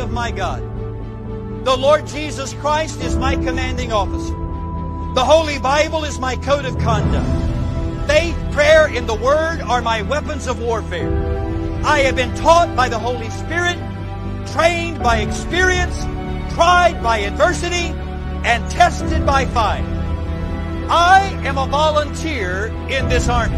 [0.00, 0.62] Of my God.
[1.64, 4.34] The Lord Jesus Christ is my commanding officer.
[5.14, 8.08] The Holy Bible is my code of conduct.
[8.08, 11.10] Faith, prayer, and the Word are my weapons of warfare.
[11.84, 13.76] I have been taught by the Holy Spirit,
[14.52, 15.96] trained by experience,
[16.54, 17.94] tried by adversity,
[18.44, 19.84] and tested by fire.
[20.88, 23.56] I am a volunteer in this army.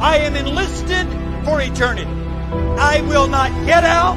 [0.00, 1.06] I am enlisted
[1.44, 2.10] for eternity.
[2.80, 4.16] I will not get out,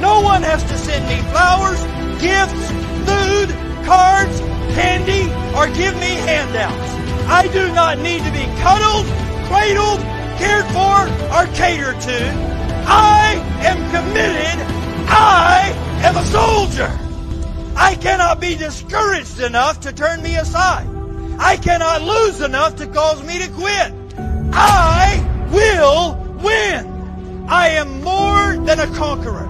[0.00, 1.80] No one has to send me flowers,
[2.20, 2.70] gifts,
[3.04, 3.50] food,
[3.84, 4.40] cards,
[4.74, 6.90] candy, or give me handouts.
[7.28, 9.06] I do not need to be cuddled,
[9.46, 10.00] cradled,
[10.40, 11.04] cared for,
[11.36, 12.60] or catered to.
[12.86, 14.66] I am committed.
[15.12, 15.72] I
[16.02, 16.90] am a soldier.
[17.76, 20.88] I cannot be discouraged enough to turn me aside.
[21.38, 23.92] I cannot lose enough to cause me to quit.
[24.52, 27.46] I will win.
[27.48, 29.49] I am more than a conqueror.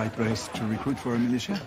[0.00, 1.60] Right place to recruit for a militia?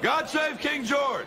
[0.00, 1.26] God save King George!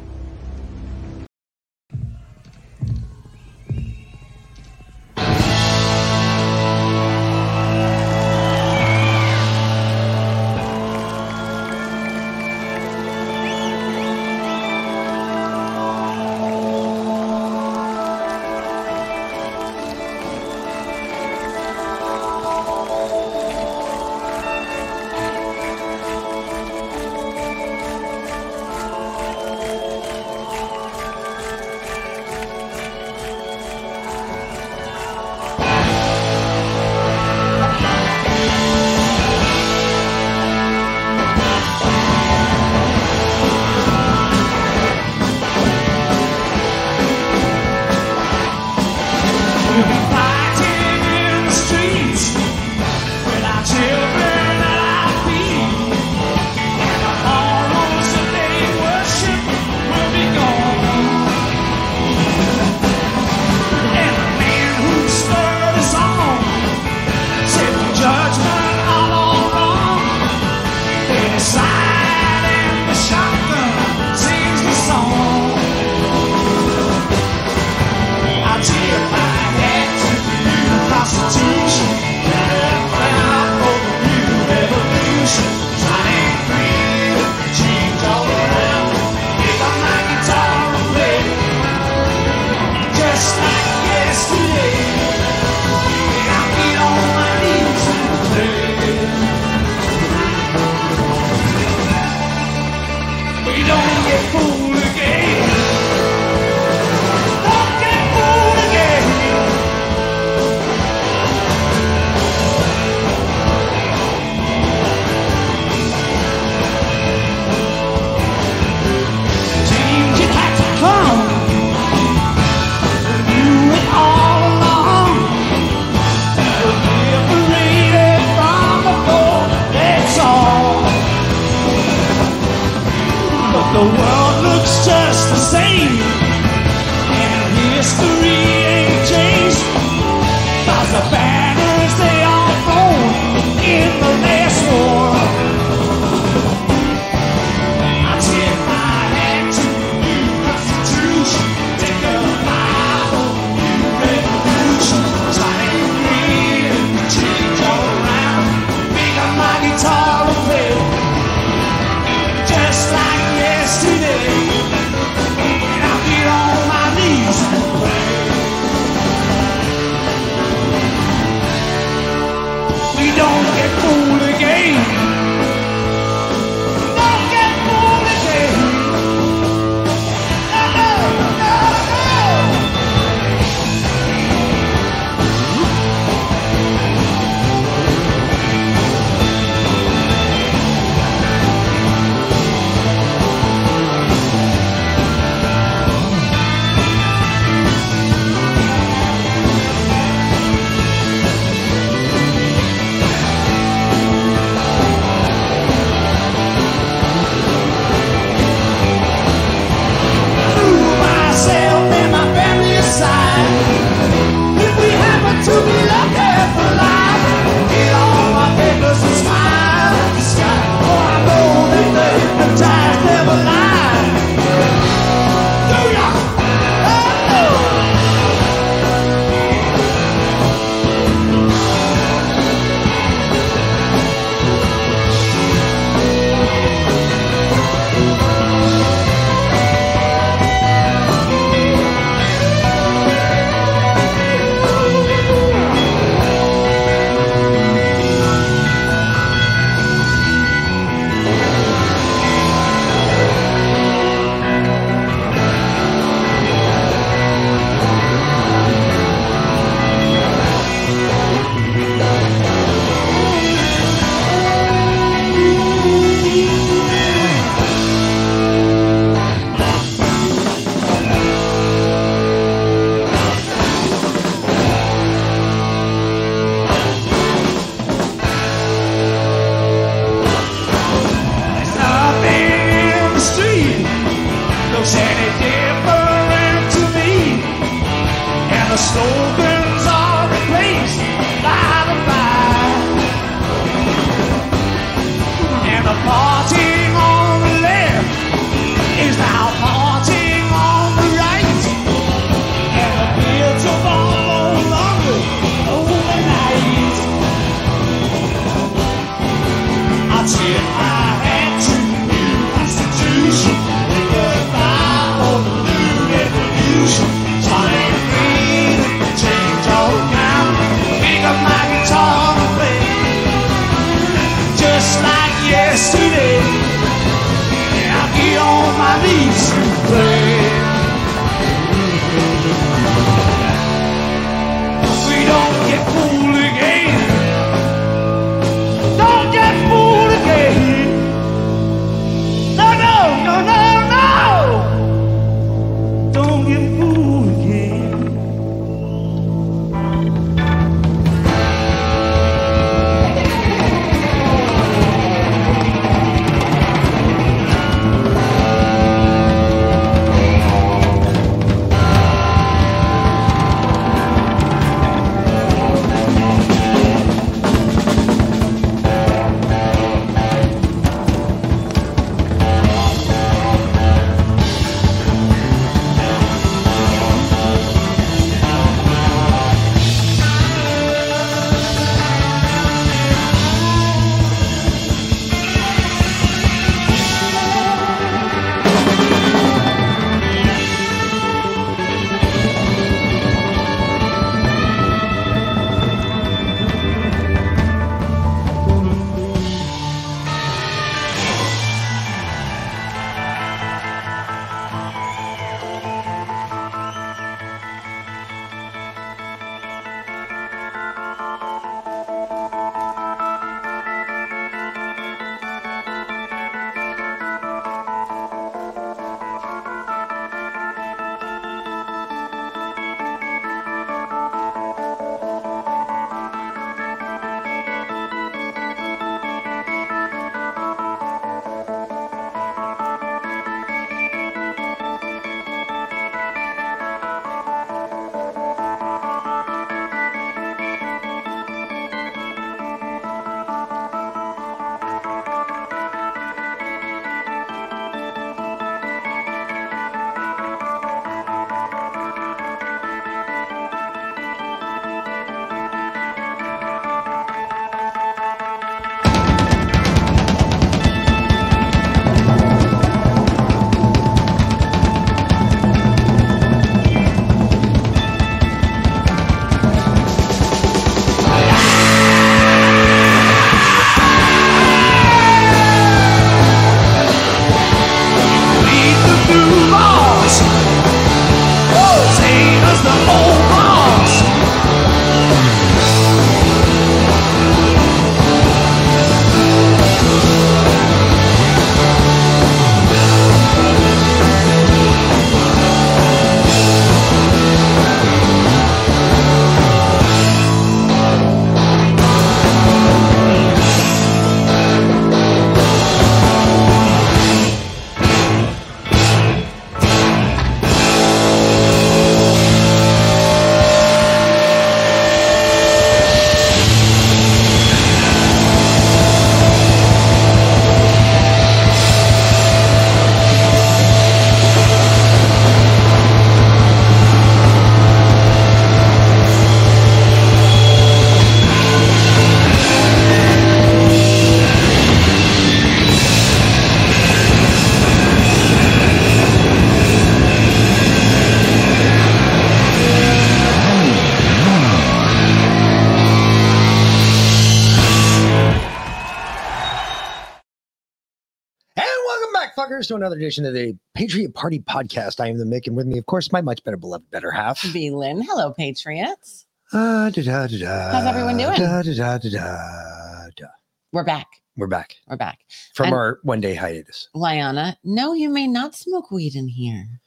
[553.01, 555.19] Another edition of the Patriot Party Podcast.
[555.19, 557.65] I am the Mick, and with me, of course, my much better beloved better half.
[557.73, 557.89] B.
[557.89, 558.21] Lynn.
[558.21, 559.47] Hello, Patriots.
[559.73, 561.57] Ah, da, da, da, How's everyone doing?
[561.59, 563.47] Da, da, da, da, da.
[563.93, 564.27] We're back.
[564.55, 565.39] We're back We're back.
[565.73, 567.09] from And- our one day hiatus.
[567.15, 569.99] Liana, no, you may not smoke weed in here.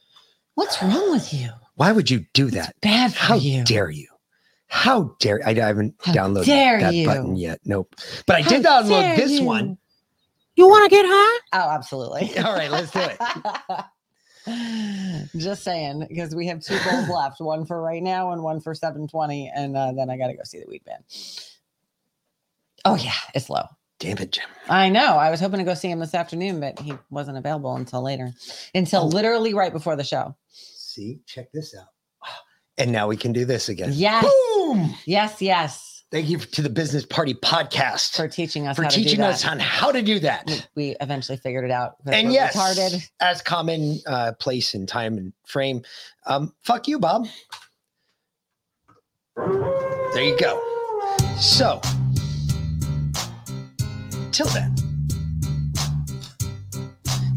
[0.53, 1.49] What's wrong with you?
[1.75, 2.75] Why would you do that?
[2.81, 3.63] Bad for How you.
[3.65, 4.07] dare you?
[4.67, 7.05] How dare I, I haven't How downloaded that you.
[7.07, 7.59] button yet.
[7.65, 7.93] Nope.
[8.25, 9.43] But I How did download this you.
[9.43, 9.77] one.
[10.55, 11.39] You want to get high?
[11.53, 12.37] Oh, absolutely.
[12.43, 13.19] All right, let's do it.
[15.37, 18.73] Just saying, because we have two goals left, one for right now and one for
[18.75, 21.03] 720, and uh, then I got to go see the weed band.
[22.85, 23.63] Oh yeah, it's low.
[23.99, 24.45] Damn it, Jim.
[24.69, 25.15] I know.
[25.17, 28.33] I was hoping to go see him this afternoon, but he wasn't available until later,
[28.75, 29.07] until Oh.
[29.07, 30.35] literally right before the show.
[30.49, 31.87] See, check this out.
[32.77, 33.91] And now we can do this again.
[33.93, 34.25] Yes.
[34.25, 34.93] Boom!
[35.05, 35.84] Yes, yes,
[36.15, 39.23] Thank you to the Business Party Podcast for teaching us for how to teaching do
[39.25, 39.51] us that.
[39.51, 40.45] on how to do that.
[40.47, 41.97] We- We eventually figured it out.
[42.05, 43.05] And yes, retarded.
[43.19, 45.81] as common uh, place and time and frame.
[46.25, 47.27] Um, fuck you, Bob.
[49.35, 50.63] There you go.
[51.37, 51.81] So,
[54.31, 54.73] till then,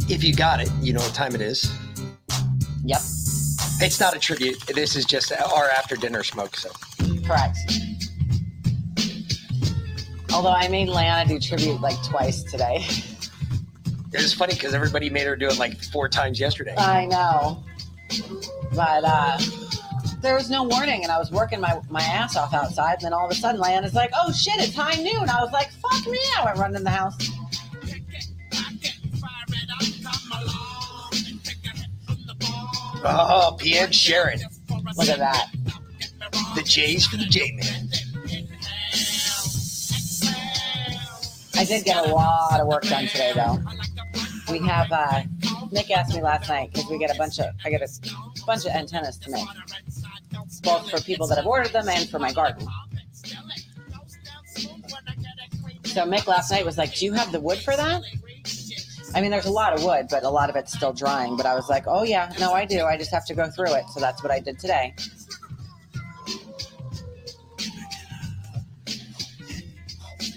[0.09, 1.69] if you got it, you know what time it is.
[2.85, 3.01] Yep,
[3.81, 4.65] It's not a tribute.
[4.69, 6.55] This is just our after dinner smoke.
[6.57, 6.71] So,
[7.27, 7.59] correct.
[10.33, 12.85] Although I made Lana do tribute like twice today.
[14.13, 16.75] it was funny because everybody made her do it like four times yesterday.
[16.77, 17.63] I know.
[18.75, 19.39] But uh
[20.21, 23.13] there was no warning and I was working my, my ass off outside and then
[23.13, 25.29] all of a sudden Leanna's like, oh shit, it's high noon.
[25.29, 26.19] I was like, fuck me.
[26.37, 27.17] I went running in the house.
[33.05, 34.41] Oh, Pierre Sharon.
[34.97, 35.51] Look at that.
[36.57, 37.89] The J's for the J Man.
[41.59, 43.59] I did get a lot of work done today though.
[44.49, 45.23] We have uh
[45.73, 47.89] Mick asked me last night because we get a bunch of I get a
[48.47, 49.49] bunch of antennas to make.
[50.63, 52.65] Both for people that have ordered them and for my garden.
[55.85, 58.03] So Mick last night was like, Do you have the wood for that?
[59.17, 61.37] I mean, there's a lot of wood, but a lot of it's still drying.
[61.37, 62.85] But I was like, Oh yeah, no, I do.
[62.85, 63.89] I just have to go through it.
[63.89, 64.95] So that's what I did today.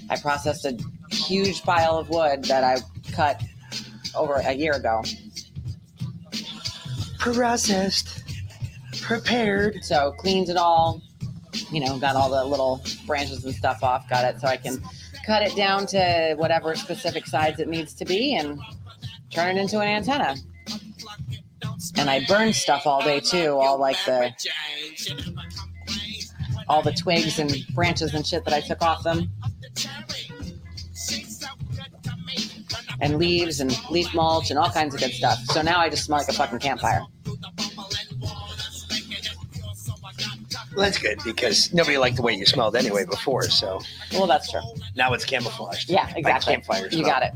[0.10, 0.78] I processed a
[1.32, 2.78] huge pile of wood that I
[3.13, 3.41] cut
[4.15, 5.02] over a year ago.
[7.20, 8.24] Processed,
[9.02, 9.84] prepared.
[9.84, 11.02] So cleaned it all,
[11.72, 14.82] you know, got all the little branches and stuff off, got it so I can
[15.26, 18.60] cut it down to whatever specific size it needs to be and
[19.30, 20.36] turn it into an antenna.
[21.96, 24.34] And I burned stuff all day too, all like the
[26.67, 29.32] all the twigs and branches and shit that I took off them.
[33.02, 35.40] And leaves and leaf mulch and all kinds of good stuff.
[35.46, 37.02] So now I just smell like a fucking campfire.
[40.76, 43.44] Well, that's good because nobody liked the way you smelled anyway before.
[43.50, 43.82] So
[44.14, 44.62] Well, that's true.
[44.96, 45.90] now it's camouflaged.
[45.90, 46.54] Yeah, by exactly.
[46.54, 47.06] campfire You smell.
[47.06, 47.34] got it.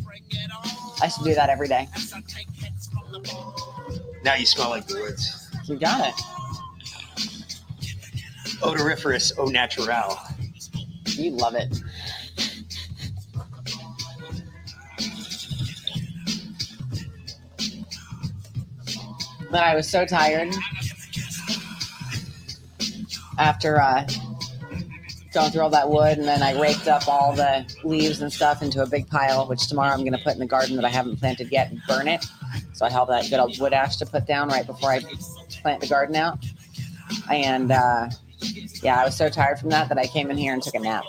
[1.01, 1.87] I should do that every day.
[4.23, 5.49] Now you smell like the woods.
[5.65, 6.15] You got it.
[8.63, 10.17] Odoriferous au natural.
[11.07, 11.75] You love it.
[19.55, 20.53] But I was so tired
[23.37, 24.05] after uh,
[25.31, 28.61] going through all that wood, and then I raked up all the leaves and stuff
[28.61, 30.89] into a big pile, which tomorrow I'm going to put in the garden that I
[30.89, 32.25] haven't planted yet and burn it.
[32.73, 34.99] So I have that good old wood ash to put down right before I
[35.61, 36.45] plant the garden out.
[37.31, 38.09] And uh,
[38.83, 40.79] yeah, I was so tired from that that I came in here and took a
[40.79, 41.05] nap.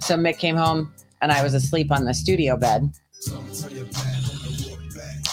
[0.00, 2.90] So Mick came home and I was asleep on the studio bed,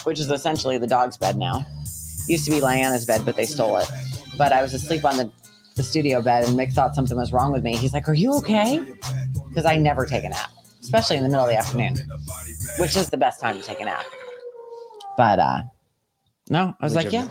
[0.04, 1.66] which is essentially the dog's bed now.
[2.28, 3.90] Used to be Lyanna's bed, but they stole it.
[4.38, 5.32] But I was asleep on the,
[5.76, 7.76] the studio bed and Mick thought something was wrong with me.
[7.76, 8.80] He's like, Are you okay?
[9.50, 10.50] Because I never take a nap,
[10.82, 11.98] especially in the middle of the afternoon,
[12.80, 14.06] which is the best time to take a nap.
[15.18, 15.64] But uh
[16.50, 17.28] no, I was like, Yeah,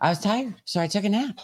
[0.00, 1.38] I was tired, so I took a nap.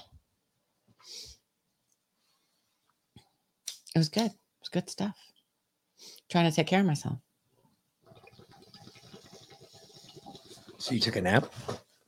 [3.94, 4.26] It was good.
[4.26, 5.16] It was good stuff.
[6.30, 7.18] Trying to take care of myself.
[10.82, 11.46] So you took a nap?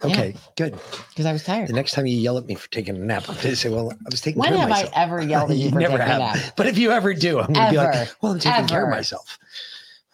[0.02, 0.74] Okay, good.
[1.10, 1.68] Because I was tired.
[1.68, 3.68] The next time you yell at me for taking a nap, I'm going to say,
[3.70, 5.96] well, I was taking When care of have I ever yelled at you for never
[5.96, 6.36] taking a have.
[6.42, 6.54] nap?
[6.56, 8.90] But if you ever do, I'm going to be like, well, I'm taking care of
[8.90, 9.38] myself.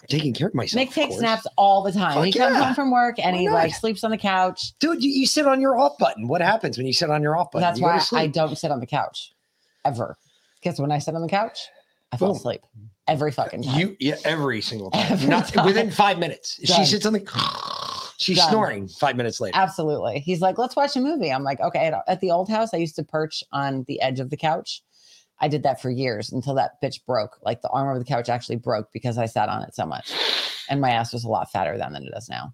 [0.02, 0.86] I'm taking care of myself.
[0.86, 2.12] Mick takes naps all the time.
[2.14, 2.64] Fuck he comes yeah.
[2.64, 3.54] home from work and Why he not?
[3.54, 4.78] like sleeps on the couch.
[4.78, 6.28] Dude, you, you sit on your off button.
[6.28, 7.62] What happens when you sit on your off button?
[7.62, 9.32] That's You why I don't sit on the couch
[9.86, 10.18] ever.
[10.62, 11.68] Because when I sit on the couch,
[12.12, 12.36] I fall Boom.
[12.36, 12.60] asleep
[13.08, 13.78] every fucking time.
[13.80, 15.06] You yeah, every single time.
[15.10, 15.66] Every Not time.
[15.66, 16.56] within five minutes.
[16.60, 16.86] She Done.
[16.86, 17.26] said something.
[18.20, 18.50] She's Done.
[18.50, 19.56] snoring five minutes later.
[19.56, 20.20] Absolutely.
[20.20, 21.32] He's like, let's watch a movie.
[21.32, 21.86] I'm like, okay.
[21.86, 24.82] At, at the old house, I used to perch on the edge of the couch.
[25.40, 27.38] I did that for years until that bitch broke.
[27.42, 30.12] Like the arm of the couch actually broke because I sat on it so much.
[30.68, 32.52] And my ass was a lot fatter then than it is now.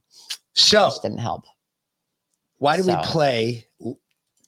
[0.55, 1.45] So Which didn't help.
[2.59, 3.67] why do we play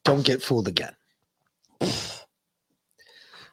[0.05, 0.95] Don't Get Fooled Again?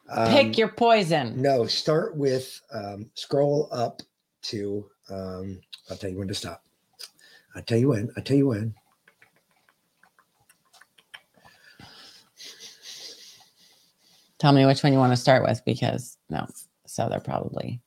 [0.08, 1.42] Um, Pick your poison.
[1.42, 4.00] No, start with um, scroll up
[4.42, 4.88] to.
[5.10, 6.62] Um, I'll tell you when to stop.
[7.56, 8.10] I'll tell you when.
[8.16, 8.74] I'll tell you when.
[14.38, 16.46] Tell me which one you want to start with because no.
[16.86, 17.80] So they're probably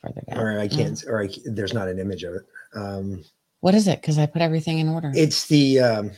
[0.00, 0.38] further down.
[0.38, 1.04] Or I can't.
[1.06, 2.42] Or I, there's not an image of it.
[2.74, 3.22] Um,
[3.60, 4.00] What is it?
[4.00, 5.12] Because I put everything in order.
[5.14, 5.80] it's the.
[5.80, 6.10] Um,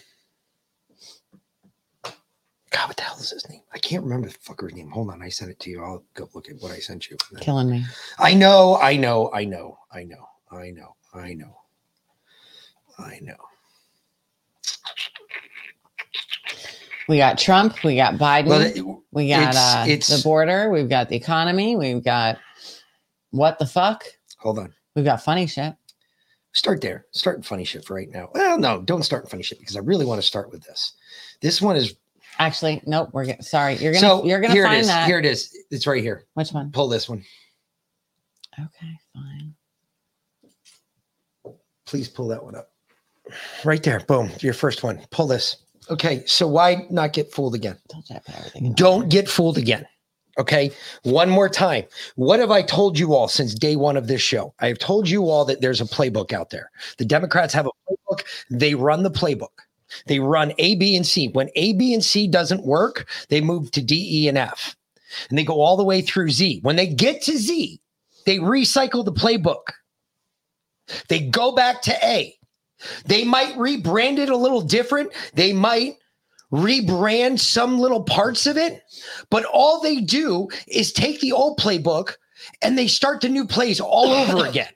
[2.71, 3.63] God, what the hell is his name?
[3.75, 4.91] I can't remember the fucker's name.
[4.91, 5.83] Hold on, I sent it to you.
[5.83, 7.17] I'll go look at what I sent you.
[7.41, 7.85] Killing me.
[8.19, 11.57] I know, I know, I know, I know, I know, I know,
[12.99, 13.37] I know.
[17.09, 17.83] We got Trump.
[17.85, 18.47] We got Biden.
[18.47, 20.71] Well, it- we got it's- uh, it's- the border.
[20.71, 21.75] We've got the economy.
[21.77, 22.39] We've got
[23.31, 24.05] what the fuck.
[24.39, 24.75] Hold on.
[24.95, 25.75] We've got funny shit.
[26.53, 27.07] Start there.
[27.13, 28.31] Start in funny shit for right now.
[28.35, 30.95] Well, no, don't start in funny shit because I really want to start with this.
[31.41, 31.95] This one is
[32.41, 33.09] Actually, nope.
[33.13, 33.75] We're get, sorry.
[33.79, 34.87] You're gonna so you're gonna here it find is.
[34.87, 35.09] that.
[35.09, 35.57] Here it is.
[35.73, 36.25] It's right here.
[36.35, 36.71] Which one?
[36.71, 37.25] Pull this one.
[38.57, 39.55] Okay, fine.
[41.85, 42.71] Please pull that one up.
[43.65, 44.01] Right there.
[44.01, 44.31] Boom.
[44.41, 45.01] Your first one.
[45.11, 45.57] Pull this.
[45.91, 46.23] Okay.
[46.27, 47.77] So why not get fooled again?
[47.91, 49.87] Told you I put everything in Don't get fooled again.
[50.39, 50.71] Okay.
[51.03, 51.85] One more time.
[52.15, 54.55] What have I told you all since day one of this show?
[54.61, 56.71] I have told you all that there's a playbook out there.
[56.99, 58.23] The Democrats have a playbook.
[58.51, 59.49] They run the playbook.
[60.07, 61.29] They run A, B, and C.
[61.29, 64.77] When A, B, and C doesn't work, they move to D, E, and F.
[65.29, 66.61] And they go all the way through Z.
[66.63, 67.81] When they get to Z,
[68.27, 69.73] they recycle the playbook.
[71.09, 72.38] They go back to A.
[73.07, 75.13] They might rebrand it a little different.
[75.35, 75.97] They might
[76.53, 78.83] rebrand some little parts of it,
[79.31, 82.15] but all they do is take the old playbook
[82.63, 84.69] and they start the new plays all over again.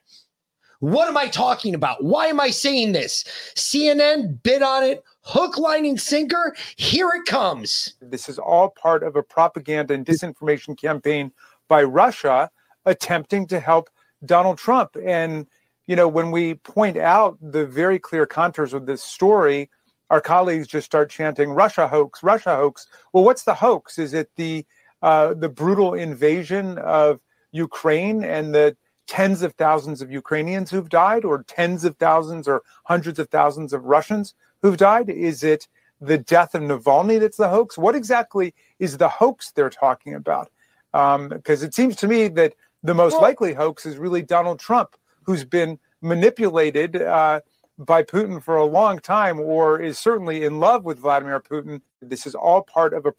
[0.81, 2.03] What am I talking about?
[2.03, 3.25] Why am I saying this?
[3.55, 6.57] CNN bid on it, hook, line, and sinker.
[6.75, 7.95] Here it comes.
[8.01, 11.31] This is all part of a propaganda and disinformation campaign
[11.69, 12.51] by Russia
[12.85, 13.91] attempting to help
[14.27, 14.97] Donald Trump.
[15.05, 15.47] And,
[15.87, 19.71] you know, when we point out the very clear contours of this story,
[20.11, 22.87] our colleagues just start chanting Russia hoax, Russia hoax.
[23.13, 23.99] Well, what's the hoax?
[23.99, 24.65] Is it the
[25.03, 28.77] uh, the brutal invasion of Ukraine and the
[29.09, 33.73] tens of thousands of Ukrainians who've died, or tens of thousands or hundreds of thousands
[33.73, 35.11] of Russians who've died?
[35.11, 35.67] Is it
[36.01, 37.77] the death of Navalny that's the hoax?
[37.77, 40.51] What exactly is the hoax they're talking about?
[40.93, 45.45] Because it seems to me that the most likely hoax is really Donald Trump, who's
[45.45, 47.41] been manipulated uh,
[47.79, 51.81] by Putin for a long time, or is certainly in love with Vladimir Putin.
[52.01, 53.13] This is all part of a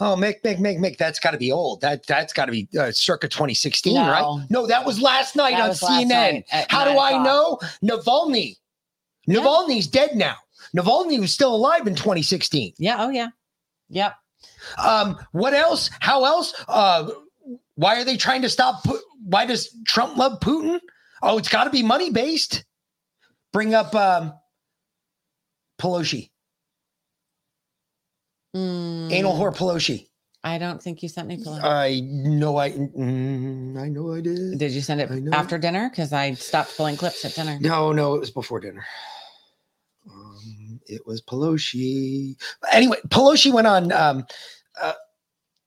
[0.00, 1.80] Oh, Mick, Mick, Mick, Mick, that's got to be old.
[1.82, 4.00] That that's got to be uh, circa 2016, No.
[4.10, 4.46] right?
[4.50, 6.08] No, that was last night That on CNN.
[6.08, 7.24] night How do I o'clock.
[7.82, 7.96] know?
[7.96, 8.56] Navalny.
[9.28, 10.36] Navalny's dead now.
[10.76, 12.74] Navalny was still alive in 2016.
[12.78, 12.96] Yeah.
[12.98, 13.28] Oh yeah.
[13.90, 14.14] Yep.
[14.82, 15.90] Um, what else?
[16.00, 16.54] How else?
[16.68, 17.10] Uh,
[17.74, 18.84] why are they trying to stop?
[19.24, 20.80] Why does Trump love Putin?
[21.22, 22.64] Oh, it's got to be money based.
[23.52, 24.32] Bring up um,
[25.80, 26.30] Pelosi,
[28.54, 30.00] anal whore Pelosi.
[30.00, 30.06] Mm,
[30.44, 31.36] I don't think you sent me.
[31.36, 31.62] Pelosi.
[31.62, 34.58] I know I, mm, I know I did.
[34.58, 35.90] Did you send it after dinner?
[35.90, 37.58] Because I stopped pulling clips at dinner.
[37.60, 38.84] No, no, it was before dinner.
[40.10, 42.36] Um, it was Pelosi.
[42.72, 43.92] Anyway, Pelosi went on.
[43.92, 44.26] Um,
[44.80, 44.94] uh,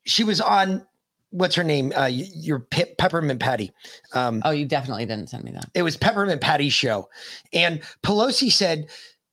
[0.05, 0.85] she was on.
[1.33, 1.91] What's her name?
[1.95, 3.71] Uh, your Pe- peppermint patty.
[4.13, 5.65] Um, Oh, you definitely didn't send me that.
[5.73, 7.09] it was peppermint patty's show,
[7.51, 8.87] and Pelosi said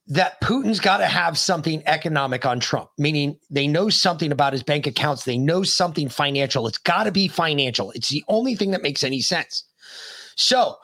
[0.07, 4.63] that Putin's got to have something economic on Trump, meaning they know something about his
[4.63, 5.25] bank accounts.
[5.25, 6.67] They know something financial.
[6.67, 7.93] It's got to be financial.
[7.93, 9.63] It's the only thing that makes any sense.
[10.37, 10.77] So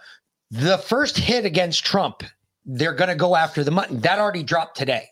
[0.51, 2.23] the first hit against Trump,
[2.67, 4.01] they're going to go after the mutton.
[4.03, 5.07] That already dropped today.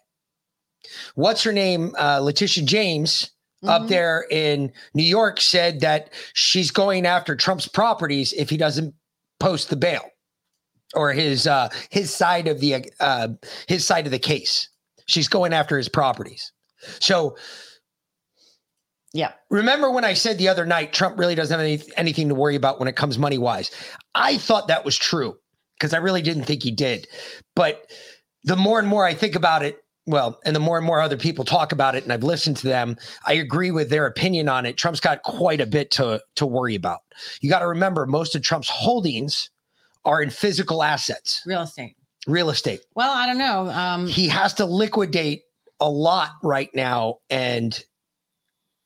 [1.14, 1.94] What's her name?
[1.98, 3.30] Uh, Letitia James
[3.66, 8.94] up there in New York said that she's going after Trump's properties if he doesn't
[9.40, 10.03] post the bail
[10.94, 13.29] or his uh his side of the uh
[13.68, 14.68] his side of the case.
[15.07, 16.53] She's going after his properties.
[17.00, 17.37] So
[19.12, 19.33] Yeah.
[19.50, 22.57] Remember when I said the other night Trump really doesn't have any, anything to worry
[22.57, 23.70] about when it comes money wise?
[24.14, 25.37] I thought that was true
[25.79, 27.07] because I really didn't think he did.
[27.55, 27.87] But
[28.44, 31.16] the more and more I think about it, well, and the more and more other
[31.16, 34.66] people talk about it, and I've listened to them, I agree with their opinion on
[34.66, 34.76] it.
[34.76, 37.00] Trump's got quite a bit to to worry about.
[37.40, 39.50] You got to remember, most of Trump's holdings
[40.04, 41.96] are in physical assets, Real estate.
[42.26, 42.80] real estate.
[42.94, 43.70] Well, I don't know.
[43.70, 45.42] Um, He has to liquidate
[45.80, 47.82] a lot right now, and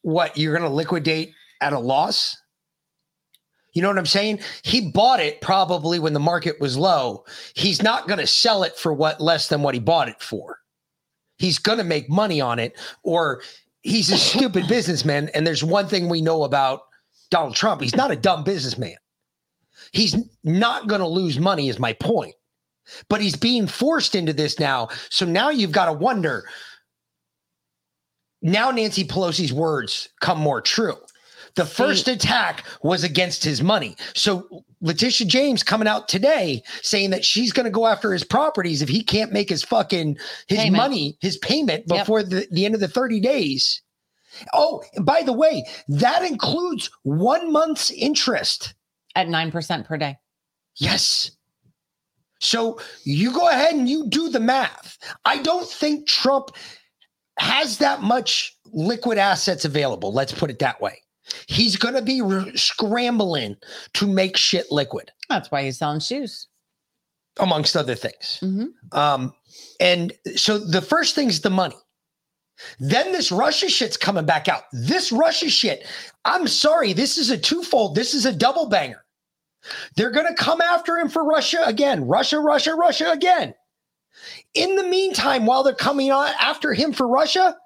[0.02, 2.36] what you're going to liquidate at a loss?
[3.74, 4.40] You know what I'm saying?
[4.62, 7.24] He bought it probably when the market was low.
[7.54, 10.58] He's not going to sell it for what less than what he bought it for.
[11.38, 13.42] He's going to make money on it, or
[13.82, 15.30] he's a stupid businessman.
[15.34, 16.82] And there's one thing we know about
[17.30, 18.96] Donald Trump he's not a dumb businessman.
[19.92, 22.34] He's not going to lose money, is my point.
[23.08, 24.88] But he's being forced into this now.
[25.10, 26.48] So now you've got to wonder
[28.40, 30.96] now Nancy Pelosi's words come more true.
[31.58, 33.96] The first attack was against his money.
[34.14, 38.80] So Letitia James coming out today saying that she's going to go after his properties
[38.80, 40.16] if he can't make his fucking
[40.46, 40.76] his Payment.
[40.76, 41.98] money, his payment Yep.
[41.98, 43.82] before the, the end of the 30 days.
[44.54, 48.74] Oh, and by the way, that includes one month's interest.
[49.16, 50.16] at 9% per day.
[50.76, 51.32] Yes.
[52.40, 54.96] So you go ahead and you do the math.
[55.24, 56.50] I don't think Trump
[57.40, 60.12] has that much liquid assets available.
[60.12, 61.02] Let's put it that way.
[61.46, 63.56] He's going to be re- scrambling
[63.94, 66.46] to make shit liquid, That's why he's selling shoes.
[67.40, 68.40] amongst other things.
[68.42, 68.68] Mhm.
[68.92, 69.32] Um,
[69.78, 71.76] and so the first thing's the money.
[72.80, 74.64] Then this Russia shit's coming back out.
[74.72, 75.86] This Russia shit,
[76.24, 77.94] I'm sorry, this is a twofold.
[77.94, 79.04] This is a double banger.
[79.94, 82.06] They're going to come after him for Russia again.
[82.06, 83.54] Russia, Russia, Russia again.
[84.54, 87.56] In the meantime, while they're coming on after him for Russia,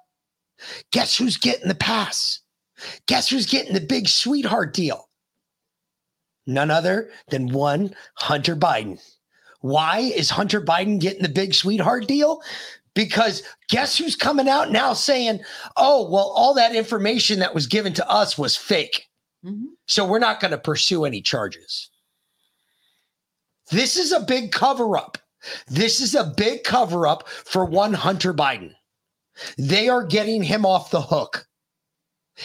[0.91, 2.41] guess who's getting the pass?
[3.07, 5.09] Guess who's getting the big sweetheart deal?
[6.45, 8.99] None other than one Hunter Biden.
[9.61, 12.41] Why is Hunter Biden getting the big sweetheart deal?
[12.95, 15.39] Because guess who's coming out now saying,
[15.77, 19.07] oh, well, all that information that was given to us was fake.
[19.43, 19.67] Mhm.
[19.87, 21.89] So we're not going to pursue any charges.
[23.71, 25.17] This is a big cover up.
[25.67, 28.73] This is a big cover up for one Hunter Biden.
[29.57, 31.47] They are getting him off the hook.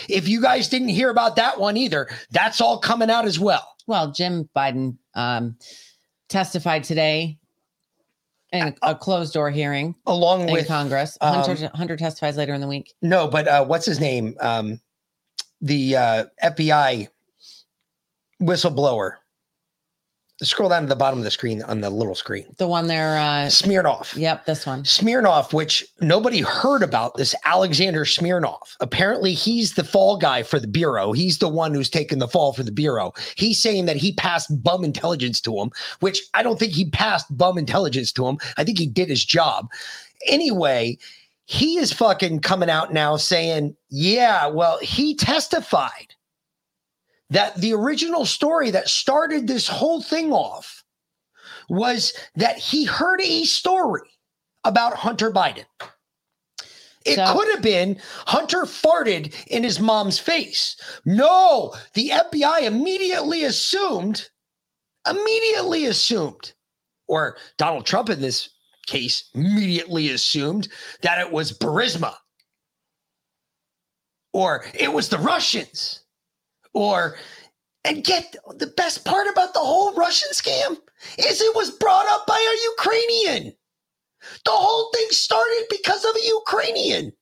[0.09, 3.77] If you guys didn't hear about that one either, that's all coming out as well.
[3.87, 5.57] Well, Jim Biden um,
[6.29, 7.39] testified today
[8.53, 11.17] in a, a closed door hearing Along in with Congress.
[11.21, 12.93] um, Hunter, Hunter testifies later in the week.
[13.03, 14.37] No, but uh, what's his name?
[14.41, 14.81] Um,
[15.61, 17.09] the uh, FBI
[18.43, 19.15] whistleblower.
[20.41, 22.47] Scroll down to the bottom of the screen on the little screen.
[22.59, 23.19] The one there.
[23.19, 24.15] Uh, Smirnov.
[24.17, 24.85] yep, this one.
[24.85, 28.77] Smirnov, which nobody heard about, this Alexander Smirnov.
[28.79, 31.11] Apparently, he's the fall guy for the Bureau.
[31.11, 33.13] He's the one who's taken the fall for the Bureau.
[33.35, 37.37] He's saying that he passed bum intelligence to him, which I don't think he passed
[37.37, 38.39] bum intelligence to him.
[38.57, 39.69] I think he did his job.
[40.29, 40.99] Anyway,
[41.47, 46.15] he is fucking coming out now saying, yeah, well, he testified
[47.31, 50.85] that the original story that started this whole thing off
[51.69, 54.09] was that he heard a story
[54.65, 55.67] about Hunter Biden.
[57.05, 60.77] It So- could have been Hunter farted in his mom's face.
[61.05, 64.29] No, the FBI immediately assumed,
[65.07, 66.53] immediately assumed,
[67.07, 68.51] or Donald Trump in this
[68.87, 70.69] case immediately assumed
[71.03, 72.17] that it was Burisma
[74.33, 76.01] or it was the Russians
[76.75, 77.17] or
[77.85, 80.77] and get the best part about the whole Russian scam
[81.19, 83.55] is it was brought up by a Ukrainian.
[84.45, 87.13] The whole thing started because of a Ukrainian.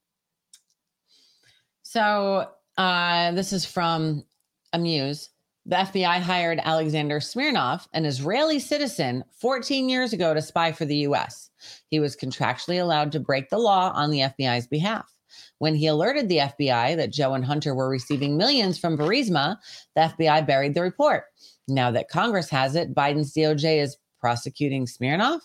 [1.83, 4.25] So uh, this is from
[4.73, 5.31] Amuse.
[5.67, 10.99] The FBI hired Alexander Smirnov, an Israeli citizen, 14 years ago to spy for the
[10.99, 11.51] US.
[11.89, 15.16] He was contractually allowed to break the law on the FBI's behalf.
[15.59, 19.57] When he alerted the FBI that Joe and Hunter were receiving millions from Burisma,
[19.95, 21.25] the FBI buried the report.
[21.67, 25.41] Now that Congress has it, Biden's DOJ is prosecuting Smirnov.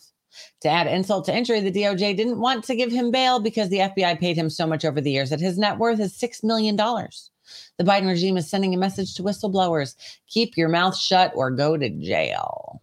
[0.62, 3.80] To add insult to injury, the DOJ didn't want to give him bail because the
[3.80, 6.76] FBI paid him so much over the years that his net worth is $6 million.
[6.76, 9.96] The Biden regime is sending a message to whistleblowers
[10.28, 12.82] keep your mouth shut or go to jail.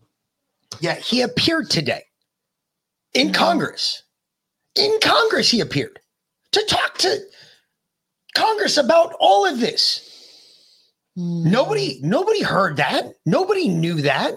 [0.81, 2.05] Yeah, he appeared today
[3.15, 3.35] in mm-hmm.
[3.35, 4.03] Congress.
[4.75, 5.99] In Congress, he appeared
[6.53, 7.19] to talk to
[8.35, 10.05] Congress about all of this.
[11.17, 11.51] Hmm.
[11.51, 13.07] Nobody, nobody heard that.
[13.27, 14.35] Nobody knew that.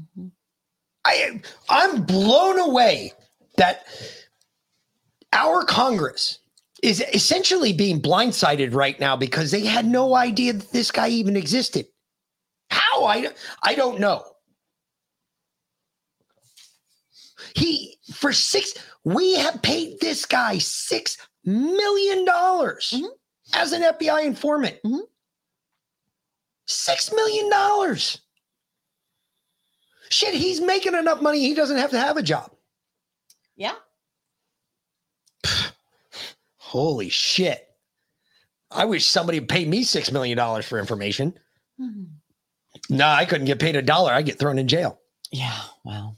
[0.00, 0.28] Mm-hmm.
[1.04, 3.12] I, I'm blown away
[3.56, 3.86] that
[5.32, 6.38] our Congress
[6.82, 11.36] is essentially being blindsided right now because they had no idea that this guy even
[11.36, 11.86] existed.
[12.70, 13.04] How?
[13.04, 13.28] I,
[13.62, 14.24] I don't know.
[17.54, 18.74] He for six.
[19.04, 23.06] We have paid this guy six million dollars Mm-hmm.
[23.54, 24.76] as an FBI informant.
[26.66, 28.20] Six million dollars.
[30.10, 31.40] Shit, he's making enough money.
[31.40, 32.50] He doesn't have to have a job.
[33.56, 33.74] Yeah.
[36.56, 37.66] Holy shit!
[38.70, 41.38] I wish somebody would pay me six million dollars for information.
[42.88, 44.12] No, I couldn't get paid a dollar.
[44.12, 45.00] I get thrown in jail.
[45.32, 45.58] Yeah.
[45.84, 46.16] Wow.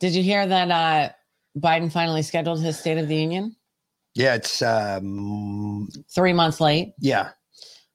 [0.00, 1.12] Did you hear that uh,
[1.58, 3.54] Biden finally scheduled his State of the Union?
[4.14, 7.30] Yeah, it's um Three months late yeah.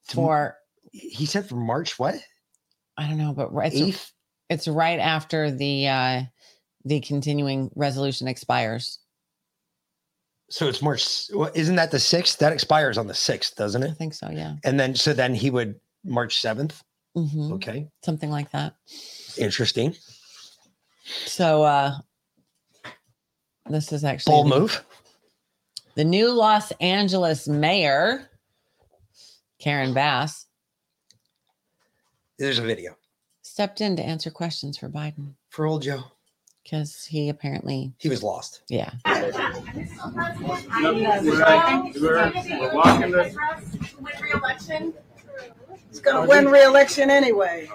[0.03, 0.55] for
[0.91, 2.15] He said for March what?
[2.97, 4.11] I don't know, but it's, Eighth?
[4.49, 6.21] it's right after the uh,
[6.85, 8.99] the continuing resolution expires.
[10.49, 11.29] So it's March.
[11.33, 12.37] Well, isn't that the sixth?
[12.39, 13.89] That expires on the sixth, doesn't it?
[13.89, 14.29] I think so.
[14.29, 14.55] Yeah.
[14.63, 16.83] And then so then he would March seventh.
[17.15, 18.75] hmm Okay, Something like that.
[19.37, 19.95] interesting.
[21.25, 21.95] So uh,
[23.69, 24.83] this is actually Bold the- move.
[25.95, 28.27] The new Los Angeles mayor,
[29.59, 30.47] Karen Bass,
[32.39, 32.95] There's a video
[33.43, 36.03] stepped in to answer questions for Biden for old Joe.
[36.63, 38.63] because he apparently, He was lost.
[38.69, 38.89] yeah.
[45.89, 47.69] He's going to win re-election anyway.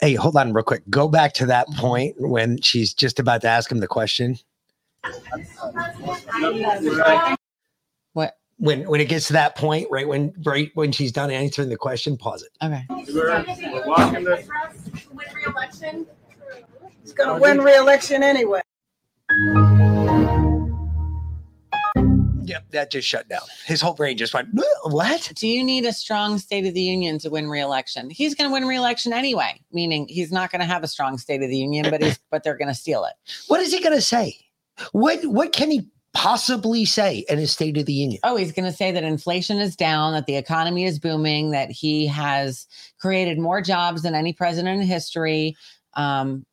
[0.00, 0.82] Hey, hold on real quick.
[0.88, 4.38] Go back to that point when she's just about to ask him the question.
[8.12, 8.36] What?
[8.58, 11.76] When when it gets to that point, right when right when she's done answering the
[11.76, 12.50] question, pause it.
[12.64, 12.84] Okay.
[17.02, 18.60] He's going to win re-election anyway.
[22.48, 23.42] Yep, that just shut down.
[23.66, 24.48] His whole brain just went,
[24.84, 25.32] what?
[25.36, 28.08] Do you need a strong State of the Union to win re-election?
[28.10, 31.42] He's going to win re-election anyway, meaning he's not going to have a strong State
[31.42, 33.14] of the Union, but he's but they're going to steal it.
[33.48, 34.36] What is he gonna say?
[34.92, 38.20] What what can he possibly say in his State of the Union?
[38.24, 41.70] Oh, he's going to say that inflation is down, that the economy is booming, that
[41.70, 42.66] he has
[42.98, 45.56] created more jobs than any president in history.
[45.94, 46.44] Um,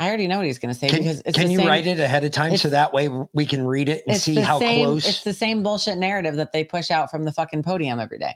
[0.00, 1.68] I already know what he's going to say Can, because it's can the you same-
[1.68, 4.34] write it ahead of time so that way we can read it and it's see
[4.34, 5.06] the how same, close?
[5.08, 8.34] It's the same bullshit narrative that they push out from the fucking podium every day.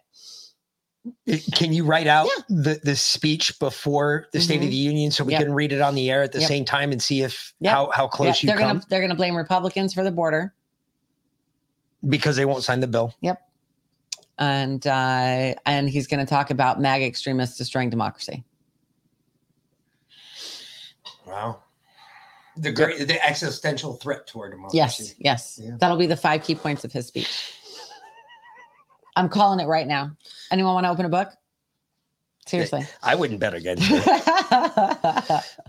[1.54, 4.70] Can you write out the, the speech before the State of Mhm.
[4.70, 5.42] the Union so we Yep.
[5.42, 6.48] can read it on the air at the Yep.
[6.48, 7.72] same time and see if Yep.
[7.72, 10.54] how, how close Yeah, you they're come gonna they're gonna blame Republicans for the border.
[12.08, 13.12] because they won't sign the bill?
[13.22, 13.40] Yep.
[14.38, 18.44] And uh, and he's going to talk about MAGA extremists destroying democracy.
[21.28, 21.62] Wow.
[22.56, 24.76] The great the existential threat toward democracy.
[24.76, 25.60] Yes, yes.
[25.62, 25.76] Yeah.
[25.78, 27.54] That'll be the five key points of his speech.
[29.14, 30.16] I'm calling it right now.
[30.50, 31.28] Anyone want to open a book?
[32.46, 32.86] Seriously.
[33.02, 34.02] I wouldn't bet against her.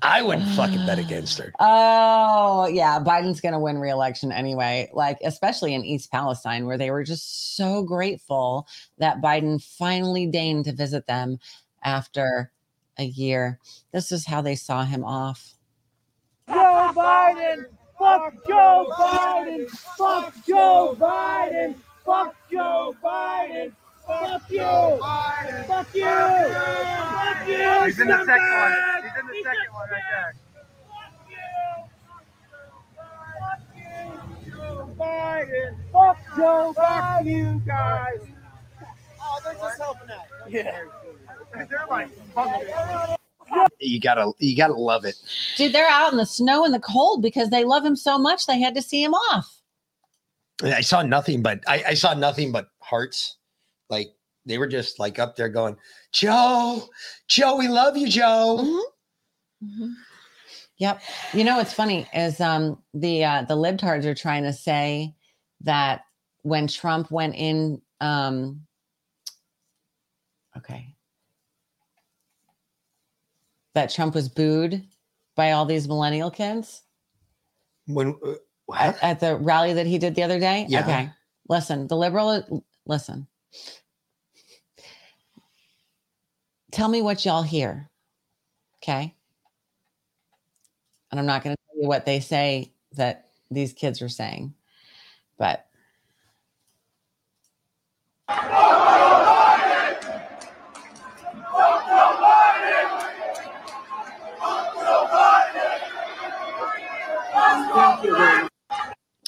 [0.01, 1.51] I wouldn't fucking bet against her.
[1.59, 2.99] Oh, yeah.
[2.99, 4.89] Biden's going to win re-election anyway.
[4.93, 8.65] Like, especially in East Palestine, where they were just so grateful
[8.97, 11.39] that Biden finally deigned to visit them
[11.83, 12.51] after
[12.99, 13.57] a year.
[13.93, 15.55] This is how they saw him off.
[16.47, 17.65] Joe Biden!
[17.97, 19.69] Fuck Joe Biden!
[19.69, 21.75] Fuck Joe Biden!
[22.05, 23.71] Fuck Joe Biden!
[24.05, 24.59] Fuck you!
[24.59, 26.03] Fuck you!
[26.07, 27.85] Fuck you!
[27.85, 28.73] He's in the second one.
[29.03, 30.33] He's in the second one right there.
[34.47, 35.75] Joe Biden!
[35.93, 37.25] Fuck Joe Biden!
[37.25, 38.19] you guys!
[39.21, 40.25] Oh, they're just helping out.
[40.49, 40.85] Yeah.
[41.67, 45.15] They're like, fuck You gotta you gotta love it.
[45.57, 48.45] Dude, they're out in the snow and the cold because they love him so much
[48.45, 49.61] they had to see him off.
[50.63, 53.37] I saw nothing but I, I saw nothing but hearts.
[53.89, 54.09] Like
[54.45, 55.75] they were just like up there going,
[56.11, 56.87] Joe,
[57.27, 58.83] Joe, we love you, Joe.
[60.77, 61.01] Yep.
[61.33, 65.13] You know what's funny is um the uh the libtards are trying to say
[65.61, 66.01] that
[66.43, 68.61] when Trump went in um
[70.55, 70.95] okay
[73.75, 74.83] that Trump was booed
[75.35, 76.81] by all these millennial kids
[77.87, 78.33] When uh,
[78.75, 80.65] at, at the rally that he did the other day.
[80.67, 80.81] Yeah.
[80.81, 81.09] Okay.
[81.47, 83.27] Listen, the liberal listen.
[86.71, 87.89] Tell me what y'all hear.
[88.77, 89.15] Okay.
[91.11, 94.53] And I'm not going to tell you what they say that these kids are saying,
[95.37, 95.65] but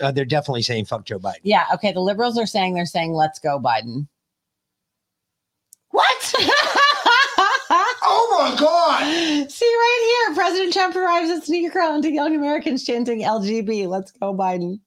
[0.01, 1.39] Uh, they're definitely saying fuck Joe Biden.
[1.43, 1.65] Yeah.
[1.73, 1.91] Okay.
[1.91, 4.07] The liberals are saying they're saying let's go Biden.
[5.91, 6.33] What?
[8.01, 9.51] oh my God.
[9.51, 10.35] See right here.
[10.35, 13.87] President Trump arrives at Sneaker Con to young Americans chanting LGB.
[13.87, 14.79] Let's go Biden.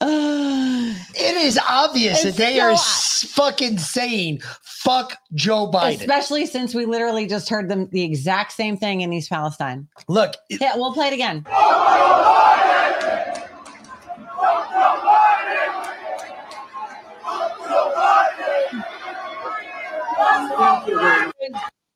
[1.20, 6.00] It is obvious that they so- are s- fucking saying fuck Joe Biden.
[6.00, 9.88] Especially since we literally just heard them the exact same thing in East Palestine.
[10.06, 11.44] Look, yeah, we'll play it again.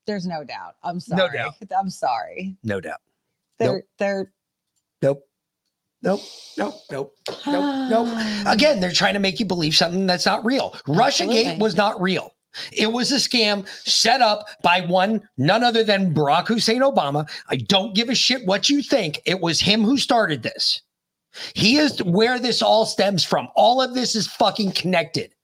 [0.06, 0.74] There's no doubt.
[0.82, 1.18] I'm sorry.
[1.18, 1.54] No doubt.
[1.78, 2.56] I'm sorry.
[2.62, 3.00] no doubt.
[3.58, 4.32] They're they're
[5.02, 5.26] Nope.
[6.02, 6.20] Nope.
[6.58, 6.74] Nope.
[6.90, 7.14] Nope.
[7.46, 7.90] Nope.
[7.90, 8.08] Nope.
[8.46, 10.70] Again, they're trying to make you believe something that's not real.
[10.86, 11.56] Russiagate Absolutely.
[11.58, 12.34] was not real.
[12.72, 17.28] It was a scam set up by one, none other than Barack Hussein Obama.
[17.48, 19.20] I don't give a shit what you think.
[19.24, 20.82] It was him who started this.
[21.54, 23.48] He is where this all stems from.
[23.54, 25.34] All of this is fucking connected.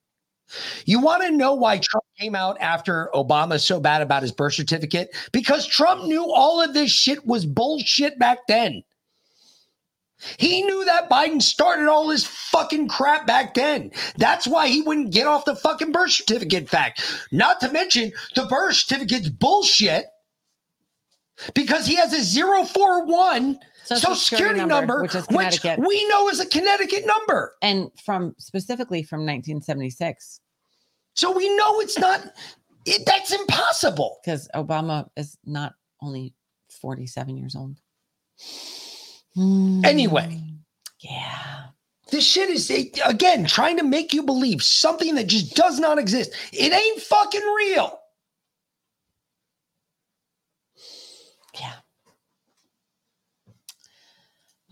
[0.86, 4.54] You want to know why Trump came out after Obama so bad about his birth
[4.54, 5.14] certificate?
[5.32, 8.82] Because Trump knew all of this shit was bullshit back then.
[10.36, 13.92] He knew that Biden started all this fucking crap back then.
[14.16, 17.02] That's why he wouldn't get off the fucking birth certificate fact.
[17.30, 20.06] Not to mention the birth certificate's bullshit
[21.54, 23.60] because he has a 041
[23.96, 25.78] social, security, number, which is Connecticut.
[25.78, 27.54] we know is a Connecticut number.
[27.62, 30.40] and from specifically from 1976
[31.14, 32.20] So we know it's not,
[32.84, 34.18] it, that's impossible.
[34.24, 36.34] because Obama is not only
[36.80, 37.76] 47 years old.
[39.84, 40.40] Anyway.
[41.00, 41.64] Yeah.
[42.10, 42.70] This shit is,
[43.04, 46.32] again, trying to make you believe something that just does not exist.
[46.52, 47.98] It ain't fucking real.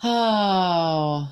[0.02, 1.28] Oh.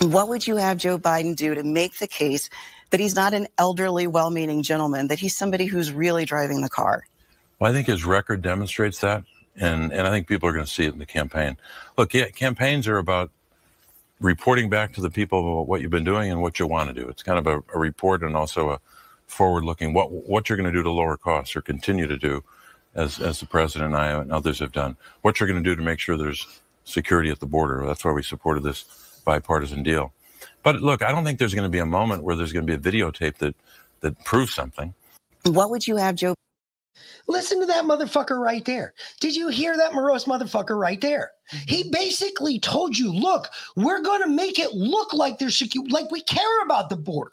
[0.00, 2.48] What would you have Joe Biden do to make the case
[2.90, 6.68] that he's not an elderly, well meaning gentleman, that he's somebody who's really driving the
[6.68, 7.04] car?
[7.58, 9.24] Well, I think his record demonstrates that,
[9.56, 11.56] and and I think people are going to see it in the campaign.
[11.96, 13.30] Look, yeah, campaigns are about
[14.20, 17.00] reporting back to the people about what you've been doing and what you want to
[17.00, 17.08] do.
[17.08, 18.80] It's kind of a, a report and also a
[19.26, 22.42] forward-looking what what you're going to do to lower costs or continue to do,
[22.94, 24.96] as as the president and I and others have done.
[25.22, 26.46] What you're going to do to make sure there's
[26.88, 27.84] security at the border.
[27.86, 28.84] That's why we supported this
[29.24, 30.12] bipartisan deal.
[30.62, 32.78] But look, I don't think there's going to be a moment where there's going to
[32.78, 33.54] be a videotape that
[34.00, 34.94] that proves something.
[35.44, 36.34] What would you have Joe
[37.26, 38.94] Listen to that motherfucker right there.
[39.20, 41.32] Did you hear that morose motherfucker right there?
[41.66, 46.10] He basically told you, look, we're going to make it look like there's secure, like
[46.10, 47.32] we care about the border.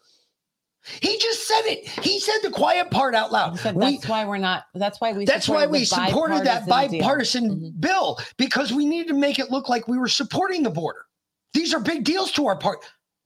[1.01, 1.87] He just said it.
[1.87, 3.57] He said the quiet part out loud.
[3.59, 4.65] Said We- that's why we're not.
[4.75, 5.25] That's why we.
[5.25, 7.79] that's why supported we supported that bipartisan bipartisan mm-hmm.
[7.79, 11.05] bill because we needed to make it look like we were supporting the border.
[11.53, 12.79] These are big deals to our part.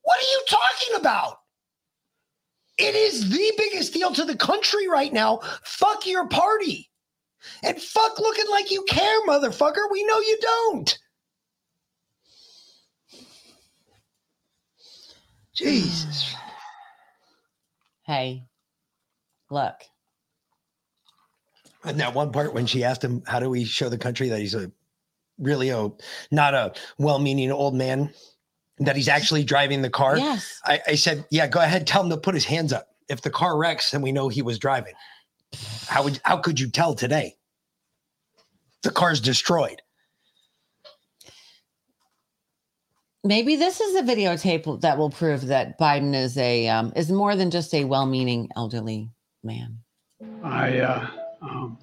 [0.03, 1.39] What are you talking about?
[2.78, 5.39] It is the biggest deal to the country right now.
[5.64, 6.89] Fuck your party.
[7.64, 9.91] And fuck looking like you care, motherfucker.
[9.91, 10.99] We know you don't.
[15.53, 16.36] Jesus.
[18.10, 18.47] Hey,
[19.51, 19.76] look.
[21.84, 24.39] And that one part when she asked him, "How do we show the country that
[24.39, 24.72] he's a
[25.38, 25.91] really a
[26.32, 28.12] not a well-meaning old man,
[28.80, 30.60] that he's actually driving the car?" Yes.
[30.66, 32.88] I, I said, "Yeah, go ahead, tell him to put his hands up.
[33.10, 34.95] If the car wrecks, then we know he was driving.
[35.86, 37.38] How would how could you tell today?
[38.82, 39.84] The car's destroyed.
[43.24, 47.36] Maybe this is a videotape that will prove that Biden is a um, is more
[47.36, 49.09] than just a well-meaning elderly
[49.43, 49.80] man.
[50.41, 51.07] I, uh,
[51.41, 51.78] um,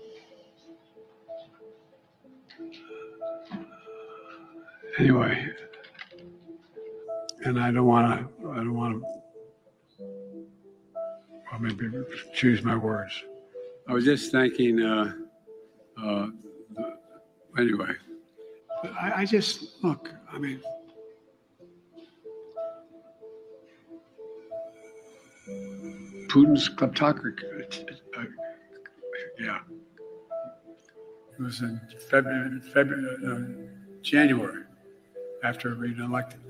[4.98, 5.46] anyway,
[7.44, 10.06] and I don't want to, I don't want to,
[11.52, 11.90] well, maybe
[12.34, 13.12] choose my words.
[13.88, 15.12] I was just thinking, uh,
[16.02, 16.28] uh,
[17.58, 17.92] anyway,
[18.98, 20.60] I, I just, look, I mean,
[25.48, 28.22] Putin's kleptocracy, uh,
[29.38, 29.58] yeah.
[31.38, 31.80] It was in
[32.10, 34.64] February, February uh, January,
[35.44, 36.40] after being elected.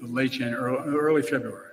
[0.00, 1.70] The late January, early, early February.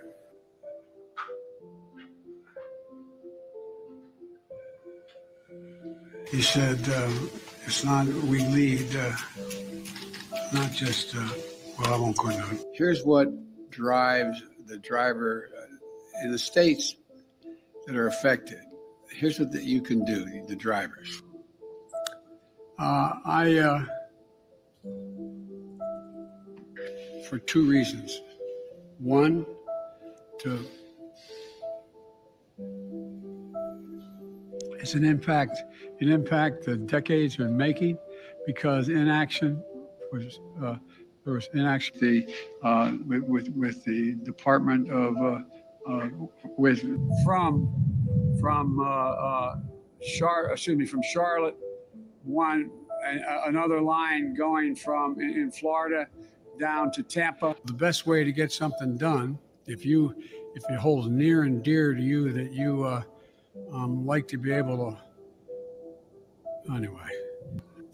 [6.30, 7.12] He said, uh,
[7.66, 9.12] "It's not we lead, uh,
[10.54, 11.30] not just uh,
[11.80, 13.30] well, I won't go into it." Here's what
[13.70, 15.71] drives the driver uh,
[16.24, 16.96] in the states
[17.86, 18.60] that are affected.
[19.10, 21.22] Here's what that you can do, the drivers.
[22.80, 23.86] Uh, I, uh,
[27.28, 28.22] for two reasons.
[29.00, 29.46] One,
[30.40, 30.66] to
[34.80, 35.58] it's an impact,
[36.00, 37.98] an impact the decades been making,
[38.46, 39.64] because inaction
[40.12, 40.76] was uh,
[41.24, 45.18] there was inaction the, uh, with, with with the Department of
[45.88, 46.10] uh, uh,
[46.58, 46.82] with
[47.24, 47.74] from
[48.40, 49.56] from uh, uh,
[50.18, 51.58] Char excuse me from Charlotte
[52.24, 52.72] one
[53.06, 56.08] a- another line going from in, in Florida
[56.60, 57.56] down to Tampa.
[57.66, 60.16] The best way to get something done, if you
[60.56, 63.04] if it holds near and dear to you that you uh,
[63.72, 64.78] um, like to be able
[66.68, 67.10] to anyway.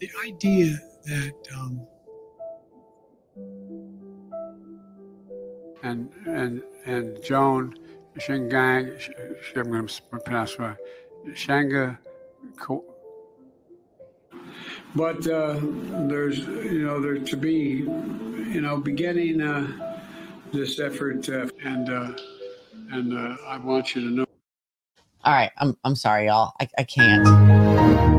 [0.00, 1.86] The idea that um,
[5.82, 7.76] and and and Joan
[8.18, 9.10] Shingang, Sh-
[9.42, 10.76] Sh- I'm going to pronounce right,
[11.28, 11.98] Shanga.
[14.94, 15.60] But uh,
[16.08, 17.84] there's, you know, there to be,
[18.50, 19.66] you know, beginning uh,
[20.52, 22.12] this effort, uh, and uh,
[22.90, 24.24] and uh, I want you to know.
[25.24, 26.52] All right, I'm I'm sorry, y'all.
[26.60, 27.26] I, I can't.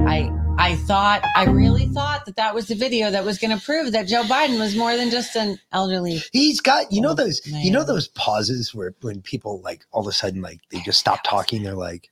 [0.07, 3.63] I I thought I really thought that that was the video that was going to
[3.63, 6.21] prove that Joe Biden was more than just an elderly.
[6.31, 10.07] He's got you know those you know those pauses where when people like all of
[10.07, 11.63] a sudden like they just stop talking.
[11.63, 12.09] They're like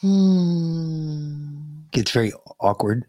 [0.00, 1.82] Hmm.
[1.92, 3.04] gets very awkward.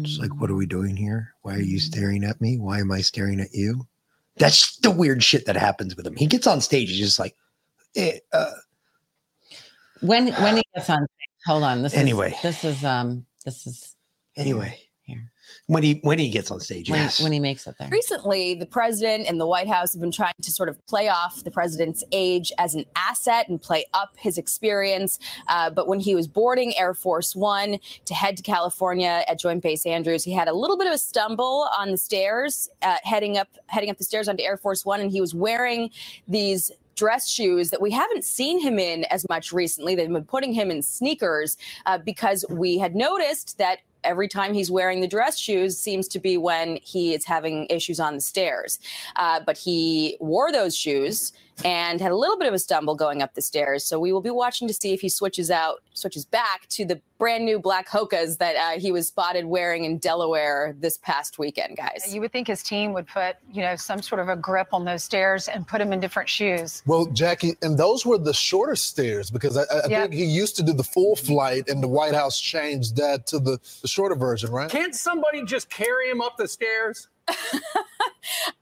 [0.00, 1.34] It's like, what are we doing here?
[1.42, 2.58] Why are you staring at me?
[2.58, 3.86] Why am I staring at you?
[4.36, 6.16] That's the weird shit that happens with him.
[6.16, 7.34] He gets on stage, he's just like,
[7.96, 8.52] eh, uh,
[10.00, 11.06] When when he gets on,
[11.46, 11.82] hold on.
[11.82, 12.32] This Anyway.
[12.32, 13.96] is, this is um this is
[14.36, 14.78] anyway.
[15.02, 15.30] Here.
[15.68, 17.22] When he when he gets on stage, when, yes.
[17.22, 17.88] when he makes it there.
[17.88, 21.44] Recently, the president and the White House have been trying to sort of play off
[21.44, 25.20] the president's age as an asset and play up his experience.
[25.46, 29.62] Uh, but when he was boarding Air Force One to head to California at Joint
[29.62, 33.38] Base Andrews, he had a little bit of a stumble on the stairs, uh, heading
[33.38, 35.90] up heading up the stairs onto Air Force One, and he was wearing
[36.26, 39.94] these dress shoes that we haven't seen him in as much recently.
[39.94, 44.70] They've been putting him in sneakers uh, because we had noticed that every time he's
[44.70, 48.78] wearing the dress shoes seems to be when he is having issues on the stairs.
[49.16, 51.32] Uh, but he wore those shoes
[51.64, 53.84] and had a little bit of a stumble going up the stairs.
[53.84, 57.00] So we will be watching to see if he switches out, switches back to the
[57.18, 61.76] brand new black Hokas that uh, he was spotted wearing in Delaware this past weekend,
[61.78, 62.14] guys.
[62.14, 64.84] You would think his team would put, you know, some sort of a grip on
[64.84, 66.82] those stairs and put him in different shoes.
[66.86, 70.02] Well, Jackie, and those were the shorter stairs because I, I Yeah.
[70.02, 73.38] think he used to do the full flight, and the White House changed that to
[73.38, 74.70] the, the shorter version, right?
[74.70, 77.08] Can't somebody just carry him up the stairs?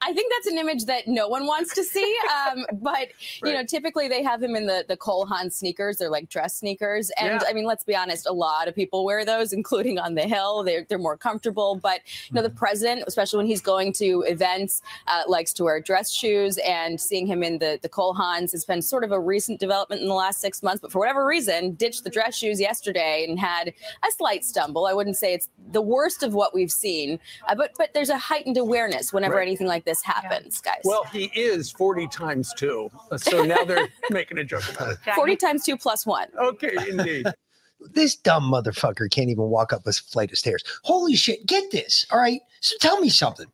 [0.01, 2.03] I think that's an image that no one wants to see.
[2.35, 3.09] Um, but
[3.45, 5.99] you know, typically they have him in the the Cole Haan sneakers.
[5.99, 7.49] They're like dress sneakers, and Yeah.
[7.49, 10.63] I mean, let's be honest, a lot of people wear those, including on the Hill.
[10.63, 11.77] They're they're more comfortable.
[11.77, 15.81] But you know, the president, especially when he's going to events, uh, likes to wear
[15.81, 16.59] dress shoes.
[16.59, 20.03] And seeing him in the the Cole Haans has been sort of a recent development
[20.03, 20.81] in the last six months.
[20.81, 23.73] But for whatever reason, ditched the dress shoes yesterday and had
[24.07, 24.87] a slight stumble.
[24.87, 28.19] I wouldn't say it's the worst of what we've seen, uh, but but there's a
[28.19, 29.47] heightened awareness whenever Right.
[29.49, 30.81] anything like this happens, guys.
[30.85, 32.91] Well, he is 40 times two.
[33.17, 34.99] So now they're making a joke about it.
[35.15, 36.29] 40 times two plus one.
[36.39, 37.27] Okay, indeed.
[37.93, 40.63] this dumb motherfucker can't even walk up a flight of stairs.
[40.85, 42.07] Holy shit, get this.
[42.11, 42.41] All right.
[42.61, 43.47] So tell me something.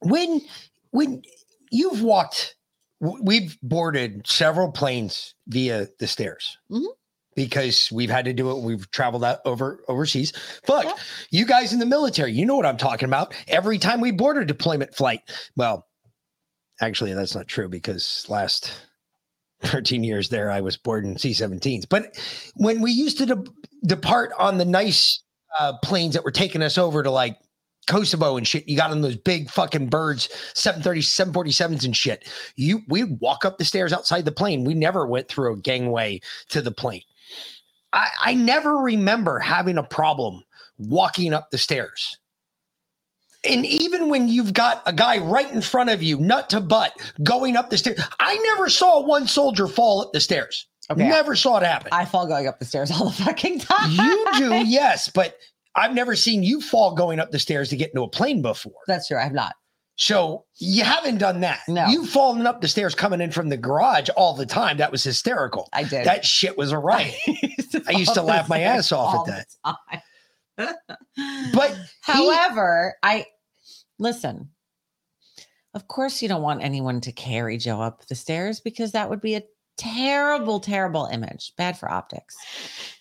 [0.00, 0.40] When
[0.90, 1.22] when
[1.70, 2.56] you've walked
[3.00, 6.56] we've boarded several planes via the stairs.
[6.70, 6.84] Mm-hmm.
[7.34, 10.32] Because we've had to do it, we've traveled out over overseas.
[10.66, 10.98] But
[11.30, 13.34] you guys in the military, you know what I'm talking about.
[13.48, 15.20] Every time we board a deployment flight,
[15.56, 15.86] well,
[16.80, 18.72] actually, that's not true because last
[19.62, 21.88] 13 years there, I was boarding C 17s.
[21.88, 22.18] But
[22.56, 23.44] when we used to de-
[23.86, 25.22] depart on the nice
[25.58, 27.38] uh, planes that were taking us over to like
[27.86, 32.28] Kosovo and shit, you got on those big fucking birds, 730, 747s and shit.
[32.56, 34.64] You we walk up the stairs outside the plane.
[34.64, 37.02] We never went through a gangway to the plane.
[37.94, 40.42] I, I never remember having a problem
[40.78, 42.18] walking up the stairs.
[43.48, 46.92] And even when you've got a guy right in front of you, nut to butt,
[47.22, 50.66] going up the stairs, I never saw one soldier fall up the stairs.
[50.90, 51.08] Okay.
[51.08, 51.90] Never saw it happen.
[51.92, 53.92] I fall going up the stairs all the fucking time.
[53.92, 55.38] You do, yes, but
[55.76, 58.72] I've never seen you fall going up the stairs to get into a plane before.
[58.86, 59.18] That's true.
[59.18, 59.54] I have not.
[59.96, 61.60] So you haven't done that.
[61.68, 61.86] No.
[61.86, 64.78] You've fallen up the stairs coming in from the garage all the time.
[64.78, 65.68] That was hysterical.
[65.72, 66.04] I did.
[66.04, 67.14] That shit was a riot.
[67.86, 69.78] I used to laugh my ass off at that.
[71.52, 73.26] But however, I
[73.98, 74.50] listen.
[75.74, 79.20] Of course, you don't want anyone to carry Joe up the stairs because that would
[79.20, 79.42] be a
[79.76, 81.52] terrible, terrible image.
[81.56, 82.36] Bad for optics.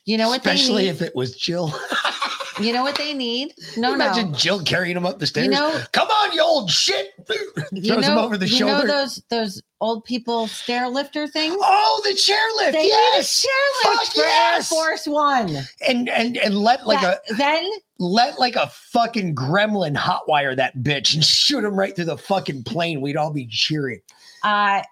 [0.06, 0.40] You know what?
[0.40, 1.72] Especially if it was Jill.
[2.60, 3.54] You know what they need?
[3.78, 4.38] No, Imagine no.
[4.38, 5.46] Jill carrying him up the stairs.
[5.46, 7.12] You know- Come on, you old shit.
[7.72, 8.86] You Throws know, him over the you shoulder.
[8.86, 11.56] know those those old people stair lifter things?
[11.60, 12.74] Oh, the chairlift.
[12.74, 13.44] They yes.
[13.46, 14.72] need a chairlift Fuck for yes.
[14.72, 15.58] Air Force One.
[15.88, 20.78] and and and let like That- a then let like a fucking gremlin hotwire that
[20.78, 23.02] bitch and shoot him right through the fucking plane.
[23.02, 24.02] We'd all be cheering.
[24.44, 24.84] uh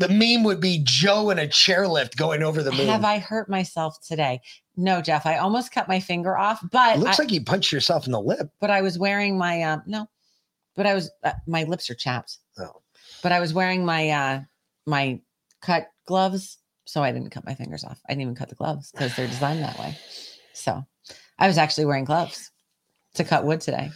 [0.00, 2.86] The meme would be Joe in a chairlift going over the moon.
[2.86, 4.40] have I hurt myself today?
[4.74, 5.26] No, Jeff.
[5.26, 8.12] I almost cut my finger off, but It looks I, like you punched yourself in
[8.12, 8.48] the lip.
[8.60, 10.08] but I was wearing my um no,
[10.74, 12.38] but I was uh, my lips are chapped.
[12.58, 12.80] Oh.
[13.22, 14.40] But I was wearing my uh
[14.86, 15.20] my
[15.60, 18.00] cut gloves, so I didn't cut my fingers off.
[18.08, 19.94] I didn't even cut the gloves because they're designed that way.
[20.54, 20.82] So
[21.38, 22.50] I was actually wearing gloves
[23.16, 23.90] to cut wood today.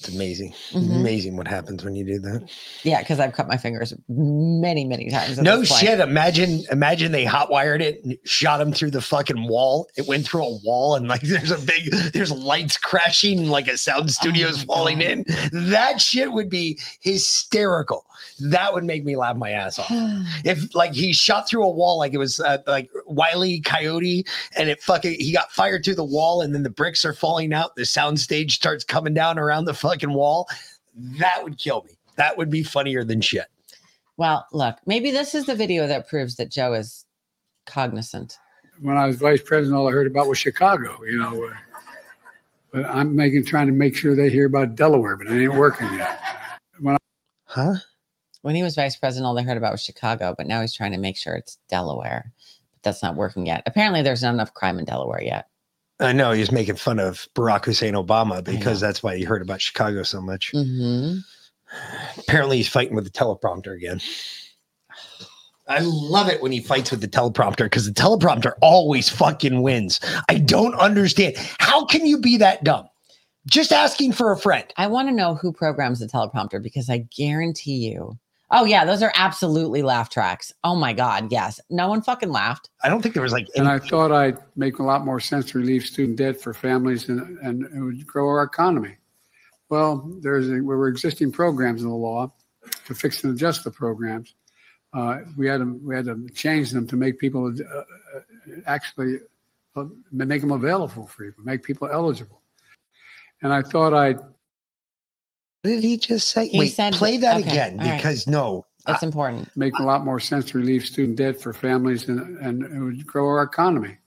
[0.00, 0.54] It's amazing.
[0.72, 0.96] Mhm.
[0.96, 2.48] Amazing what happens when you do that.
[2.84, 5.36] Yeah, because I've cut my fingers many, many times.
[5.38, 6.00] No shit.
[6.00, 9.88] Imagine, imagine they hotwired it and shot him through the fucking wall.
[9.96, 13.68] It went through a wall and like there's a big, there's lights crashing, and like
[13.68, 15.26] a sound studio's falling in.
[15.52, 18.06] That shit would be hysterical.
[18.40, 19.86] That would make me laugh my ass off.
[20.44, 24.24] if like he shot through a wall like it was uh, like Wiley Coyote
[24.56, 27.52] and it fucking he got fired through the wall and then the bricks are falling
[27.52, 27.76] out.
[27.76, 30.48] The sound stage starts coming down around the fucking wall.
[31.18, 31.92] That would kill me.
[32.16, 33.46] That would be funnier than shit.
[34.16, 37.06] Well, look, maybe this is the video that proves that Joe is
[37.66, 38.36] cognizant.
[38.80, 41.44] when I was vice president, all I heard about was Chicago, you know.
[41.44, 41.54] uh,
[42.72, 45.90] But I'm making, trying to make sure they hear about Delaware, but it ain't working
[45.94, 46.20] yet.
[46.80, 46.98] When I,
[47.46, 47.74] Huh?
[48.42, 50.92] When he was vice president, all they heard about was Chicago, but now he's trying
[50.92, 52.32] to make sure it's Delaware.
[52.72, 53.62] But that's not working yet.
[53.66, 55.48] Apparently, there's not enough crime in Delaware yet.
[56.00, 59.60] I know he's making fun of Barack Hussein Obama because that's why he heard about
[59.60, 60.52] Chicago so much.
[60.52, 61.18] Mm-hmm.
[62.18, 64.00] Apparently, he's fighting with the teleprompter again.
[65.68, 70.00] I love it when he fights with the teleprompter because the teleprompter always fucking wins.
[70.28, 71.36] I don't understand.
[71.60, 72.88] How can you be that dumb?
[73.46, 74.64] Just asking for a friend.
[74.76, 78.18] I want to know who programs the teleprompter because I guarantee you.
[78.52, 80.52] Oh yeah, those are absolutely laugh tracks.
[80.64, 81.60] Oh my god, yes.
[81.70, 82.68] No one fucking laughed.
[82.82, 85.46] I don't think there was like and I thought I'd make a lot more sense
[85.50, 88.96] to relieve student debt for families and, and it would grow our economy.
[89.68, 92.32] Well, there's a, there were existing programs in the law
[92.86, 94.34] to fix and adjust the programs.
[94.92, 97.82] Uh, we had to we had to change them to make people uh, uh,
[98.66, 99.20] actually
[99.76, 102.42] uh, make them available for people, make people eligible.
[103.42, 104.18] And I thought I'd
[105.62, 106.48] What did he just say?
[106.48, 107.96] He Wait, said- play that okay, again all right.
[107.96, 109.54] because no, That's important.
[109.56, 113.06] make a lot more sense to relieve student debt for families and, and it would
[113.06, 113.98] grow our economy.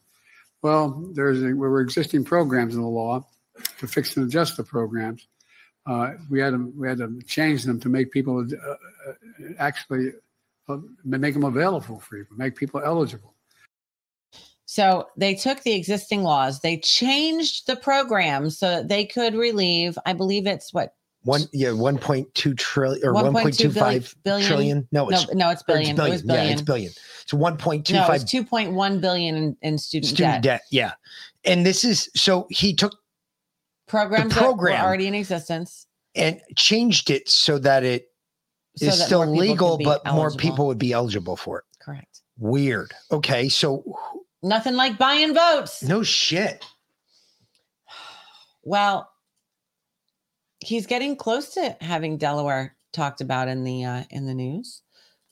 [0.64, 3.26] Well, there's a, there were existing programs in the law
[3.80, 5.28] to fix and adjust the programs.
[5.86, 9.14] Uh, we had to we had to change them to make people uh, uh,
[9.60, 10.14] actually
[10.70, 13.34] uh, make them available for people, make people eligible.
[14.66, 20.00] So they took the existing laws, they changed the program so that they could relieve,
[20.06, 24.14] I believe it's what one yeah, one point two trillion or one point two five
[24.24, 24.88] billion- trillion.
[24.92, 25.98] No, no, it's no, it's billion.
[26.00, 26.66] It was Yeah, it's billion.
[26.66, 26.92] billion.
[27.24, 30.60] It's one point two no, five it's 2.1 billion in, in student, student debt.
[30.60, 30.62] debt.
[30.72, 30.92] Yeah,
[31.46, 32.96] and this is so he took
[33.88, 35.88] Programs program- that were already in existence.
[36.16, 38.08] and changed it so that it
[38.78, 41.60] So is that still more people could legal, but more people would be eligible for
[41.60, 41.66] it.
[41.80, 42.22] Correct.
[42.38, 42.92] Weird.
[43.12, 43.84] Okay, so
[44.42, 45.84] Nothing like buying votes.
[45.84, 46.66] no shit.
[48.64, 49.10] Well,
[50.64, 54.82] he's getting close to having Delaware talked about in the uh, in the news.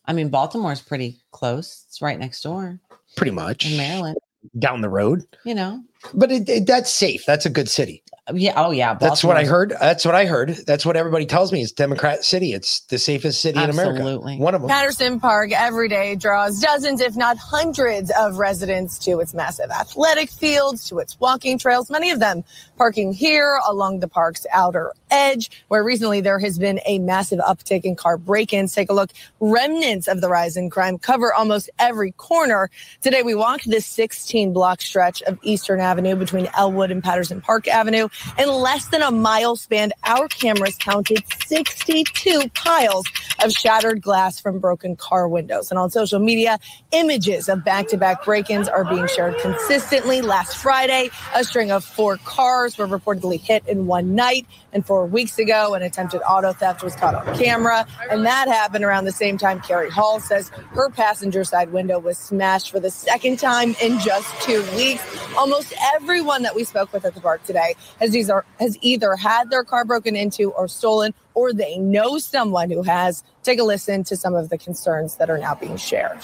[0.06, 1.86] I mean, Baltimore's pretty close.
[1.88, 2.80] It's right next door
[3.16, 4.18] Pretty much in Maryland.
[4.58, 5.82] down the road, You know.
[6.14, 7.24] But it, it- that's safe.
[7.26, 8.04] That's a good city.
[8.28, 8.54] Uh, yeah.
[8.56, 8.94] Oh yeah.
[8.94, 9.74] That's what I heard.
[9.80, 10.50] That's what I heard.
[10.68, 11.62] That's what everybody tells me.
[11.64, 12.54] It's Democrat city.
[12.54, 13.96] It's the safest city in America.
[14.00, 14.38] Absolutely.
[14.38, 14.70] One of them.
[14.70, 20.30] Patterson Park every day draws dozens, if not hundreds, of residents to its massive athletic
[20.30, 22.44] fields, to its walking trails, many of them
[22.78, 27.82] parking here along the park's outer edge, where recently there has been a massive uptick
[27.84, 28.74] in car break ins.
[28.74, 29.12] Take a look.
[29.40, 32.70] Remnants of the rise in crime cover almost every corner.
[33.02, 37.68] Today, we walked this 16 block stretch of Eastern Avenue between Elwood and Patterson Park
[37.68, 38.08] Avenue.
[38.38, 43.06] In less than a mile span, our cameras counted 62 piles
[43.44, 45.70] of shattered glass from broken car windows.
[45.70, 46.60] And on social media,
[46.92, 50.22] images of back to back break ins are being shared consistently.
[50.22, 54.46] Last Friday, a string of four cars were reportedly hit in one night.
[54.74, 57.86] And four weeks ago, an attempted auto theft was caught on camera.
[58.10, 62.18] And that happened around the same time Carrie Hall says her passenger side window was
[62.18, 65.04] smashed for the second time in just two weeks.
[65.38, 69.50] Almost everyone that we spoke with at the park today has either, has either had
[69.50, 73.24] their car broken into or stolen, or they know someone who has.
[73.44, 76.20] Take a listen to some of the concerns that are now being shared.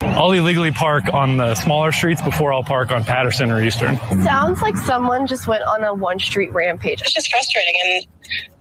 [0.00, 3.96] I'll illegally park on the smaller streets before I'll park on Patterson or Eastern.
[4.22, 7.00] Sounds like someone just went on a one street rampage.
[7.02, 8.06] It's just frustrating and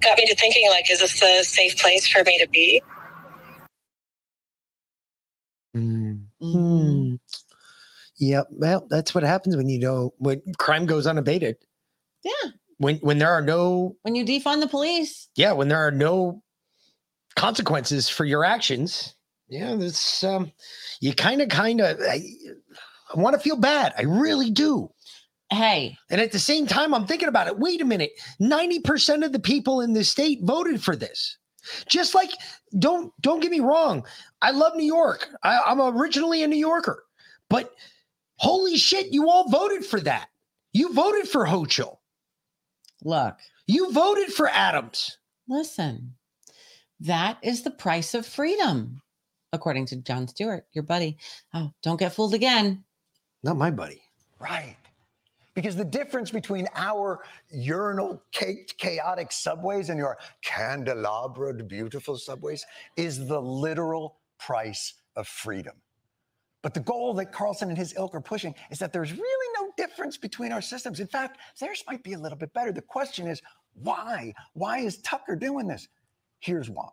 [0.01, 2.81] got me to thinking like, is this a safe place for me to be?
[5.73, 7.15] Hmm.
[8.19, 8.47] Yep.
[8.51, 11.57] Well, that's what happens when you know when crime goes unabated.
[12.23, 12.51] Yeah.
[12.77, 16.43] When when there are no When you defund the police, yeah, when there are no
[17.35, 19.15] consequences for your actions,
[19.49, 20.51] yeah, this um
[20.99, 22.23] you kind of kind of I,
[23.15, 23.93] I want to feel bad.
[23.97, 24.91] I really do.
[25.51, 25.97] Hey.
[26.09, 27.57] And at the same time, I'm thinking about it.
[27.57, 28.11] Wait a minute.
[28.41, 31.37] 90% of the people in the state voted for this.
[31.87, 32.31] Just like
[32.79, 34.05] don't don't get me wrong.
[34.41, 35.29] I love New York.
[35.43, 37.03] I, I'm originally a New Yorker,
[37.49, 37.73] but
[38.37, 40.29] holy shit, you all voted for that.
[40.73, 41.97] You voted for Hochul.
[43.03, 43.37] Look.
[43.67, 45.17] You voted for Adams.
[45.47, 46.15] listen,
[46.99, 49.01] that is the price of freedom,
[49.53, 51.17] according to Jon Stewart, your buddy.
[51.53, 52.83] Oh, don't get fooled again.
[53.43, 54.01] Not my buddy.
[54.39, 54.77] Right.
[55.53, 62.65] Because the difference between our urinal caked, chaotic subways and your candelabred, beautiful subways
[62.95, 65.73] is the literal price of freedom.
[66.67, 69.71] But the goal that Carlson and his ilk are pushing is that there's really no
[69.77, 70.99] difference between our systems.
[70.99, 72.73] In fact, theirs might be a little bit better.
[72.73, 73.41] The question is,
[73.75, 74.33] why?
[74.51, 75.87] Why is Tucker doing this?
[76.39, 76.89] Here's why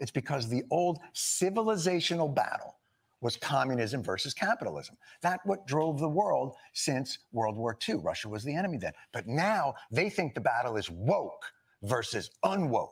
[0.00, 2.74] it's because the old civilizational battle
[3.20, 4.96] was communism versus capitalism.
[5.22, 7.98] That what drove the world since World War II.
[8.02, 8.94] Russia was the enemy then.
[9.12, 11.52] But now they think the battle is woke
[11.84, 12.88] versus unwoke.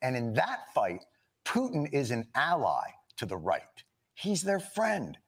[0.00, 1.04] And in that fight,
[1.44, 2.84] Putin is an ally
[3.16, 3.82] to the right.
[4.14, 5.18] He's their friend.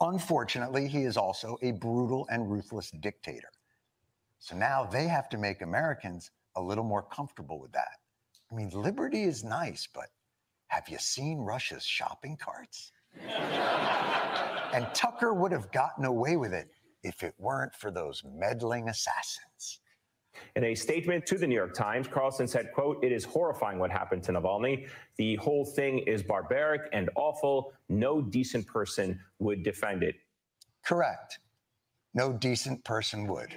[0.00, 3.48] Unfortunately, he is also a brutal and ruthless dictator.
[4.38, 7.98] So now they have to make Americans a little more comfortable with that.
[8.50, 10.06] I mean, liberty is nice, but
[10.68, 12.92] have you seen Russia's shopping carts?
[14.74, 16.68] and Tucker would have gotten away with it
[17.02, 19.80] if it weren't for those meddling assassins.
[20.56, 23.90] In a statement to the New York Times, Carlson said, quote, it is horrifying what
[23.90, 24.88] happened to Navalny.
[25.18, 27.72] The whole thing is barbaric and awful.
[27.88, 30.16] No decent person would defend it.
[30.84, 31.38] Correct.
[32.14, 33.54] No decent person would.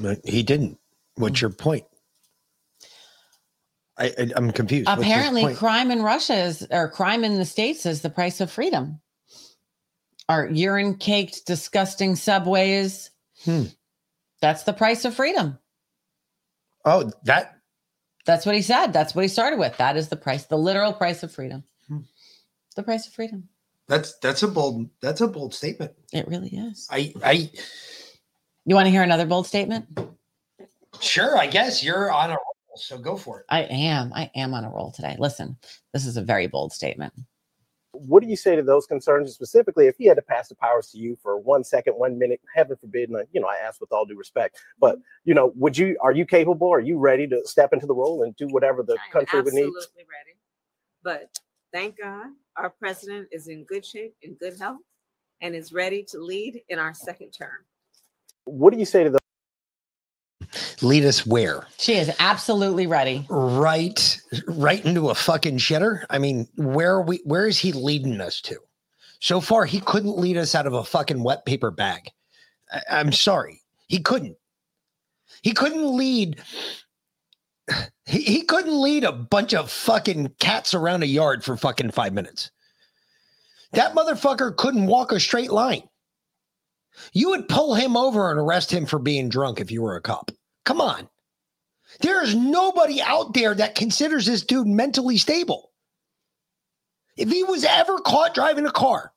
[0.00, 0.78] But he didn't.
[1.14, 1.84] What's your point?
[3.98, 4.88] I, I I'm confused.
[4.88, 9.00] Apparently, crime in Russia is, or crime in the States is the price of freedom.
[10.28, 13.10] Our urine caked, disgusting subways.
[13.44, 13.64] Hmm.
[14.46, 15.58] That's the price of freedom.
[16.84, 17.56] Oh, that
[18.26, 18.92] That's what he said.
[18.92, 19.76] That's what he started with.
[19.78, 21.64] That is the price, the literal price of freedom.
[21.88, 22.02] Hmm.
[22.76, 23.48] The price of freedom.
[23.88, 25.94] that's that's a bold that's a bold statement.
[26.12, 26.86] It really is.
[26.88, 27.50] I I
[28.66, 29.86] You want to hear another bold statement?
[31.00, 31.36] sure.
[31.36, 33.46] I guess you're on a roll, so go for it.
[33.48, 34.12] I am.
[34.12, 35.16] I am on a roll today.
[35.18, 35.56] Listen,
[35.92, 37.14] this is a very bold statement.
[37.98, 40.90] What do you say to those concerns, specifically if he had to pass the powers
[40.90, 43.92] to you for one second, one minute, heaven forbid, and you know, I ask with
[43.92, 45.02] all due respect, but mm-hmm.
[45.24, 48.22] you know, would you, are you capable, are you ready to step into the role
[48.22, 49.62] and do whatever the country would need?
[49.62, 50.36] absolutely ready.
[51.02, 51.38] But
[51.72, 52.26] thank God,
[52.56, 54.80] our president is in good shape, in good health,
[55.40, 57.64] and is ready to lead in our second term.
[58.44, 59.20] What do you say to those?
[60.82, 61.66] Lead us where?
[61.78, 63.26] She is absolutely ready.
[63.30, 66.04] Right, right into a fucking shitter.
[66.10, 67.20] I mean, where are we?
[67.24, 68.58] Where is he leading us to?
[69.20, 72.10] So far, he couldn't lead us out of a fucking wet paper bag.
[72.70, 74.36] I, I'm sorry, he couldn't.
[75.42, 76.42] He couldn't lead.
[78.04, 82.12] He, he couldn't lead a bunch of fucking cats around a yard for fucking five
[82.12, 82.50] minutes.
[83.72, 85.82] That motherfucker couldn't walk a straight line.
[87.12, 90.00] You would pull him over and arrest him for being drunk if you were a
[90.00, 90.30] cop.
[90.66, 91.08] Come on.
[92.00, 95.70] There is nobody out there that considers this dude mentally stable.
[97.16, 99.12] If he was ever caught driving a car,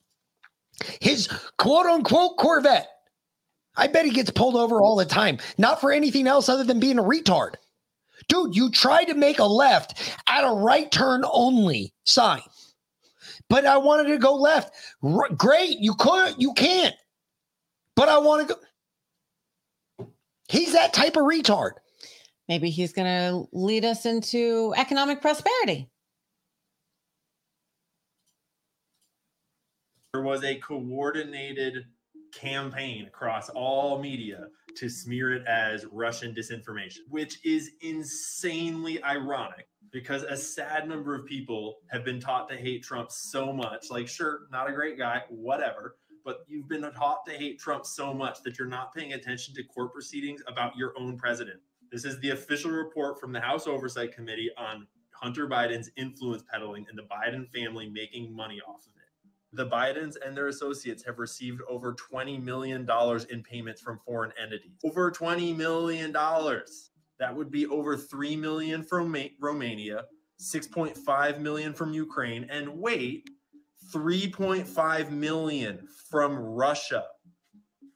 [1.01, 1.27] his
[1.57, 2.87] quote unquote Corvette,
[3.75, 6.79] I bet he gets pulled over all the time, not for anything else other than
[6.79, 7.55] being a retard.
[8.29, 12.41] Dude, you tried to make a left at a right turn only sign,
[13.49, 14.73] but I wanted to go left.
[15.03, 16.95] R- great, you could, you can't,
[17.95, 18.61] but I want to go.
[20.49, 21.73] He's that type of retard.
[22.47, 25.87] Maybe he's going to lead us into economic prosperity.
[30.13, 31.85] There was a coordinated
[32.33, 40.23] campaign across all media to smear it as Russian disinformation, which is insanely ironic because
[40.23, 43.91] a sad number of people have been taught to hate Trump so much.
[43.91, 45.97] Like, sure, not a great guy, whatever,
[46.29, 49.63] but you've been taught to hate Trump so much that you're not paying attention to
[49.63, 51.59] court proceedings about your own president.
[51.91, 56.85] This is the official report from the House Oversight Committee on Hunter Biden's influence peddling
[56.87, 59.57] and the Biden family making money off of it.
[59.57, 62.87] The Bidens and their associates have received over $20 million
[63.31, 64.77] in payments from foreign entities.
[64.85, 66.11] Over $20 million.
[66.11, 70.03] That would be over 3 million from Ma- Romania,
[70.39, 73.27] 6.5 million from Ukraine, and wait,
[73.91, 77.05] 3.5 million from Russia.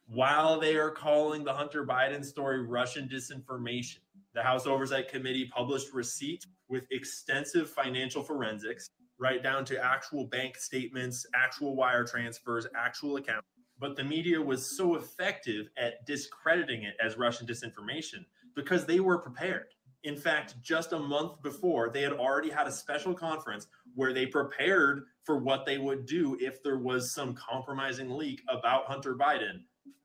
[0.08, 4.00] While they are calling the Hunter Biden story Russian disinformation,
[4.34, 8.90] the House Oversight Committee published receipts with extensive financial forensics,
[9.20, 13.48] right down to actual bank statements, actual wire transfers, actual accounts.
[13.80, 18.26] But the media was so effective at discrediting it as Russian disinformation
[18.56, 19.73] because they were prepared.
[20.04, 24.26] In fact, just a month before, they had already had a special conference where they
[24.26, 29.62] prepared for what they would do if there was some compromising leak about Hunter Biden.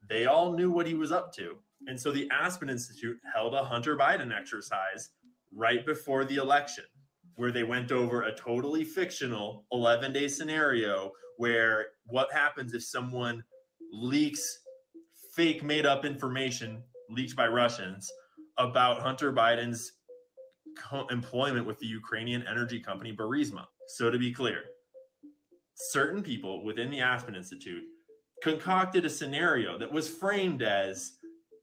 [0.08, 1.56] They all knew what he was up to.
[1.86, 5.10] And so the Aspen Institute held a Hunter Biden exercise
[5.54, 6.84] right before the election
[7.36, 13.42] where they went over a totally fictional 11 day scenario where what happens if someone
[13.92, 14.60] leaks
[15.34, 18.10] fake made up information leaked by Russians
[18.58, 19.92] about Hunter Biden's
[20.78, 23.64] co- employment with the Ukrainian energy company Burisma.
[23.88, 24.64] So, to be clear,
[25.74, 27.84] certain people within the Aspen Institute
[28.42, 31.12] concocted a scenario that was framed as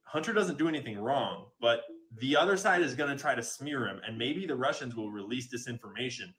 [0.05, 1.81] Hunter doesn't do anything wrong, but
[2.19, 5.11] the other side is going to try to smear him, and maybe the Russians will
[5.11, 6.33] release disinformation,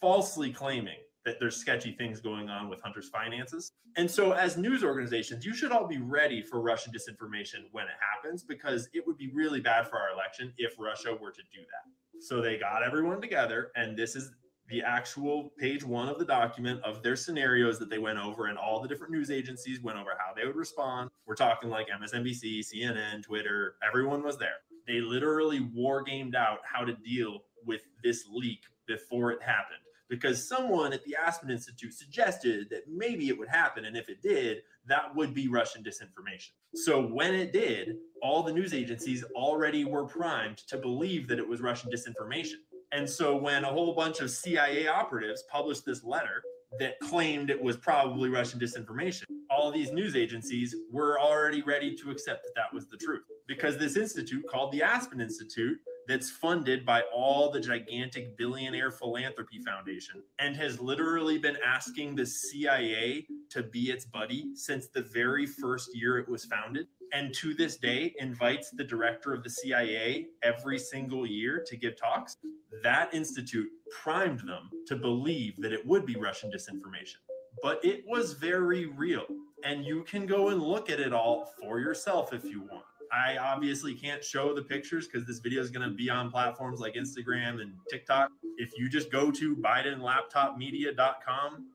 [0.00, 3.72] falsely claiming that there's sketchy things going on with Hunter's finances.
[3.96, 7.94] And so, as news organizations, you should all be ready for Russian disinformation when it
[8.00, 11.60] happens, because it would be really bad for our election if Russia were to do
[11.60, 12.22] that.
[12.22, 14.32] So, they got everyone together, and this is
[14.68, 18.58] the actual page one of the document of their scenarios that they went over, and
[18.58, 21.10] all the different news agencies went over how they would respond.
[21.26, 24.56] We're talking like MSNBC, CNN, Twitter, everyone was there.
[24.86, 30.46] They literally war gamed out how to deal with this leak before it happened because
[30.46, 33.84] someone at the Aspen Institute suggested that maybe it would happen.
[33.84, 36.50] And if it did, that would be Russian disinformation.
[36.74, 41.48] So when it did, all the news agencies already were primed to believe that it
[41.48, 42.56] was Russian disinformation.
[42.92, 46.42] And so when a whole bunch of CIA operatives published this letter
[46.78, 52.10] that claimed it was probably Russian disinformation, all these news agencies were already ready to
[52.10, 55.78] accept that that was the truth because this institute called the Aspen Institute
[56.08, 62.26] that's funded by all the gigantic billionaire philanthropy foundation and has literally been asking the
[62.26, 66.86] CIA to be its buddy since the very first year it was founded.
[67.12, 71.96] And to this day invites the director of the CIA every single year to give
[71.96, 72.36] talks.
[72.82, 73.68] That institute
[74.02, 77.18] primed them to believe that it would be Russian disinformation
[77.62, 79.24] but it was very real.
[79.64, 82.84] And you can go and look at it all for yourself if you want
[83.14, 86.80] I obviously can't show the pictures because this video is going to be on platforms
[86.80, 88.32] like Instagram and TikTok.
[88.56, 91.66] If you just go to bidenlaptopmedia.com,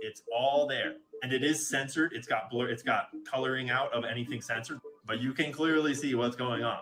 [0.00, 0.94] it's all there.
[1.22, 2.14] And it is censored.
[2.14, 6.16] It's got blur, it's got coloring out of anything censored, but you can clearly see
[6.16, 6.80] what's going on.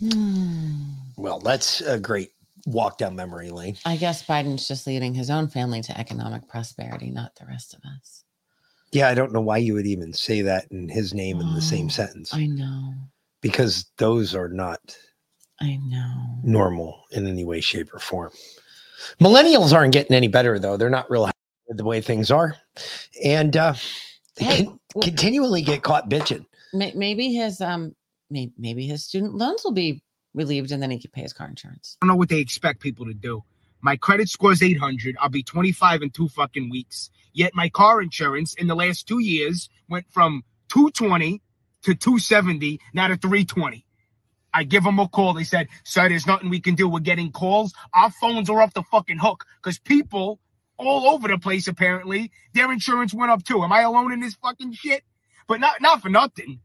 [0.00, 0.82] Hmm.
[1.16, 2.32] Well, that's a great
[2.66, 3.76] walk down memory lane.
[3.84, 7.80] I guess Biden's just leading his own family to economic prosperity, not the rest of
[7.84, 8.24] us.
[8.92, 11.60] Yeah, I don't know why you would even say that in his name in the
[11.60, 12.94] same Oh, sentence I know.
[13.42, 14.96] because those are not
[15.60, 16.38] I know.
[16.42, 18.30] normal in any way, shape, or form.
[19.20, 20.76] Millennials aren't getting any better though.
[20.76, 21.36] They're not real happy
[21.68, 22.56] with the way things are,
[23.22, 23.74] and uh,
[24.36, 26.46] they Hey, con- continually get caught bitching.
[26.72, 27.94] May- Maybe his um,
[28.30, 30.02] may- maybe his student loans will be
[30.34, 31.96] relieved, and then he can pay his car insurance.
[32.00, 33.42] I don't know what they expect people to do.
[33.80, 35.16] My credit score's 800.
[35.20, 37.10] I'll be 25 in two fucking weeks.
[37.32, 41.42] Yet my car insurance in the last two years went from 220
[41.84, 43.84] to 270, now to 320.
[44.52, 45.34] I give them a call.
[45.34, 46.88] They said, sir, there's nothing we can do.
[46.88, 47.72] We're getting calls.
[47.94, 50.40] Our phones are off the fucking hook because people
[50.78, 53.62] all over the place, apparently, their insurance went up too.
[53.62, 55.02] Am I alone in this fucking shit?
[55.46, 56.60] But not, not for nothing.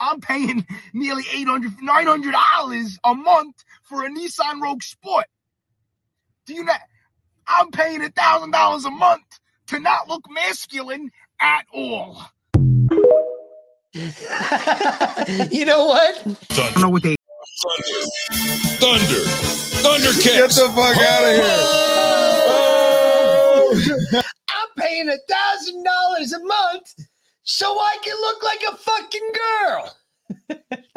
[0.00, 5.26] I'm paying nearly 800 $900 a month for a Nissan Rogue Sport.
[6.48, 6.80] Do you not?
[7.46, 11.10] I'm paying a thousand dollars a month to not look masculine
[11.42, 12.22] at all.
[13.92, 14.06] you
[15.66, 16.26] know what?
[16.26, 17.16] I don't know what they.
[18.80, 19.20] Thunder.
[19.84, 20.24] Thunder kicks.
[20.24, 21.34] Get the fuck out of
[24.08, 24.22] here.
[24.48, 26.94] I'm paying a thousand dollars a month
[27.42, 29.94] so I can look like a fucking girl.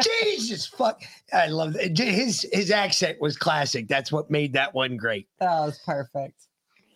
[0.03, 1.01] Jesus fuck.
[1.33, 1.97] I love that.
[1.97, 3.87] His his accent was classic.
[3.87, 5.27] That's what made that one great.
[5.39, 6.47] That was perfect.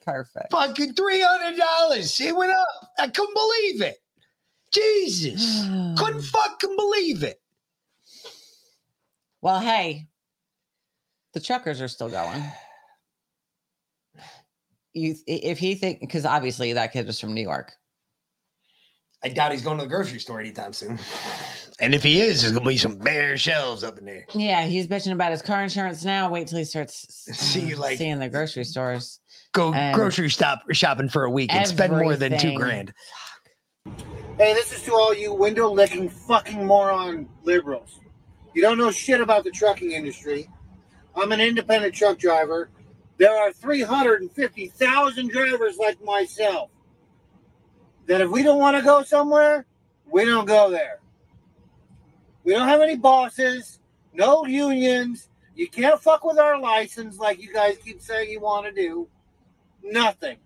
[0.06, 0.52] Perfect.
[0.52, 2.20] Fucking three hundred dollars.
[2.20, 2.68] It went up.
[3.00, 3.98] I couldn't believe it.
[4.72, 5.64] Jesus.
[5.98, 7.40] couldn't fucking believe it.
[9.42, 10.08] Well, hey,
[11.34, 12.44] The truckers are still going.
[14.94, 17.74] You, if he think, because obviously that kid was from New York.
[19.24, 20.98] I doubt he's going to the grocery store anytime soon.
[21.82, 24.26] And if he is, there's gonna be some bare shelves up in there.
[24.34, 26.30] Yeah, he's bitching about his car insurance now.
[26.30, 27.05] Wait till he starts
[27.38, 29.19] See, uh, like- seeing the grocery stores.
[29.51, 32.57] Go And grocery stop shopping for a week and spend more than two everything.
[32.57, 32.93] grand.
[34.38, 37.99] Hey, this is to all you window licking fucking moron liberals.
[38.53, 40.49] You don't know shit about the trucking industry.
[41.15, 42.69] I'm an independent truck driver.
[43.17, 46.69] There are 350,000 drivers like myself
[48.07, 49.65] that if we don't want to go somewhere,
[50.05, 50.99] we don't go there.
[52.46, 53.80] We don't have any bosses,
[54.14, 55.28] no unions.
[55.56, 59.08] You can't fuck with our license like you guys keep saying you want to do.
[59.84, 60.38] Nothing.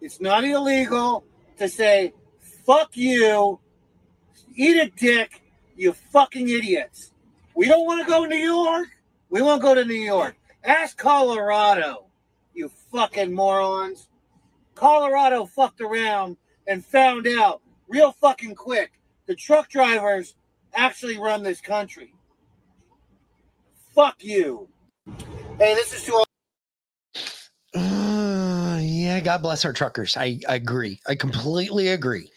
[0.00, 1.24] It's not illegal
[1.58, 2.14] to say,
[2.66, 3.60] fuck you,
[4.56, 5.40] eat a dick,
[5.76, 7.12] you fucking idiots.
[7.54, 8.88] We don't want to go to New York.
[9.30, 10.34] We won't go to New York.
[10.64, 12.06] Ask Colorado,
[12.54, 14.08] you fucking morons.
[14.74, 18.92] Colorado fucked around and found out real fucking quick
[19.26, 20.34] the truck drivers
[20.74, 22.14] actually run this country.
[23.94, 24.68] Fuck you.
[25.58, 26.26] Hey, this is to all.
[27.74, 30.16] Uh, yeah, God bless our truckers.
[30.16, 31.00] I, I agree.
[31.06, 32.30] I completely agree.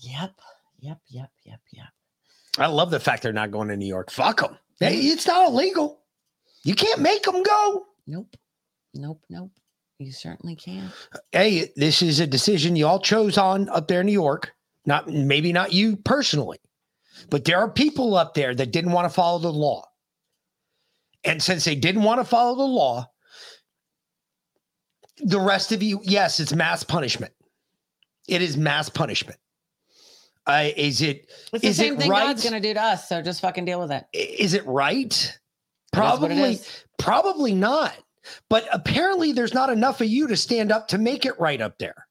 [0.00, 0.32] Yep,
[0.80, 1.86] yep, yep, yep, yep.
[2.58, 4.10] I love the fact they're not going to New York.
[4.10, 4.58] Fuck them.
[4.80, 6.00] Hey, it's not illegal.
[6.64, 7.86] You can't make them go.
[8.06, 8.36] Nope,
[8.94, 9.50] nope, nope.
[9.98, 10.90] You certainly can.
[11.30, 14.53] Hey, this is a decision you all chose on up there in New York.
[14.86, 16.58] Not maybe not you personally,
[17.30, 19.84] but there are people up there that didn't want to follow the law.
[21.24, 23.10] And since they didn't want to follow the law,
[25.18, 27.32] the rest of you, yes, it's mass punishment.
[28.28, 29.38] It is mass punishment.
[30.46, 32.26] Uh, is it It's the is same it thing right?
[32.26, 33.08] God's gonna do to us.
[33.08, 34.04] So just fucking deal with it.
[34.12, 35.38] Is it right?
[35.92, 36.60] What it Probably,
[36.98, 37.94] probably not.
[38.48, 41.78] But apparently, there's not enough of you to stand up to make it right up
[41.78, 42.06] there.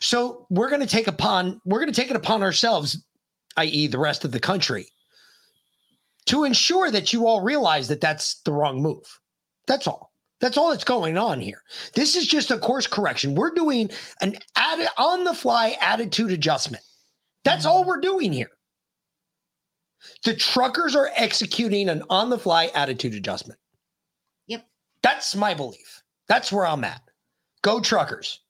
[0.00, 3.04] So we're going to take upon we're going to take it upon ourselves,
[3.56, 4.88] i.e., the rest of the country,
[6.26, 9.20] to ensure that you all realize that that's the wrong move.
[9.66, 10.12] That's all.
[10.40, 11.62] That's all that's going on here.
[11.94, 13.34] This is just a course correction.
[13.34, 16.84] We're doing an add on the fly attitude adjustment.
[17.44, 18.50] That's all we're doing here.
[20.24, 23.58] The truckers are executing an on the fly attitude adjustment.
[24.48, 24.66] Yep.
[25.02, 26.02] That's my belief.
[26.28, 27.02] That's where I'm at.
[27.62, 28.40] Go truckers.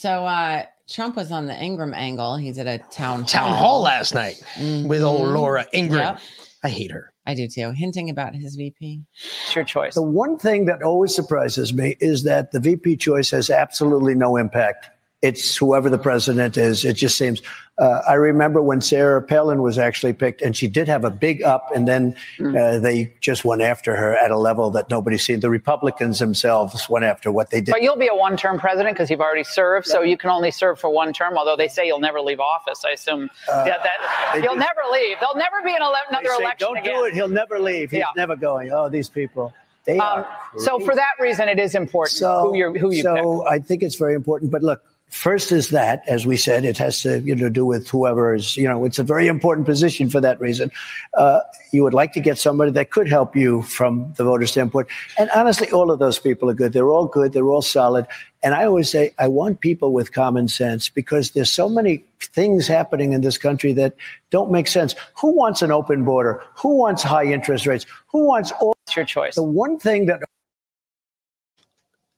[0.00, 2.38] So uh Trump was on the Ingraham angle.
[2.38, 5.34] He's at a town Town hall last night with old Mhm.
[5.34, 6.14] Laura Ingraham.
[6.14, 6.22] Yep.
[6.64, 7.12] I hate her.
[7.26, 7.70] I do too.
[7.72, 9.02] Hinting about his VP.
[9.44, 9.94] It's your choice.
[9.94, 14.38] The one thing that always surprises me is that the VP choice has absolutely no
[14.38, 14.88] impact.
[15.22, 16.82] It's whoever the president is.
[16.86, 17.42] It just seems.
[17.76, 21.42] Uh, I remember when Sarah Palin was actually picked, and she did have a big
[21.42, 25.40] up, and then uh, they just went after her at a level that nobody's seen.
[25.40, 27.72] The Republicans themselves went after what they did.
[27.72, 30.78] But you'll be a one-term president because you've already served, so you can only serve
[30.80, 31.36] for one term.
[31.36, 34.80] Although they say you'll never leave office, I assume Uh, that, that you'll do- never
[34.90, 35.18] leave.
[35.20, 36.94] There'll never be an ele- another say, election Don't again.
[36.96, 37.12] do it.
[37.14, 37.90] He'll never leave.
[37.90, 38.06] He's Yeah.
[38.16, 38.72] never going.
[38.72, 39.52] Oh, these people.
[39.84, 40.24] They Um,
[40.58, 43.22] so for that reason, it is important who you who you pick.
[43.22, 44.50] so I think it's very important.
[44.50, 47.88] But look, first is that, as we said, it has to you know do with
[47.88, 50.70] whoever is you know it's a very important position for that reason.
[51.14, 51.40] Uh,
[51.72, 54.88] you would like to get somebody that could help you from the voter standpoint.
[55.18, 56.72] And honestly, all of those people are good.
[56.72, 57.32] They're all good.
[57.32, 58.06] They're all solid.
[58.42, 62.66] And I always say I want people with common sense because there's so many things
[62.66, 63.94] happening in this country that
[64.30, 64.94] don't make sense.
[65.20, 66.42] Who wants an open border?
[66.56, 67.86] Who wants high interest rates?
[68.08, 68.74] Who wants all?
[68.86, 69.34] It's your choice.
[69.34, 70.20] The one thing that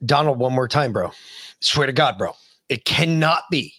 [0.05, 1.13] Donald, one more time, bro.
[1.61, 2.35] Swear to God, bro.
[2.73, 3.75] It cannot be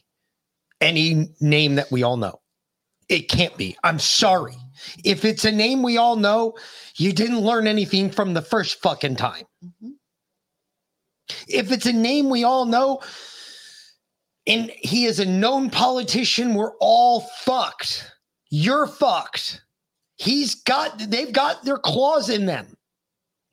[0.79, 2.41] any name that we all know.
[3.09, 3.75] It can't be.
[3.83, 4.55] I'm sorry.
[5.03, 6.53] If it's a name we all know,
[6.97, 9.45] you didn't learn anything from the first fucking time.
[9.65, 9.93] Mm-hmm.
[11.47, 13.01] If it's a name we all know
[14.45, 18.11] and he is a known politician, we're all fucked.
[18.51, 19.63] You're fucked.
[20.17, 22.75] He's got, they've got their claws in them.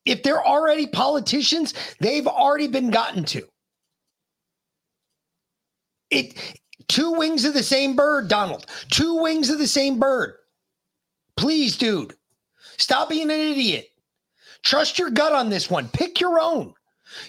[0.05, 3.49] If they're already politicians, they've already been gotten to.
[6.11, 6.36] It
[6.88, 8.66] two wings of the same bird, Donald.
[8.90, 10.34] Two wings of the same bird.
[11.36, 12.14] Please, dude.
[12.76, 13.88] Stop being an idiot.
[14.62, 15.88] Trust your gut on this one.
[15.88, 16.74] Pick your own.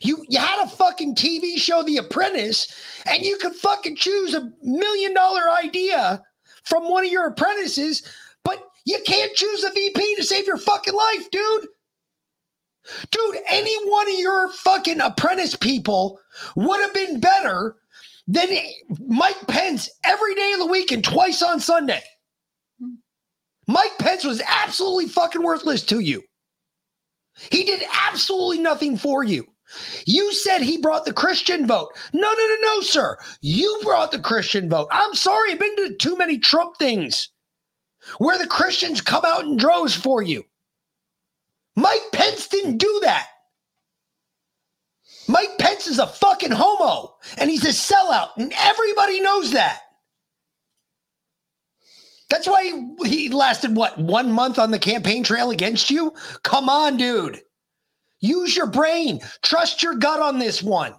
[0.01, 2.73] You you had a fucking TV show, The Apprentice,
[3.09, 6.21] and you could fucking choose a million dollar idea
[6.63, 8.03] from one of your apprentices,
[8.43, 11.67] but you can't choose a VP to save your fucking life, dude.
[13.11, 16.19] Dude, any one of your fucking apprentice people
[16.55, 17.75] would have been better
[18.31, 18.49] than
[19.07, 22.01] Mike Pence every day of the week and twice on Sunday.
[23.67, 26.23] Mike Pence was absolutely fucking worthless to you.
[27.51, 29.45] He did absolutely nothing for you.
[30.05, 31.89] You said he brought the Christian vote.
[32.13, 33.17] No, no, no, no, sir.
[33.41, 34.87] You brought the Christian vote.
[34.91, 37.29] I'm sorry, I've been to too many Trump things
[38.17, 40.43] where the Christians come out in droves for you.
[41.75, 43.27] Mike Pence didn't do that.
[45.31, 49.79] Mike Pence is a fucking homo and he's a sellout, and everybody knows that.
[52.29, 56.13] That's why he, he lasted what one month on the campaign trail against you?
[56.43, 57.41] Come on, dude.
[58.19, 59.19] Use your brain.
[59.41, 60.93] Trust your gut on this one.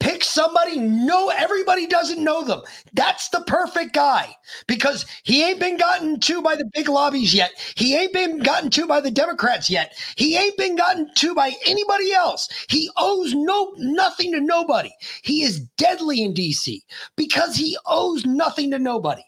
[0.00, 0.78] Pick somebody.
[0.78, 2.60] No, everybody doesn't know them.
[2.92, 4.34] That's the perfect guy
[4.66, 7.52] because he ain't been gotten to by the big lobbies yet.
[7.76, 9.96] He ain't been gotten to by the Democrats yet.
[10.16, 12.48] He ain't been gotten to by anybody else.
[12.68, 14.90] He owes no nothing to nobody.
[15.22, 16.80] He is deadly in DC
[17.16, 19.22] because he owes nothing to nobody.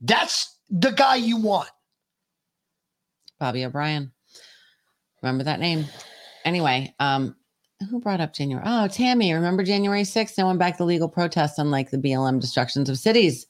[0.00, 1.68] That's the guy you want.
[3.38, 4.12] Bobby O'Brien.
[5.22, 5.86] Remember that name.
[6.44, 7.34] Anyway, um,
[7.90, 8.64] who brought up January?
[8.66, 9.32] Oh, Tammy.
[9.32, 10.38] Remember January 6th?
[10.38, 13.46] No one back the legal protests unlike the BLM destructions of cities.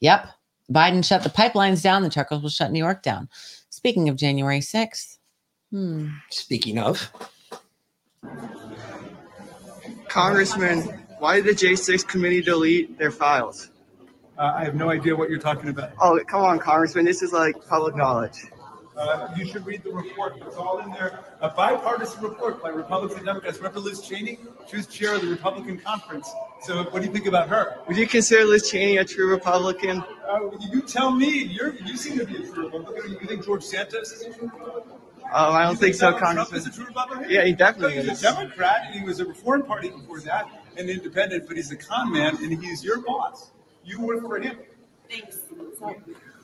[0.00, 0.28] Yep.
[0.70, 2.02] Biden shut the pipelines down.
[2.02, 3.28] The truckers will shut New York down.
[3.70, 5.18] Speaking of January 6th.
[5.70, 6.08] Hmm.
[6.30, 7.10] Speaking of.
[10.08, 10.80] Congressman,
[11.18, 13.70] why did the J6 committee delete their files?
[14.36, 15.92] Uh, I have no idea what you're talking about.
[16.00, 17.04] Oh, come on, Congressman.
[17.04, 18.38] This is like public knowledge.
[19.00, 20.34] Uh, you should read the report.
[20.46, 21.20] It's all in there.
[21.40, 23.56] A bipartisan report by Republicans and Democrats.
[23.56, 24.38] Remember Liz Cheney?
[24.68, 26.30] She was chair of the Republican conference.
[26.62, 27.78] So what do you think about her?
[27.88, 30.04] Would you consider Liz Cheney a true Republican?
[30.28, 31.44] Uh, you tell me.
[31.44, 33.12] You're, you seem to be a true Republican.
[33.12, 34.92] You think George Santos is a true Republican?
[35.32, 36.60] Oh, I don't You think so, Donald Trump Congressman.
[36.60, 37.30] is a true Republican?
[37.30, 38.20] Yeah, he definitely No, he's is.
[38.24, 40.46] a Democrat, and he was a Reform Party before that,
[40.76, 43.50] and independent, but he's a con man, and he's your boss.
[43.84, 44.58] You work for him.
[45.08, 45.38] Thanks.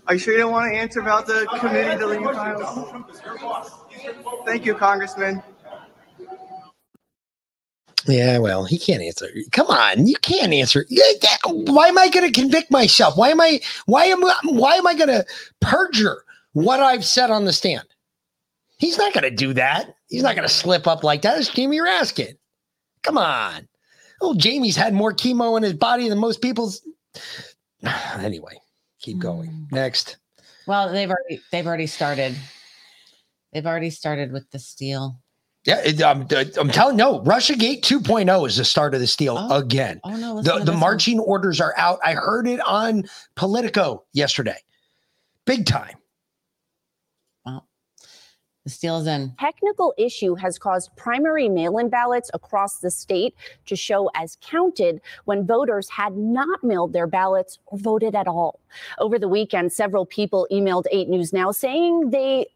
[0.08, 2.90] Are you sure you don't want to answer about the committee deleting Donald files?
[2.90, 3.70] Trump is your boss.
[3.88, 4.34] He's your boss.
[4.44, 5.42] Thank you, Congressman.
[8.06, 9.28] Yeah, well, he can't answer.
[9.50, 10.86] Come on, you can't answer.
[11.44, 13.16] Why am I going to convict myself?
[13.16, 13.60] Why am I?
[13.86, 14.34] Why am I?
[14.44, 15.26] Why am I going to
[15.60, 17.84] perjure what I've said on the stand?
[18.78, 19.96] He's not going to do that.
[20.08, 21.38] He's not going to slip up like that.
[21.38, 22.36] It's Jamie Raskin.
[23.02, 23.66] Come on.
[24.20, 26.82] Oh, Jamie's had more chemo in his body than most people's.
[28.18, 28.58] Anyway,
[29.00, 29.50] keep going.
[29.50, 29.72] Mm.
[29.72, 30.16] Next.
[30.66, 32.34] Well, they've already they've already started.
[33.52, 35.20] They've already started with the steal.
[35.64, 37.22] Yeah, it, um, I'm, I'm telling no.
[37.22, 39.58] Russia Gate 2.0 is the start of the steal oh.
[39.58, 40.00] again.
[40.04, 40.80] Oh no, the the one.
[40.80, 41.98] marching orders are out.
[42.04, 43.04] I heard it on
[43.34, 44.58] Politico yesterday.
[45.44, 45.96] Big time.
[48.66, 49.32] The in.
[49.38, 53.36] technical issue has caused primary mail in ballots across the state
[53.66, 58.58] to show as counted when voters had not mailed their ballots or voted at all.
[58.98, 62.46] Over the weekend, several people emailed 8 News Now saying they,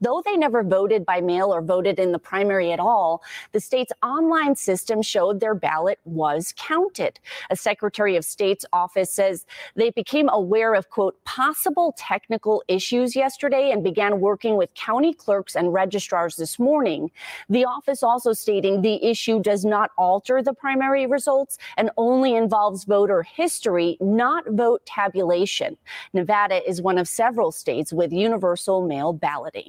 [0.00, 3.22] though they never voted by mail or voted in the primary at all,
[3.52, 7.20] the state's online system showed their ballot was counted.
[7.50, 13.70] A Secretary of State's office says they became aware of, quote, possible technical issues yesterday
[13.70, 17.10] and began working with county clerks and registrars this morning.
[17.48, 22.84] The office also stating the issue does not alter the primary results and only involves
[22.84, 25.76] voter history, not vote tabulation.
[26.12, 29.59] Nevada is one of several states with universal mail balloting.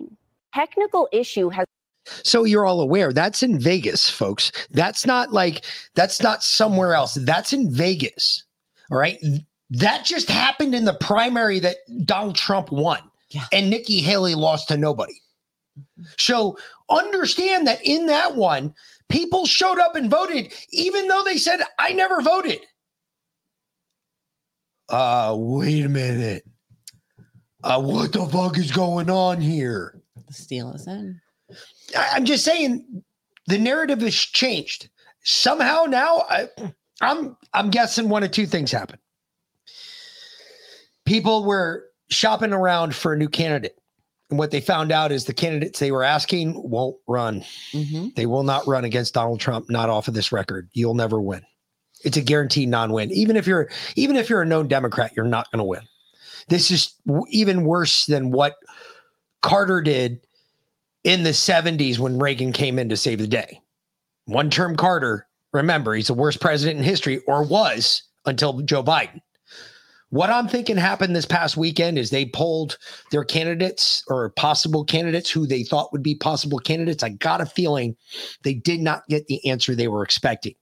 [0.54, 1.66] Technical issue has
[2.06, 4.52] So you're all aware that's in Vegas, folks.
[4.72, 5.66] That's not like
[5.96, 7.14] that's not somewhere else.
[7.14, 8.44] That's in Vegas.
[8.92, 9.20] All right.
[9.70, 13.00] That just happened in the primary that Donald Trump won.
[13.54, 15.14] And Nikki Haley lost to nobody.
[16.18, 16.58] So
[16.90, 18.74] understand that in that one,
[19.08, 22.60] people showed up and voted, even though they said, I never voted.
[24.90, 26.46] Uh, wait a minute.
[27.64, 30.02] Uh, what the fuck is going on here?
[30.28, 31.20] The steal is in.
[31.98, 33.04] I- I'm just saying
[33.48, 34.90] the narrative has changed.
[35.24, 36.50] Somehow now I,
[37.02, 39.00] I'm I'm guessing one of two things happened.
[41.06, 43.78] People were shopping around for a new candidate.
[44.30, 47.44] And what they found out is the candidates they were asking won't run.
[48.16, 50.70] They will not run against Donald Trump, not off of this record.
[50.74, 51.42] You'll never win.
[52.04, 53.12] It's a guaranteed non-win.
[53.12, 55.82] Even if you're even if you're a known Democrat, you're not going to win.
[56.48, 56.94] This is
[57.30, 58.56] even worse than what
[59.42, 60.22] Carter did
[61.04, 63.62] in the 70s when Reagan came in to save the day.
[64.26, 69.22] One term Carter, remember, he's the worst president in history, or was until Joe Biden.
[70.10, 72.78] What I'm thinking happened this past weekend is they polled
[73.12, 77.02] their candidates or possible candidates who they thought would be possible candidates.
[77.02, 77.96] I got a feeling
[78.44, 80.56] they did not get the answer they were expecting.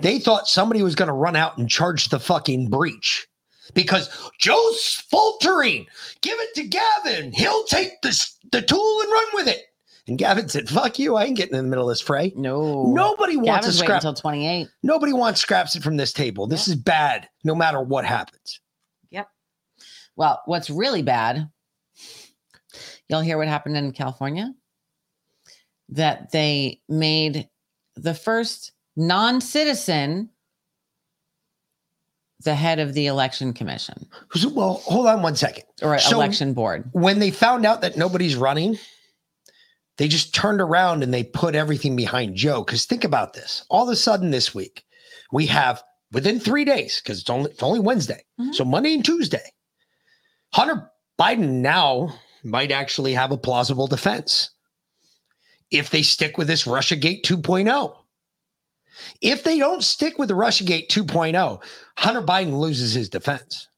[0.00, 3.26] They thought somebody was going to run out and charge the fucking breach.
[3.74, 5.86] Because Joe's faltering.
[6.20, 7.32] Give it to Gavin.
[7.32, 8.18] He'll take the,
[8.52, 9.66] the tool and run with it.
[10.08, 11.16] And Gavin said, fuck you.
[11.16, 12.32] I ain't getting in the middle of this fray.
[12.34, 12.86] No.
[12.92, 13.96] Nobody wants Gavin's to scrap.
[13.98, 14.68] until 28.
[14.82, 16.46] Nobody wants scraps from this table.
[16.46, 18.60] This is bad no matter what happens.
[19.10, 19.28] Yep.
[20.16, 21.48] Well, what's really bad,
[23.08, 24.52] you'll hear what happened in California
[25.90, 27.48] that they made
[27.96, 30.30] the first non citizen
[32.44, 34.08] the head of the election commission
[34.52, 35.64] Well, hold on one second.
[35.82, 36.88] or So- election board.
[36.92, 38.78] when they found out that nobody's running,
[39.98, 42.64] they just turned around and they put everything behind Joe.
[42.64, 44.84] Because think about this: all of a sudden this week,
[45.30, 48.52] we have within three days, because it's only it's only Wednesday, mm-hmm.
[48.52, 49.52] so Monday and Tuesday,
[50.54, 50.90] Hunter
[51.20, 54.50] Biden now might actually have a plausible defense
[55.70, 57.94] if they stick with this Russia Gate 2.0.
[59.20, 61.62] If they don't stick with the RussiaGate 2.0,
[61.98, 63.68] Hunter Biden loses his defense.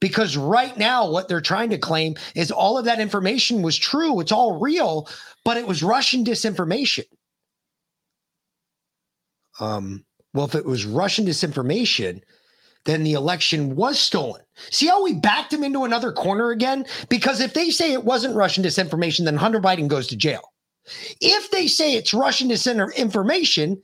[0.00, 4.20] Because right now, what they're trying to claim is all of that information was true.
[4.20, 5.08] It's all real,
[5.44, 7.04] but it was Russian disinformation.
[9.60, 10.04] Um,
[10.34, 12.20] well, if it was Russian disinformation,
[12.84, 14.42] then the election was stolen.
[14.70, 16.86] See how we backed him into another corner again?
[17.08, 20.52] Because if they say it wasn't Russian disinformation, then Hunter Biden goes to jail.
[21.20, 23.80] If they say it's Russian disinformation,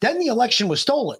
[0.00, 1.18] then the election was stolen.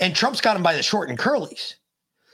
[0.00, 1.74] and Trump's got him by the short and curlies.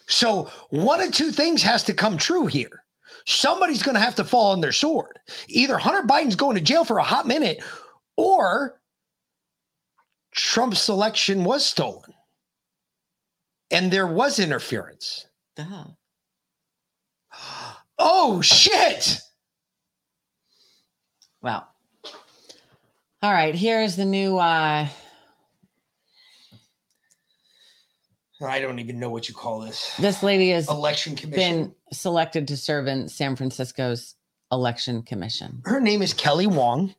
[0.09, 2.85] So one of two things has to come true here.
[3.27, 5.19] Somebody's going to have to fall on their sword.
[5.47, 7.63] Either Hunter Biden's going to jail for a hot minute,
[8.17, 8.81] or
[10.33, 12.13] Trump's election was stolen,
[13.71, 15.27] and there was interference.
[15.55, 15.85] Duh.
[17.99, 19.21] Oh shit!
[21.43, 21.70] Well,
[23.23, 23.55] all right.
[23.55, 24.39] Here's the new.
[24.39, 24.89] uh
[28.43, 29.95] I don't even know what you call this.
[29.99, 31.63] This lady has Election commission.
[31.65, 34.15] been selected to serve in San Francisco's
[34.51, 35.61] election commission.
[35.67, 36.95] Her name is Kelly Wong,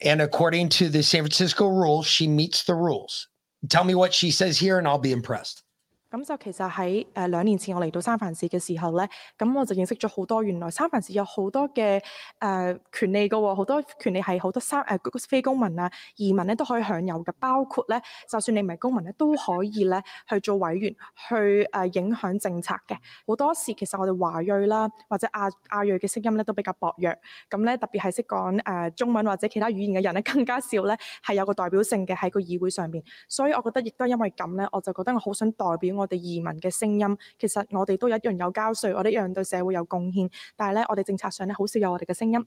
[0.00, 3.28] and according to the San Francisco rules, she meets the rules.
[3.68, 5.62] Tell me what she says here, and I'll be impressed.
[6.10, 12.02] 咁就其實喺誒、兩年前我嚟到三藩市嘅時候咧，咁我就認識咗好多原來三藩市有好多嘅誒、
[12.38, 20.94] 呃、權利嘅喎，好多權利係好多三誒、非公民啊、移民咧都可以享有嘅，包括咧就算你唔係公民咧都可以咧去做委員
[21.28, 22.96] 去誒、影響政策嘅。
[23.26, 27.14] 好多時其實我哋華裔啦或者亞亞裔嘅聲音咧都比較薄弱，
[27.50, 37.17] 咁咧特別係識講誒中文或者其他語言嘅人咧 更加少咧係有個代表性嘅喺個議會上邊，所以我覺得亦都因為咁咧，我就覺得我好想代表 我哋移民嘅声音。
[37.39, 42.39] 其实我哋都一样有交税，我哋一样对社会有贡献，但系咧我哋政策上咧好少有我哋嘅声音。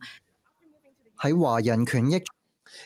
[1.18, 2.22] 喺华人权益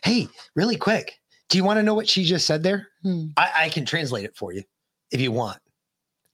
[0.02, 1.14] Hey, really quick.
[1.48, 2.88] Do you want to know what she just said there?
[3.36, 4.62] I, I can translate it for you
[5.10, 5.58] if you want.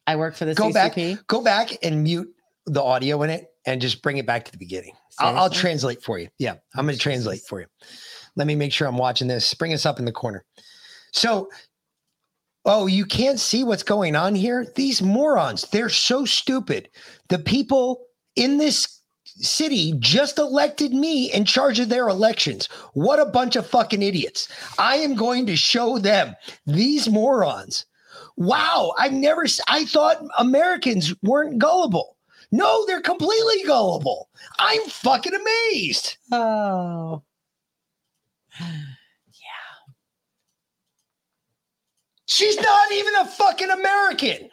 [0.06, 0.72] I work for the go CCP.
[1.16, 2.28] back, go back and mute
[2.66, 4.92] the audio in it and just bring it back to the beginning.
[5.18, 5.60] I'll, I'll Seriously?
[5.60, 6.28] translate for you.
[6.38, 7.66] Yeah, I'm going to translate for you.
[8.34, 9.54] Let me make sure I'm watching this.
[9.54, 10.44] Bring us up in the corner.
[11.12, 11.48] So,
[12.65, 14.67] oh, you can't see what's going on here?
[14.75, 16.89] These morons, they're so stupid.
[17.29, 18.05] The people
[18.35, 22.67] in this city just elected me in charge of their elections.
[22.93, 24.47] What a bunch of fucking idiots.
[24.77, 26.35] I am going to show them
[26.65, 27.85] these morons.
[28.38, 32.17] Wow, I've never I thought Americans weren't gullible.
[32.51, 34.29] No, they're completely gullible.
[34.59, 36.17] I'm fucking amazed.
[36.31, 37.23] Oh.
[42.31, 44.49] She's not even a fucking American.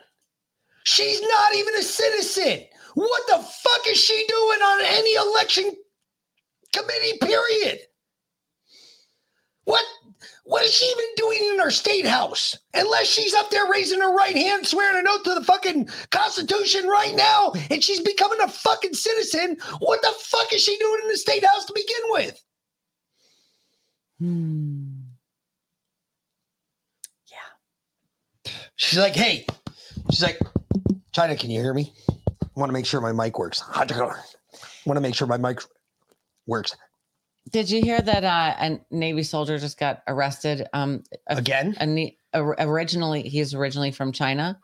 [0.83, 2.65] She's not even a citizen.
[2.95, 5.77] What the fuck is she doing on any election
[6.75, 7.79] committee, period?
[9.63, 9.85] What
[10.43, 12.59] what is she even doing in our state house?
[12.75, 16.89] Unless she's up there raising her right hand, swearing an oath to the fucking Constitution
[16.89, 19.57] right now, and she's becoming a fucking citizen.
[19.79, 22.43] What the fuck is she doing in the state house to begin with?
[24.19, 24.78] Hmm.
[28.79, 29.45] She's like, hey,
[30.11, 30.39] she's like,
[31.13, 31.93] China, can you hear me?
[32.09, 33.63] I want to make sure my mic works.
[33.75, 33.85] I
[34.87, 35.61] want to make sure my mic
[36.47, 36.77] works.
[37.51, 40.69] Did you hear that uh, a Navy soldier just got arrested?
[40.73, 41.75] Um, Again?
[41.81, 44.61] A, or- originally, he's originally from China,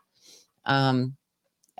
[0.65, 1.17] um,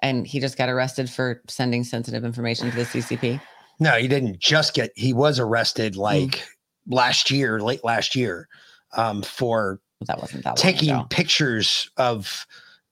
[0.01, 3.39] and he just got arrested for sending sensitive information to the CCP.
[3.79, 6.45] No, he didn't just get, he was arrested like
[6.85, 8.49] last year, late last year,
[8.97, 12.45] um, for that wasn't that taking pictures of,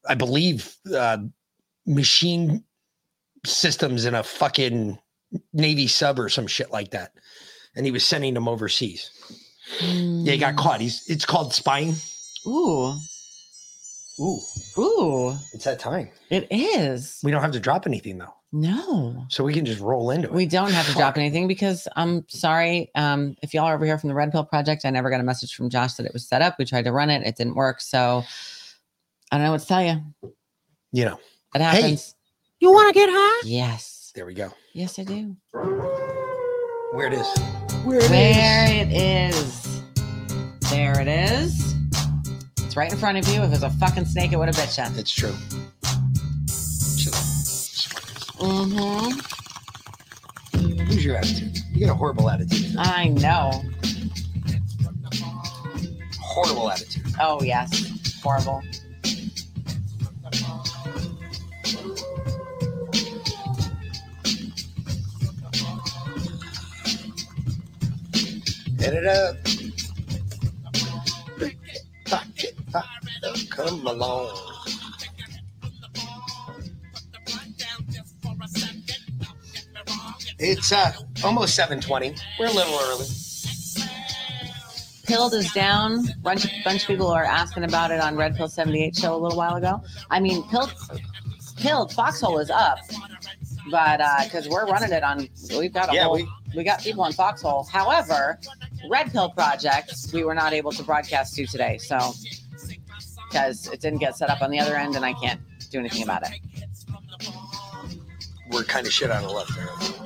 [0.08, 1.18] I believe, uh,
[1.86, 2.64] machine
[3.46, 4.98] systems in a fucking
[5.54, 7.14] Navy sub or some shit like that.
[7.76, 9.10] And he was sending them overseas.
[9.82, 10.82] Yeah, he got caught.
[10.82, 11.96] He's it's called spying.
[12.46, 12.94] Ooh.
[14.20, 14.40] Ooh.
[14.78, 15.38] Ooh.
[15.54, 16.10] It's that time.
[16.30, 17.20] It is.
[17.24, 18.34] We don't have to drop anything though.
[18.56, 19.26] No.
[19.30, 20.34] So we can just roll into it.
[20.34, 22.92] We don't have to drop anything because I'm sorry.
[22.94, 25.24] Um, if y'all are over here from the Red Pill Project, I never got a
[25.24, 26.60] message from Josh that it was set up.
[26.60, 27.82] We tried to run it, it didn't work.
[27.82, 28.24] So
[29.32, 30.04] I don't know what to tell you.
[30.92, 31.20] You know.
[31.56, 32.12] It happens.
[32.12, 32.16] Hey,
[32.60, 33.42] You want to get high?
[33.44, 34.12] Yes.
[34.14, 34.54] There we go.
[34.74, 35.36] Yes, I do.
[36.92, 37.28] Where it is.
[37.84, 39.82] Where it is.
[40.70, 41.74] There it is.
[42.60, 43.42] It's right in front of you.
[43.42, 45.00] If it was a fucking snake, it would have bit you.
[45.00, 45.34] It's true.
[48.44, 49.20] Mm-hmm.
[50.84, 51.60] Who's your attitude?
[51.72, 52.76] You got a horrible attitude.
[52.78, 53.64] I know.
[56.20, 57.06] Horrible attitude.
[57.22, 58.20] Oh yes.
[58.22, 58.62] Horrible.
[68.78, 69.38] Hit it up.
[72.06, 74.53] Pocket, pocket, come along.
[80.46, 80.92] It's uh
[81.24, 82.16] almost 720.
[82.40, 83.06] We're a little early.
[85.06, 86.06] Pilled is down.
[86.22, 89.38] Bunch bunch of people are asking about it on Red Pill 78 show a little
[89.38, 89.82] while ago.
[90.12, 90.74] I mean, Pilled
[91.58, 92.80] Pilled Foxhole is up,
[93.72, 96.82] but uh because we're running it on we've got a Yeah, whole we- we got
[96.82, 97.64] people on Foxhole.
[97.64, 98.38] However,
[98.90, 102.14] Red Pill Project, we were not able to broadcast to today, so
[103.30, 105.40] because it didn't get set up on the other end and I can't
[105.72, 106.40] do anything about it.
[108.52, 110.03] We're kind of shit out of luck there.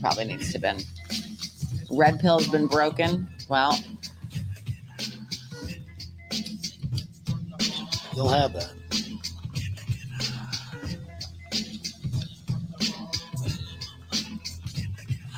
[0.00, 0.78] It probably needs to been.
[1.90, 3.28] Red pill's been broken.
[3.50, 3.78] Well,
[8.16, 8.72] You'll have that.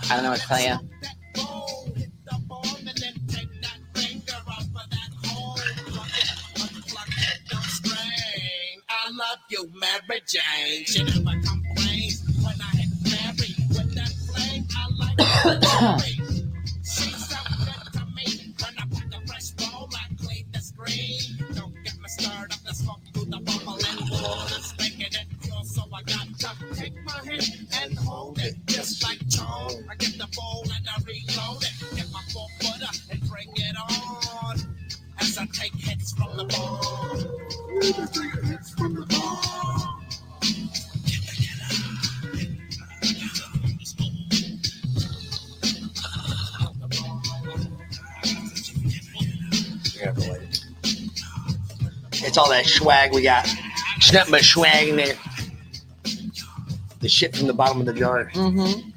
[0.08, 0.78] I don't know what to tell you.
[8.88, 11.41] I love you, Mary Jane.
[35.52, 38.31] Take hits from the ball.
[50.16, 50.64] You have to light it.
[52.24, 53.48] It's all that swag we got.
[53.96, 55.16] It's nothing but swag in there.
[57.00, 58.30] The shit from the bottom of the jar.
[58.34, 58.90] Mm-hmm.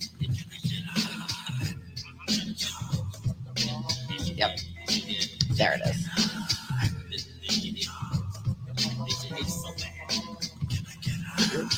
[4.35, 4.59] Yep.
[5.51, 6.07] There it is.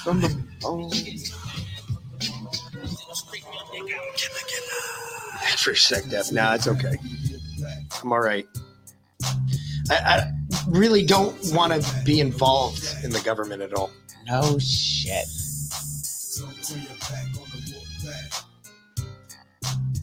[0.03, 0.30] From the
[0.61, 0.91] bone.
[5.57, 6.31] For a sec, Def.
[6.31, 6.95] Nah, it's okay.
[8.01, 8.47] I'm all right.
[9.89, 10.31] I, I
[10.68, 13.89] really don't want to be involved in the government at all.
[14.27, 15.26] No shit.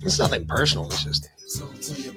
[0.03, 0.87] It's nothing personal.
[0.87, 1.29] It's just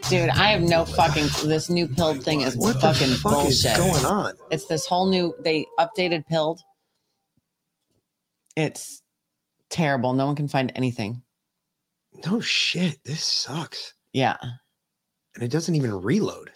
[0.09, 1.27] Dude, I have no fucking.
[1.47, 3.77] This new pilled thing is What the fucking fuck is bullshit.
[3.77, 4.33] going on?
[4.49, 5.35] It's this whole new.
[5.39, 6.61] They updated pilled.
[8.55, 9.03] It's
[9.69, 10.13] terrible.
[10.13, 11.21] No one can find anything.
[12.25, 12.97] no shit.
[13.05, 13.93] This sucks.
[14.13, 14.37] Yeah,
[15.35, 16.49] And it doesn't even reload.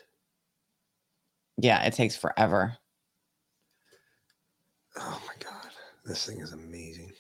[1.58, 1.84] Yeah.
[1.84, 2.78] It takes forever.
[4.98, 5.72] Oh my god,
[6.06, 7.12] this thing is amazing.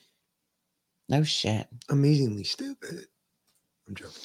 [1.09, 1.67] No shit.
[1.89, 3.05] Amazingly stupid.
[3.87, 4.23] I'm joking.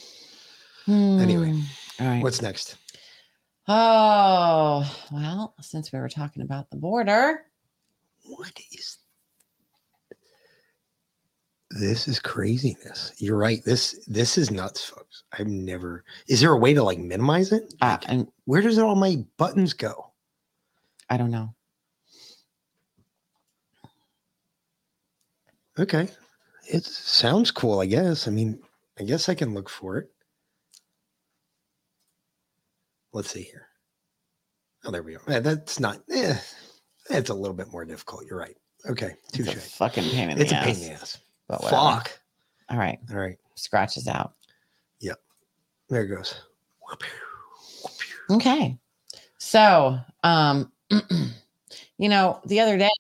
[0.89, 1.61] Anyway, Hmm.
[2.01, 2.23] all right.
[2.23, 2.77] What's next?
[3.69, 7.43] Oh well, since we were talking about the border,
[8.25, 8.99] What is
[11.79, 12.09] this?
[12.09, 13.13] Is craziness.
[13.19, 13.63] You're right.
[13.65, 15.25] This this is nuts, folks.
[15.33, 16.05] I've never.
[16.29, 17.75] Is there a way to like minimize it?
[17.81, 20.11] uh, and Where does all my buttons go?
[21.09, 21.55] I don't know.
[25.79, 26.09] Okay,
[26.69, 27.81] it sounds cool.
[27.81, 28.27] I guess.
[28.27, 28.59] I mean,
[28.99, 30.11] I guess I can look for it.
[33.13, 33.69] Let's see here.
[34.85, 35.19] Oh, there we go.
[35.29, 36.01] Eh, that's not.
[36.11, 36.37] Eh,
[37.11, 38.25] that's a little bit more difficult.
[38.27, 38.57] You're right.
[38.89, 39.55] Okay, It's touche.
[39.55, 41.19] fucking pain in It's the a pain in the ass.
[41.49, 41.83] But whatever.
[41.83, 42.19] Fuck.
[42.69, 43.39] All right, All right.
[43.55, 44.35] scratches out.
[45.01, 45.19] Yep.
[45.89, 46.35] There it goes.
[48.31, 48.77] Okay.
[49.39, 52.91] So, um, you know, the other day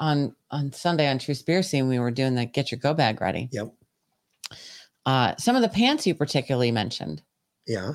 [0.00, 3.48] on on Sunday on Truspiracy, we were doing the get your go bag ready.
[3.52, 3.72] Yep.
[5.04, 7.22] Uh, some of the pants you particularly mentioned.
[7.66, 7.92] Yeah.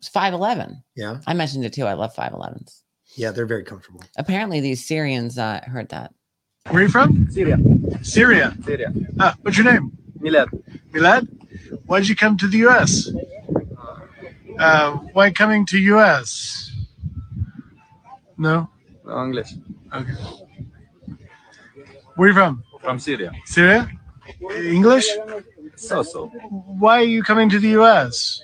[0.00, 0.82] It's 511.
[0.96, 1.18] Yeah.
[1.26, 1.84] I mentioned it too.
[1.86, 2.80] I love 511s.
[3.14, 4.02] Yeah, they're very comfortable.
[4.16, 6.12] Apparently, these Syrians uh, heard that.
[6.70, 7.28] Where are you from?
[7.30, 7.56] Syria.
[8.02, 8.56] Syria.
[8.64, 8.92] Syria.
[9.18, 9.92] Ah, what's your name?
[10.20, 10.48] Milad.
[10.92, 11.28] Milad.
[11.86, 13.10] Why did you come to the U.S.?
[14.58, 16.70] Uh, why coming to U.S.?
[18.36, 18.68] No.
[19.04, 19.54] No, English.
[19.92, 20.12] Okay.
[22.16, 22.64] Where are you from?
[22.80, 23.32] From Syria.
[23.44, 23.90] Syria.
[24.56, 25.08] English.
[25.76, 26.26] So so.
[26.82, 28.42] Why are you coming to the U.S.?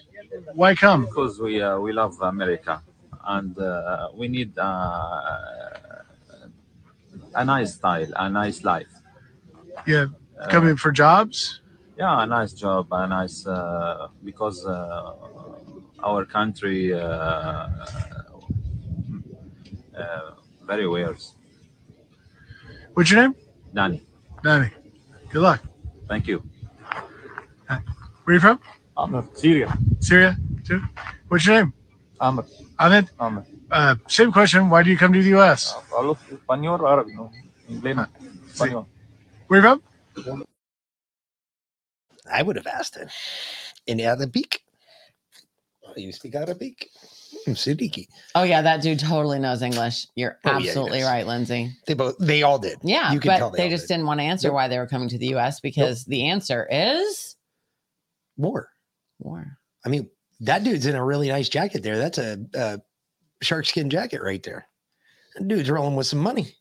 [0.55, 1.05] Why come?
[1.06, 2.82] Because we uh, we love America
[3.27, 5.36] and uh, we need uh,
[7.35, 8.95] a nice style, a nice life.
[9.86, 10.06] Yeah,
[10.38, 11.60] Uh, coming for jobs.
[11.96, 15.12] Yeah, a nice job, a nice uh, because uh,
[16.04, 17.68] our country uh,
[19.96, 20.30] uh,
[20.66, 21.16] very weird.
[22.94, 23.34] What's your name?
[23.72, 24.02] Danny,
[24.42, 24.70] Danny.
[25.30, 25.60] Good luck.
[26.08, 26.42] thank you.
[27.66, 27.80] Where
[28.26, 28.58] are you from?
[28.96, 29.72] I'm Syria.
[30.00, 30.36] Syria.
[30.66, 30.82] Too.
[31.28, 31.72] What's your name?
[32.20, 32.44] Ahmed.
[32.78, 33.10] Ahmed.
[33.20, 33.44] Ahmed.
[33.70, 34.68] Uh, same question.
[34.68, 35.74] Why do you come to the U.S.?
[35.92, 37.30] Hablo español, árabe, no,
[37.70, 38.86] inglés, no.
[39.48, 39.48] Español.
[39.48, 39.77] Where
[40.16, 40.44] you from?
[42.31, 43.09] I would have asked it
[43.86, 44.60] in Arabic.
[45.86, 46.89] Oh, you speak Arabic?
[47.44, 48.09] Hmm, Siddiqui.
[48.35, 50.06] Oh yeah, that dude totally knows English.
[50.16, 51.09] You're Oh, yeah, he absolutely does.
[51.09, 51.70] right, Lindsay.
[51.86, 52.78] They both they all did.
[52.82, 53.94] Yeah, you can but tell they, all just did.
[53.94, 54.55] didn't want to answer Nope.
[54.55, 55.60] why they were coming to the U.S.
[55.60, 57.36] because the answer is
[58.36, 58.68] war.
[59.20, 59.47] War.
[59.85, 60.10] I mean,
[60.40, 61.98] that dude's in a really nice jacket there.
[61.98, 62.81] That's a, a
[63.43, 64.66] shark skin jacket right there.
[65.36, 66.55] That dude's rolling with some money.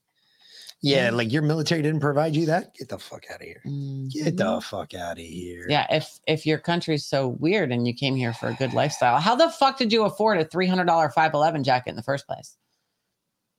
[0.87, 1.15] Yeah, Mm.
[1.15, 2.75] like your military didn't provide you that.
[2.75, 3.61] Get the fuck out of here.
[4.09, 5.65] Get the fuck out of here.
[5.67, 9.19] Yeah, if if your country's so weird and you came here for a good lifestyle,
[9.19, 12.03] how the fuck did you afford a three hundred dollar five eleven jacket in the
[12.03, 12.55] first place?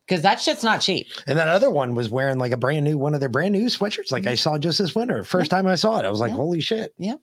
[0.07, 1.09] Because that shit's not cheap.
[1.27, 3.66] And that other one was wearing like a brand new one of their brand new
[3.66, 5.24] sweatshirts, like I saw just this winter.
[5.24, 7.19] First time I saw it, I was like, "Holy shit!" Yep.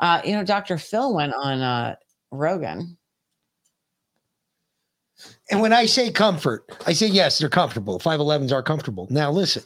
[0.00, 0.78] Uh, you know, Dr.
[0.78, 1.96] Phil went on uh
[2.30, 2.96] Rogan.
[5.50, 7.98] And when I say comfort, I say yes, they're comfortable.
[8.00, 9.06] 511s are comfortable.
[9.10, 9.62] Now, listen,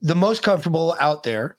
[0.00, 1.56] the most comfortable out there,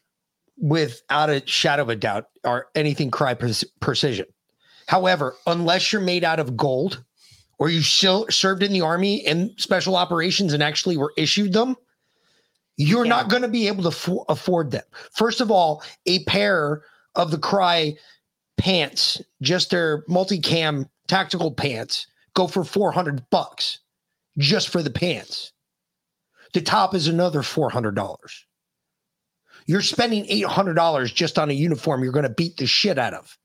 [0.58, 4.26] without a shadow of a doubt, are anything Crye Precision.
[4.88, 7.04] However, unless you're made out of gold
[7.60, 11.76] or you still served in the army in special operations and actually were issued them,
[12.78, 14.84] you're not going to be able to fo- afford them.
[15.12, 16.84] First of all, a pair
[17.16, 17.98] of the Crye
[18.58, 22.08] pants, just their multicam tactical pants,
[22.38, 23.80] go for 400 bucks
[24.38, 25.54] just for the pants.
[26.54, 28.16] The top is another $400.
[29.66, 33.36] You're spending $800 just on a uniform you're going to beat the shit out of.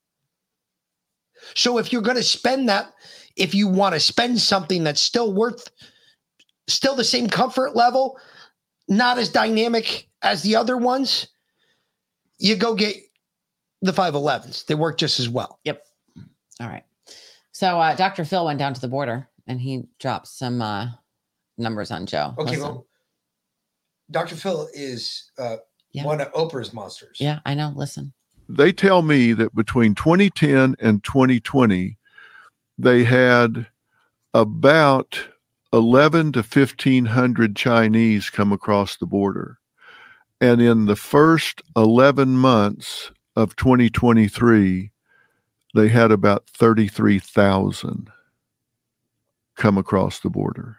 [1.54, 2.92] So if you're going to spend that,
[3.34, 5.70] if you want to spend something that's still worth,
[6.68, 8.18] still the same comfort level,
[8.88, 11.28] not as dynamic as the other ones,
[12.38, 12.96] you go get
[13.80, 14.66] the 511s.
[14.66, 15.58] They work just as well.
[15.64, 15.82] Yep.
[16.60, 16.84] All right.
[17.62, 18.24] So uh, Dr.
[18.24, 20.88] Phil went down to the border and he dropped some uh,
[21.56, 22.34] numbers on Joe.
[22.36, 22.60] Okay, Listen.
[22.64, 22.86] well,
[24.10, 24.34] Dr.
[24.34, 25.58] Phil is uh,
[25.92, 26.04] Yeah.
[26.04, 27.18] one of Oprah's monsters.
[27.20, 27.72] Yeah, I know.
[27.76, 28.14] Listen.
[28.48, 31.96] they tell me that between 2010 and 2020
[32.78, 33.68] they had
[34.34, 35.28] about
[35.72, 39.58] 11 to 1500 chinese come across the border
[40.40, 44.91] and in the first 11 months of 2023
[45.74, 48.10] they had about 33000
[49.56, 50.76] come across the border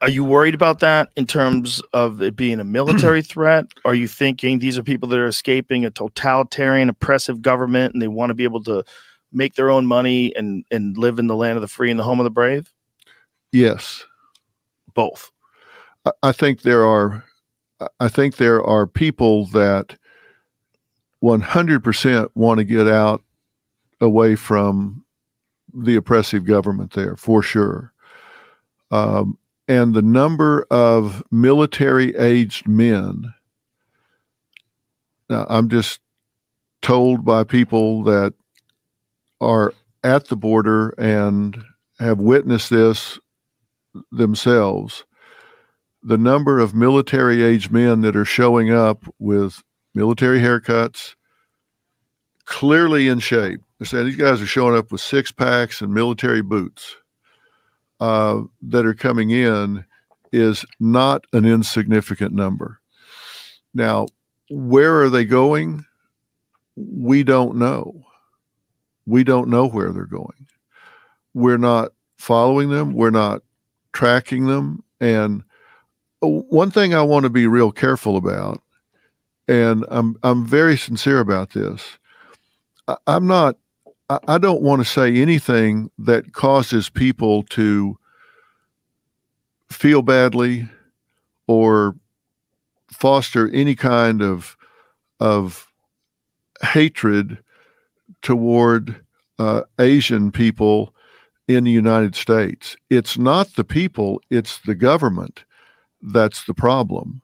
[0.00, 3.66] Are you worried about that in terms of it being a military threat?
[3.84, 8.08] Are you thinking these are people that are escaping a totalitarian, oppressive government and they
[8.08, 8.84] want to be able to
[9.32, 12.04] make their own money and, and live in the land of the free and the
[12.04, 12.72] home of the brave?
[13.52, 14.04] yes
[14.94, 15.30] Both.
[16.04, 17.24] I- I think there are
[18.00, 19.96] I think there are people that
[21.24, 23.22] 100% want to get out
[24.00, 25.04] away from
[25.72, 27.92] the oppressive government there for sure.
[28.90, 33.32] Um, and the number of military aged men,
[35.30, 36.00] now I'm just
[36.82, 38.34] told by people that
[39.40, 39.72] are
[40.02, 41.64] at the border and
[41.98, 43.18] have witnessed this
[44.12, 45.04] themselves
[46.04, 49.62] the number of military aged men that are showing up with
[49.94, 51.14] military haircuts,
[52.44, 53.60] clearly in shape.
[53.78, 56.96] They say these guys are showing up with six packs and military boots
[58.00, 59.84] uh, that are coming in
[60.32, 62.80] is not an insignificant number.
[63.72, 64.08] Now,
[64.50, 65.84] where are they going?
[66.76, 68.04] We don't know.
[69.06, 70.46] We don't know where they're going.
[71.34, 72.94] We're not following them.
[72.94, 73.42] We're not
[73.92, 74.82] tracking them.
[75.00, 75.42] And
[76.22, 78.62] uh, one thing I want to be real careful about,
[79.48, 81.98] and I'm I'm very sincere about this.
[82.88, 83.56] I, I'm not
[84.08, 87.98] I, I don't want to say anything that causes people to
[89.70, 90.68] feel badly
[91.46, 91.96] or
[92.90, 94.56] foster any kind of
[95.20, 95.66] of
[96.62, 97.38] hatred
[98.22, 98.96] toward
[99.38, 100.94] uh, Asian people
[101.48, 102.76] in the United States.
[102.90, 105.44] It's not the people; it's the government
[106.02, 107.22] that's the problem.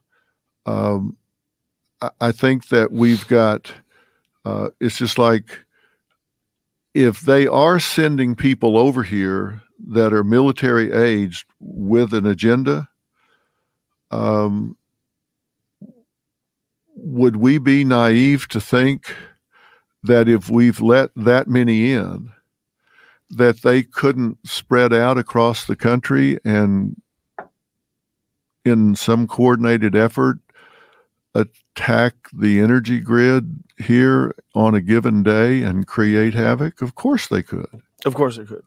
[0.66, 1.16] Um,
[2.20, 3.72] I, think that we've got.
[4.44, 5.64] Uh, it's just like
[6.94, 12.88] if they are sending people over here that are military aged with an agenda,
[14.10, 14.76] um,
[16.96, 19.14] would we be naive to think
[20.02, 22.32] that if we've let that many in,
[23.30, 27.00] that they couldn't spread out across the country and
[28.64, 30.38] in some coordinated effort
[31.76, 36.82] attack the energy grid here on a given day and create havoc?
[36.82, 37.82] Of course they could.
[38.04, 38.64] Of course they could.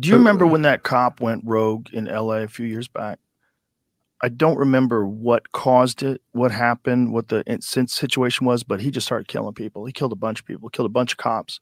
[0.00, 3.18] Do you remember when that cop went rogue in LA a few years back?
[4.22, 7.44] I don't remember what caused it, what happened, what the
[7.88, 9.84] situation was, but he just started killing people.
[9.84, 11.60] He killed a bunch of people, killed a bunch of cops,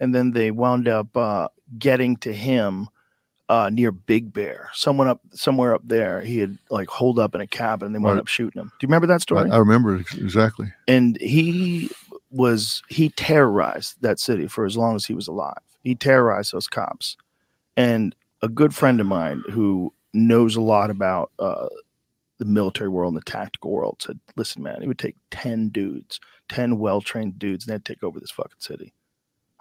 [0.00, 1.48] and then they wound up uh,
[1.78, 2.88] getting to him
[3.48, 4.70] uh, near Big Bear.
[4.72, 7.86] Someone up somewhere up there, he had like holed up in a cabin.
[7.86, 8.20] and They wound Right.
[8.22, 8.68] up shooting him.
[8.68, 9.50] Do you remember that story?
[9.50, 10.72] I remember ex- exactly.
[10.88, 11.90] and he
[12.30, 15.58] was he terrorized that city for as long as he was alive.
[15.82, 17.16] He terrorized those cops,
[17.76, 21.68] and a good friend of mine who knows a lot about uh,
[22.38, 26.18] the military world and the tactical world said, "Listen, man, it would take ten dudes,
[26.48, 28.94] ten well trained dudes, and they'd take over this fucking city."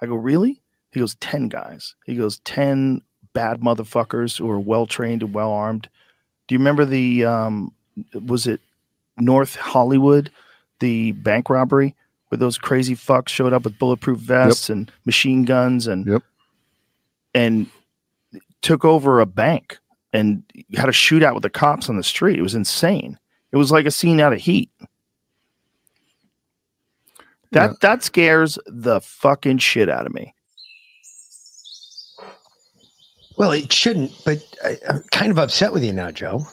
[0.01, 0.61] I go, "Really?"
[0.91, 3.01] He goes, 10 guys." He goes, 10
[3.33, 5.89] bad motherfuckers who are well trained and well armed."
[6.47, 7.73] Do you remember the um,
[8.25, 8.61] was it
[9.17, 10.31] North Hollywood,
[10.79, 11.95] the bank robbery
[12.29, 16.23] where those crazy fucks showed up with bulletproof vests and machine guns and yep.
[17.35, 17.67] and
[18.61, 19.77] took over a bank
[20.13, 20.43] and
[20.73, 22.39] had a shootout with the cops on the street.
[22.39, 23.19] It was insane.
[23.51, 24.71] It was like a scene out of Heat.
[27.51, 30.32] That that scares the fucking shit out of me.
[33.37, 36.45] Well, it shouldn't, but I, I'm kind of upset with you now, Joe.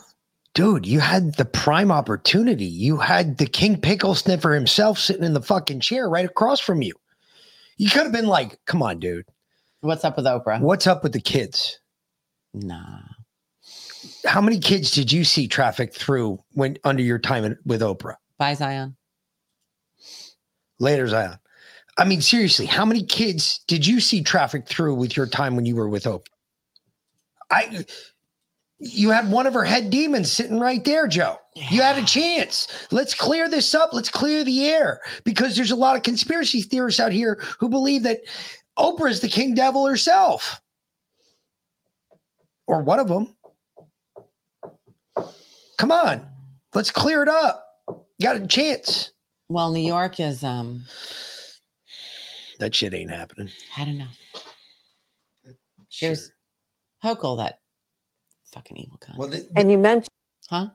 [0.54, 2.64] Dude, you had the prime opportunity.
[2.64, 6.82] You had the king pickle sniffer himself sitting in the fucking chair right across from
[6.82, 6.94] you.
[7.76, 9.26] You could have been like, come on, dude.
[9.80, 10.60] What's up with Oprah?
[10.60, 11.78] What's up with the kids?
[12.52, 13.00] Nah.
[14.26, 18.16] How many kids did you see traffic through when under your time in- with Oprah?
[18.38, 18.96] Bye, Zion.
[20.78, 21.38] Later, Zion.
[21.96, 25.66] I mean, seriously, how many kids did you see traffic through with your time when
[25.66, 26.24] you were with Oprah?
[27.50, 27.84] I
[28.78, 31.36] you had one of her head demons sitting right there, Joe.
[31.54, 32.66] You had a chance.
[32.90, 33.90] Let's clear this up.
[33.92, 38.04] Let's clear the air because there's a lot of conspiracy theorists out here who believe
[38.04, 38.20] that
[38.78, 40.62] Oprah is the king devil herself,
[42.66, 43.36] or one of them.
[45.76, 46.26] Come on,
[46.74, 47.66] let's clear it up.
[47.88, 49.12] You got a chance.
[49.48, 50.84] Well, New York is um
[52.58, 53.50] That shit ain't happening.
[53.76, 54.06] I don't know.
[56.00, 56.30] There's
[57.04, 57.60] Hochul, that
[58.52, 59.46] fucking evil cunt.
[59.56, 60.08] And you mentioned
[60.48, 60.68] huh?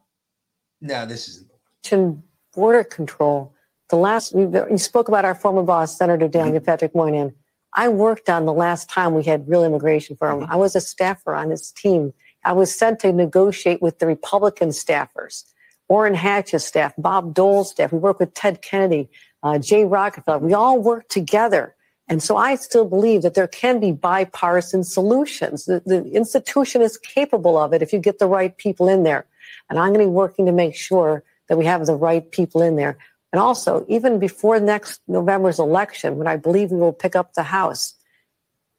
[0.82, 1.46] No, this is
[1.84, 2.24] mentioned
[2.54, 3.54] border control.
[3.90, 7.34] The last you you spoke about our former boss, Senator Daniel Patrick Moynihan.
[7.74, 10.48] I worked on the last time we had real immigration for him.
[10.50, 12.14] I was a staffer on his team.
[12.46, 15.44] I was sent to negotiate with the Republican staffers,
[15.90, 17.92] Orrin Hatch's staff, Bob Dole's staff.
[17.92, 19.10] We worked with Ted Kennedy,
[19.44, 20.40] uh, Jay Rockefeller.
[20.40, 21.76] We all worked together.
[22.08, 25.66] And so I still believe that there can be bipartisan solutions.
[25.66, 29.26] The, the institution is capable of it if you get the right people in there.
[29.70, 32.62] And I'm going to be working to make sure that we have the right people
[32.62, 32.98] in there.
[33.34, 37.44] And also, even before next November's election, when I believe we will pick up the
[37.44, 37.96] House,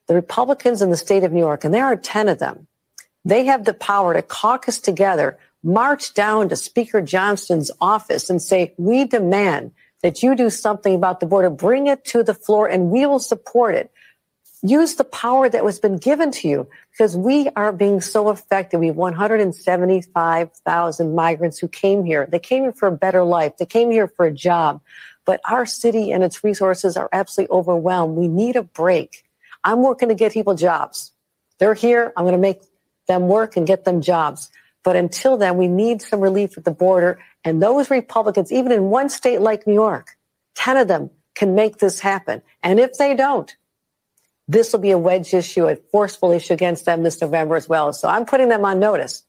[0.07, 2.67] the Republicans in the state of New York, and there are 10 of them,
[3.25, 8.73] they have the power to caucus together, march down to Speaker Johnson's office and say,
[8.79, 9.73] We demand
[10.07, 13.19] that you do something about the border, bring it to the floor, and we will
[13.19, 13.91] support it.
[14.63, 18.79] Use the power that was been given to you because we are being so affected.
[18.79, 22.29] We have 175,000 migrants who came here.
[22.31, 23.57] They came here for a better life.
[23.57, 24.81] They came here for a job.
[25.25, 28.17] But our city and its resources are absolutely overwhelmed.
[28.17, 29.25] We need a break.
[29.65, 31.11] I'm working to get people jobs.
[31.59, 32.13] They're here.
[32.17, 32.63] I'm going to make
[33.09, 34.53] them work and get them jobs.
[34.87, 37.19] But until then, we need some relief at the border.
[37.43, 40.17] And those Republicans, even in one state like New York,
[40.55, 42.41] 10 of them can make this happen.
[42.63, 43.53] And if they don't,
[44.47, 47.93] this will be a wedge issue, a forceful issue against them this November as well.
[47.93, 49.25] So I'm putting them on notice.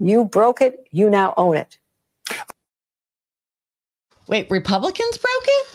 [0.00, 1.78] You broke it, you now own it.
[4.26, 5.66] Wait, Republicans broke it?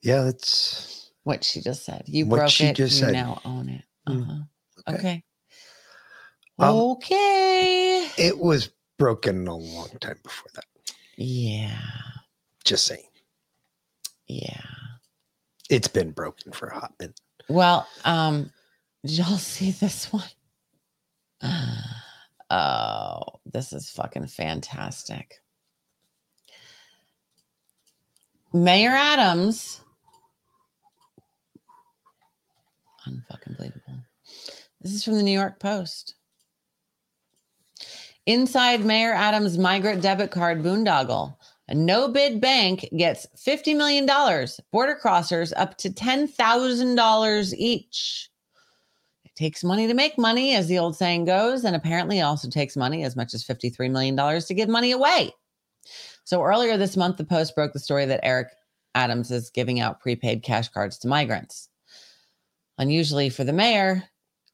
[0.00, 2.04] Yeah, that's what she just said.
[2.06, 2.76] You broke she it.
[2.76, 3.12] just you said.
[3.12, 3.84] now own it.
[4.06, 4.94] Uh-huh.
[4.94, 5.25] Okay.
[6.58, 8.08] Um, okay.
[8.16, 10.64] it was broken a long time before that.
[11.16, 11.78] Yeah.
[12.64, 13.02] Just saying.
[14.26, 14.60] Yeah.
[15.68, 17.20] It's been broken for a hot minute.
[17.48, 18.50] Well, um,
[19.04, 20.24] did y'all see this one?
[22.48, 25.40] Oh, this is fucking fantastic.
[28.52, 29.80] Mayor Adams.
[33.04, 33.98] Unfucking believable.
[34.80, 36.14] This is from the New York Post.
[38.26, 41.36] Inside Mayor Adams' migrant debit card boondoggle.
[41.68, 44.06] A no bid bank gets $50 million.
[44.72, 48.30] Border crossers up to $10,000 each.
[49.24, 51.64] It takes money to make money, as the old saying goes.
[51.64, 55.32] And apparently, it also takes money, as much as $53 million, to give money away.
[56.24, 58.48] So earlier this month, the Post broke the story that Eric
[58.96, 61.68] Adams is giving out prepaid cash cards to migrants.
[62.78, 64.02] Unusually for the mayor,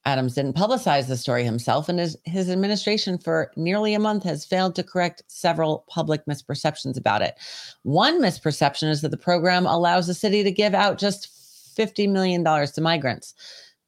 [0.04, 4.44] Adams didn't publicize the story himself, and his, his administration for nearly a month has
[4.44, 7.38] failed to correct several public misperceptions about it.
[7.82, 11.28] One misperception is that the program allows the city to give out just
[11.76, 13.34] $50 million to migrants.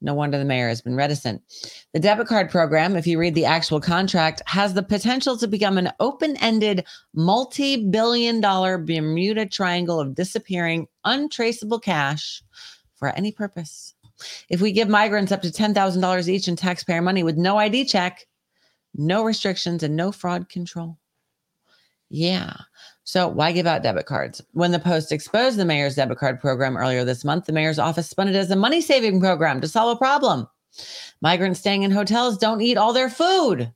[0.00, 1.42] No wonder the mayor has been reticent.
[1.94, 5.78] The debit card program, if you read the actual contract, has the potential to become
[5.78, 6.84] an open ended,
[7.14, 12.42] multi billion dollar Bermuda Triangle of disappearing, untraceable cash
[12.96, 13.93] for any purpose.
[14.48, 18.26] If we give migrants up to $10,000 each in taxpayer money with no ID check,
[18.94, 20.98] no restrictions, and no fraud control.
[22.10, 22.54] Yeah.
[23.02, 24.40] So why give out debit cards?
[24.52, 28.08] When the Post exposed the mayor's debit card program earlier this month, the mayor's office
[28.08, 30.48] spun it as a money saving program to solve a problem.
[31.20, 33.72] Migrants staying in hotels don't eat all their food.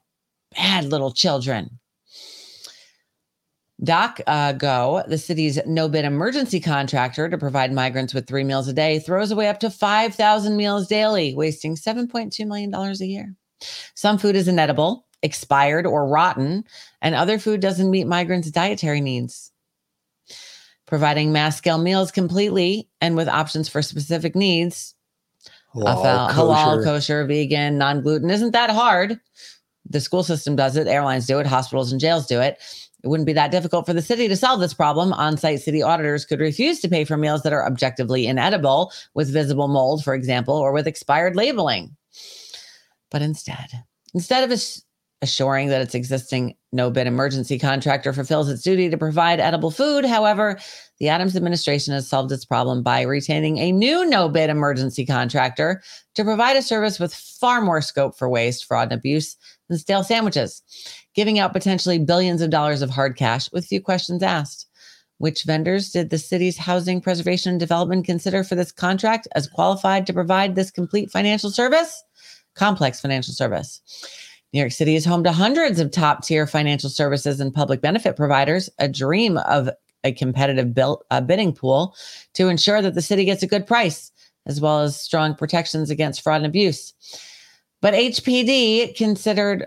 [0.54, 1.78] Bad little children.
[3.84, 8.66] Doc uh, Go, the city's no bid emergency contractor to provide migrants with three meals
[8.66, 13.34] a day, throws away up to 5,000 meals daily, wasting $7.2 million a year.
[13.94, 16.64] Some food is inedible, expired, or rotten,
[17.02, 19.52] and other food doesn't meet migrants' dietary needs.
[20.86, 24.94] Providing mass scale meals completely and with options for specific needs.
[25.74, 26.84] Halal, halal, halal, kosher.
[26.84, 29.20] kosher, vegan, non gluten isn't that hard.
[29.90, 32.58] The school system does it, airlines do it, hospitals and jails do it.
[33.08, 35.14] It wouldn't be that difficult for the city to solve this problem.
[35.14, 39.32] On site city auditors could refuse to pay for meals that are objectively inedible with
[39.32, 41.96] visible mold, for example, or with expired labeling.
[43.10, 43.82] But instead,
[44.12, 44.82] instead of ass-
[45.22, 50.04] assuring that its existing no bid emergency contractor fulfills its duty to provide edible food,
[50.04, 50.58] however,
[51.00, 55.82] the Adams administration has solved its problem by retaining a new no bid emergency contractor
[56.14, 59.34] to provide a service with far more scope for waste, fraud, and abuse
[59.68, 60.62] than stale sandwiches,
[61.18, 64.68] giving out potentially billions of dollars of hard cash with few questions asked.
[65.16, 70.06] Which vendors did the city's housing preservation and development consider for this contract as qualified
[70.06, 72.04] to provide this complete financial service?
[72.54, 73.80] Complex financial service.
[74.52, 78.14] New York City is home to hundreds of top tier financial services and public benefit
[78.14, 79.68] providers, a dream of
[80.04, 80.72] a competitive
[81.10, 81.96] uh, bidding pool
[82.34, 84.12] to ensure that the city gets a good price,
[84.46, 86.94] as well as strong protections against fraud and abuse.
[87.82, 89.66] But HPD considered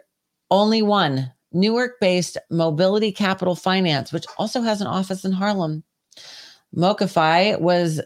[0.49, 5.83] only one Newark based Mobility Capital Finance, which also has an office in Harlem.
[6.75, 8.01] MoCaFi was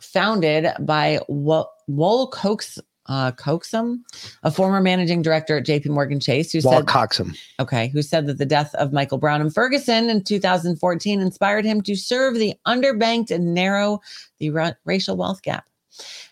[0.00, 3.98] founded by Wo- Wol Coax, uh, Coaxum,
[4.42, 7.36] a former managing director at JP Morgan Chase, who Walt said, Coxum.
[7.58, 11.80] Okay, who said that the death of Michael Brown and Ferguson in 2014 inspired him
[11.82, 14.00] to serve the underbanked and narrow
[14.38, 15.64] the ra- racial wealth gap.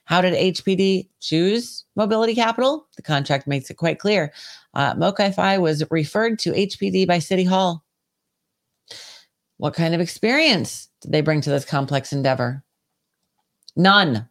[0.05, 2.87] How did HPD choose mobility capital?
[2.97, 4.33] The contract makes it quite clear.
[4.79, 7.85] Uh, Mokai was referred to HPD by City Hall.
[9.57, 12.63] What kind of experience did they bring to this complex endeavor?
[13.75, 14.29] None.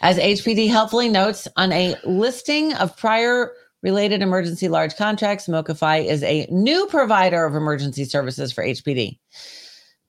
[0.00, 3.50] As HPD helpfully notes on a listing of prior
[3.82, 9.18] related emergency large contracts, MoCaFi is a new provider of emergency services for HPD.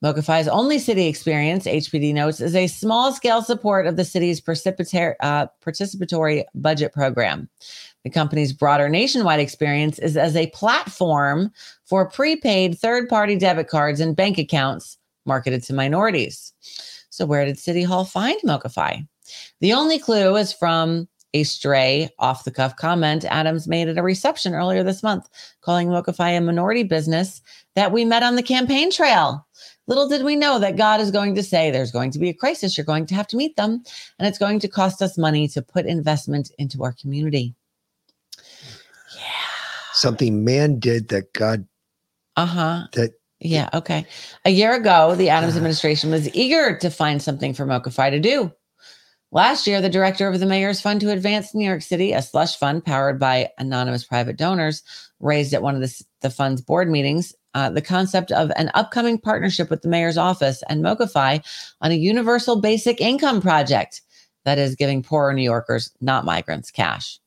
[0.03, 5.47] MoCaFi's only city experience, HPD notes, is a small scale support of the city's uh,
[5.65, 7.49] participatory budget program.
[8.05, 11.51] The company's broader nationwide experience is as a platform
[11.85, 16.53] for prepaid third party debit cards and bank accounts marketed to minorities.
[17.09, 19.07] So, where did City Hall find MoCaFi?
[19.59, 24.03] The only clue is from a stray off the cuff comment Adams made at a
[24.03, 25.27] reception earlier this month,
[25.61, 27.41] calling MoCaFi a minority business
[27.73, 29.47] that we met on the campaign trail.
[29.87, 32.35] Little did we know that God is going to say there's going to be a
[32.35, 32.77] crisis.
[32.77, 33.81] You're going to have to meet them,
[34.19, 37.55] and it's going to cost us money to put investment into our community.
[39.95, 41.67] Something man did that God
[42.35, 42.87] Uh huh.
[42.93, 44.05] that Yeah, okay.
[44.45, 48.51] A year ago, the Adams administration was eager to find something for MoCaFi to do.
[49.31, 52.57] Last year, the director of the Mayor's Fund to Advance New York City, a slush
[52.57, 54.83] fund powered by anonymous private donors,
[55.19, 59.17] raised at one of the, the fund's board meetings uh, the concept of an upcoming
[59.17, 61.41] partnership with the mayor's office and MoCaFi
[61.81, 64.01] on a universal basic income project
[64.43, 67.19] that is giving poorer New Yorkers, not migrants, cash.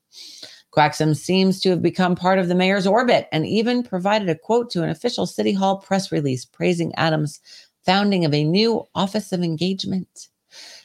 [0.72, 4.70] Coaxum seems to have become part of the mayor's orbit and even provided a quote
[4.70, 7.40] to an official City Hall press release praising Adams'
[7.84, 10.28] founding of a new Office of Engagement.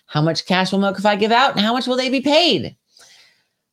[0.06, 2.76] How much cash will MoCaFi give out and how much will they be paid?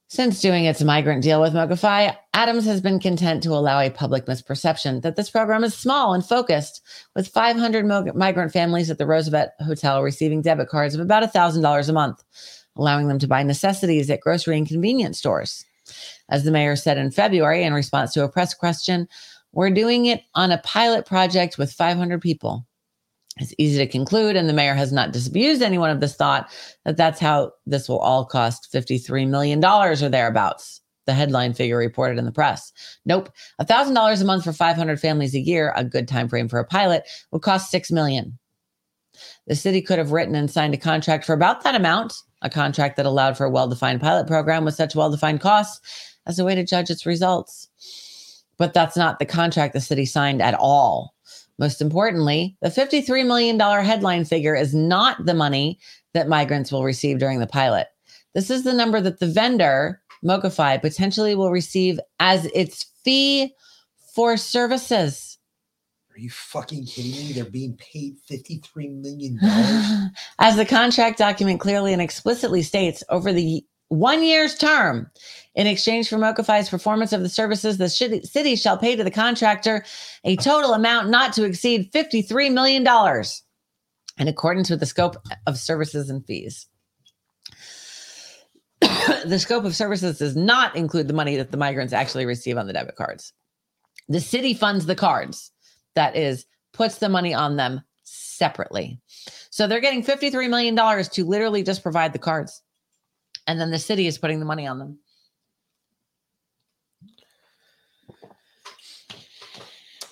[0.08, 4.26] Since doing its migrant deal with MoCaFi, Adams has been content to allow a public
[4.26, 6.82] misperception that this program is small and focused,
[7.14, 11.88] with 500 mo- migrant families at the Roosevelt Hotel receiving debit cards of about $1,000
[11.88, 12.24] a month,
[12.74, 15.64] allowing them to buy necessities at grocery and convenience stores.
[16.30, 19.08] As the mayor said in February in response to a press question,
[19.52, 22.66] we're doing it on a pilot project with 500 people.
[23.38, 26.50] It's easy to conclude, and the mayor has not disabused anyone of this thought
[26.84, 30.80] that that's how this will all cost $53 million or thereabouts.
[31.06, 32.72] The headline figure reported in the press.
[33.04, 33.30] Nope.
[33.60, 37.08] $1,000 a month for 500 families a year, a good time frame for a pilot,
[37.32, 38.38] would cost 6 million.
[39.46, 42.96] The city could have written and signed a contract for about that amount, a contract
[42.96, 46.44] that allowed for a well defined pilot program with such well defined costs as a
[46.44, 47.68] way to judge its results.
[48.58, 51.14] But that's not the contract the city signed at all.
[51.58, 55.78] Most importantly, the $53 million headline figure is not the money
[56.14, 57.88] that migrants will receive during the pilot.
[58.34, 63.54] This is the number that the vendor, MoCaFi, potentially will receive as its fee
[64.14, 65.38] for services.
[66.14, 67.32] Are you fucking kidding me?
[67.32, 69.38] They're being paid $53 million.
[70.38, 75.10] As the contract document clearly and explicitly states, over the one year's term,
[75.56, 79.84] in exchange for MoCaFi's performance of the services, the city shall pay to the contractor
[80.24, 82.86] a total amount not to exceed $53 million
[84.18, 85.16] in accordance with the scope
[85.48, 86.68] of services and fees.
[88.80, 92.68] the scope of services does not include the money that the migrants actually receive on
[92.68, 93.32] the debit cards.
[94.08, 95.50] The city funds the cards,
[95.96, 99.00] that is, puts the money on them separately.
[99.50, 102.62] So they're getting $53 million to literally just provide the cards.
[103.50, 104.98] And then the city is putting the money on them.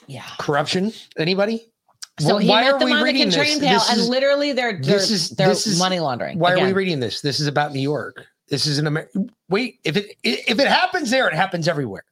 [0.09, 0.24] Yeah.
[0.40, 0.93] Corruption?
[1.16, 1.70] Anybody?
[2.19, 3.89] So he why met are them we on the reading contrain this?
[3.89, 6.40] and is- literally they're they're, this is they're this is money laundering.
[6.40, 7.20] Why are we reading this?
[7.20, 8.27] This is about New York.
[8.48, 9.27] This is an America.
[9.48, 12.02] Wait, if it if it happens there, it happens everywhere.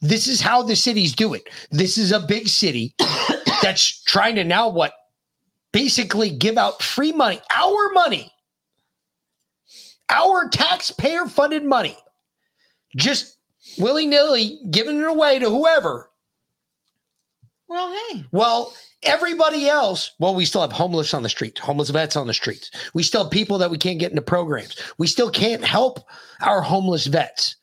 [0.00, 1.48] This is how the cities do it.
[1.72, 2.94] This is a big city
[3.60, 4.92] that's trying to now what
[5.72, 8.32] basically give out free money, our money,
[10.10, 11.96] our taxpayer funded money,
[12.96, 13.38] just
[13.78, 16.10] willy nilly giving it away to whoever.
[17.68, 18.24] Well, hey.
[18.32, 18.74] Well,
[19.04, 22.70] everybody else, well, we still have homeless on the streets, homeless vets on the streets.
[22.94, 24.76] We still have people that we can't get into programs.
[24.98, 26.00] We still can't help
[26.40, 27.54] our homeless vets.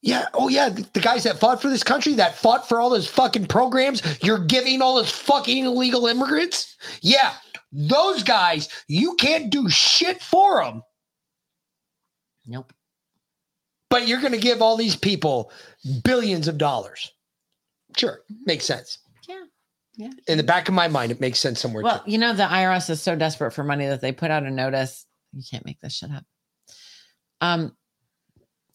[0.00, 0.26] Yeah.
[0.34, 0.68] Oh, yeah.
[0.68, 4.02] The the guys that fought for this country, that fought for all those fucking programs,
[4.22, 6.76] you're giving all those fucking illegal immigrants.
[7.00, 7.32] Yeah.
[7.74, 10.82] Those guys, you can't do shit for them.
[12.46, 12.72] Nope.
[13.90, 15.50] But you're going to give all these people
[16.04, 17.12] billions of dollars.
[17.96, 18.20] Sure.
[18.46, 18.98] Makes sense.
[19.28, 19.42] Yeah.
[19.96, 20.10] Yeah.
[20.28, 21.82] In the back of my mind, it makes sense somewhere.
[21.82, 24.50] Well, you know, the IRS is so desperate for money that they put out a
[24.50, 25.04] notice.
[25.32, 26.24] You can't make this shit up.
[27.40, 27.76] Um,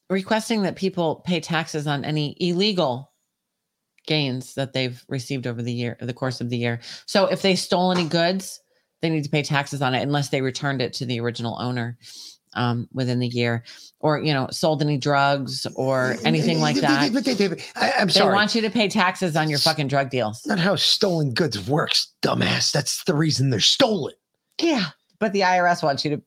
[0.10, 3.14] requesting that people pay taxes on any illegal
[4.08, 6.82] gains that they've received over the year, the course of the year.
[7.06, 8.60] So if they stole any goods,
[9.02, 11.98] they need to pay taxes on it unless they returned it to the original owner
[12.56, 13.64] um, within the year,
[14.00, 17.12] or you know, sold any drugs or anything like that.
[17.76, 18.34] I, I'm they sorry.
[18.34, 20.46] want you to pay taxes on your fucking drug deals.
[20.46, 22.72] not how stolen goods works, dumbass.
[22.72, 24.14] That's the reason they're stolen.
[24.60, 24.86] Yeah,
[25.20, 26.22] but the IRS wants you to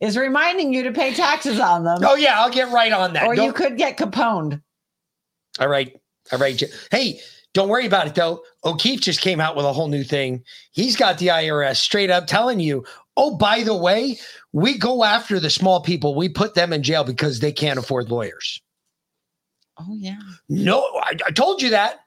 [0.00, 1.98] is reminding you to pay taxes on them.
[2.02, 3.24] Oh yeah, I'll get right on that.
[3.26, 4.60] Or you Don't- could get caponed.
[5.60, 5.98] All right.
[6.32, 6.60] All right.
[6.90, 7.20] Hey,
[7.54, 8.42] don't worry about it though.
[8.66, 10.42] O'Keefe just came out with a whole new thing.
[10.72, 12.84] He's got the IRS straight up telling you,
[13.16, 14.18] oh, by the way,
[14.52, 16.14] we go after the small people.
[16.14, 18.60] We put them in jail because they can't afford lawyers.
[19.78, 20.18] Oh yeah.
[20.48, 22.00] No, I, I told you that.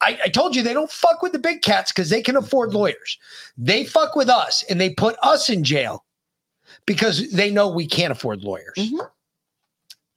[0.00, 2.70] I, I told you they don't fuck with the big cats because they can afford
[2.70, 2.78] mm-hmm.
[2.78, 3.18] lawyers.
[3.58, 6.04] They fuck with us and they put us in jail
[6.86, 8.74] because they know we can't afford lawyers.
[8.78, 9.06] Mm-hmm.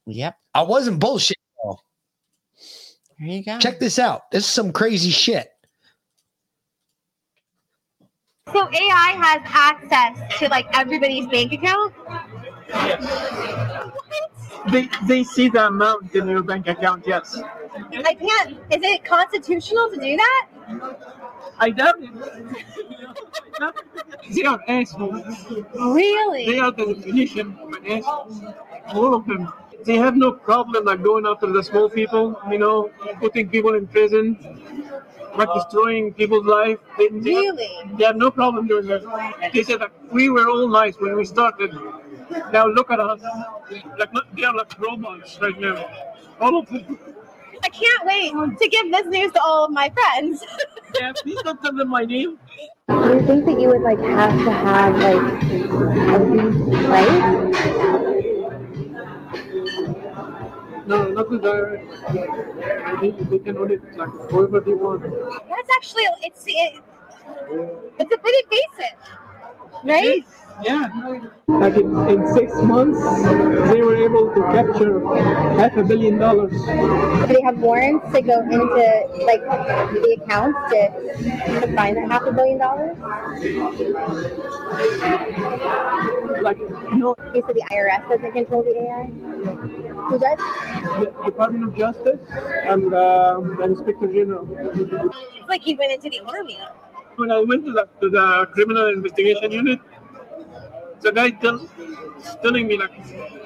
[0.06, 0.36] Yep.
[0.54, 1.36] I wasn't bullshit.
[3.18, 3.58] There you go.
[3.58, 4.30] Check this out.
[4.30, 5.48] This is some crazy shit.
[8.52, 11.94] So AI has access to like everybody's bank account.
[14.70, 17.04] They they see the amount in your bank account.
[17.06, 17.40] Yes.
[18.10, 18.50] I can't.
[18.70, 20.48] Is it constitutional to do that?
[21.58, 22.10] I doubt it.
[24.34, 25.24] they are assholes.
[25.74, 26.46] Really?
[26.46, 28.54] They are the definition of an asshole.
[28.94, 29.52] All of them.
[29.84, 32.90] They have no problem like going after the small people, you know,
[33.20, 34.38] putting people in prison,
[35.36, 36.78] like destroying people's life.
[36.98, 37.68] They, they Really?
[37.86, 39.02] Have, they have no problem doing that.
[39.52, 41.72] They said that we were all nice when we started.
[42.52, 43.20] Now look at us.
[43.98, 45.84] Like they are like robots right now.
[46.40, 46.98] All of them.
[47.62, 50.44] I can't wait to give this news to all of my friends.
[51.00, 52.38] yeah, please don't tell them my name.
[52.88, 58.33] Do you think that you would like have to have like these rights?
[60.86, 61.90] No, not the direct.
[63.00, 65.02] They, they can only like whoever they want.
[65.02, 66.82] That's actually it's it,
[67.98, 68.96] it's a pretty basic,
[69.84, 70.24] right?
[70.62, 70.88] Yeah.
[71.48, 73.00] Like in, in six months,
[73.70, 75.00] they were able to capture
[75.56, 76.52] half a billion dollars.
[76.52, 82.22] Do they have warrants to go into like the accounts to, to find that half
[82.22, 82.96] a billion dollars?
[86.42, 86.58] Like,
[86.92, 87.14] no.
[87.34, 89.06] You said the IRS doesn't control the AI.
[90.08, 90.38] Who does?
[91.00, 92.20] The Department of Justice
[92.66, 94.48] and uh, the Inspector General.
[94.74, 96.58] It's like he went into the army.
[97.16, 99.80] When I went to the, to the criminal investigation unit,
[101.04, 101.60] the guy tell,
[102.42, 102.96] telling me like,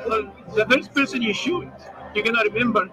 [0.09, 1.69] well, the first person you shoot,
[2.15, 2.89] you're gonna remember.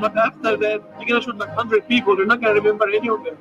[0.00, 2.16] But after that, you're gonna shoot like hundred people.
[2.16, 3.38] You're not gonna remember any of them.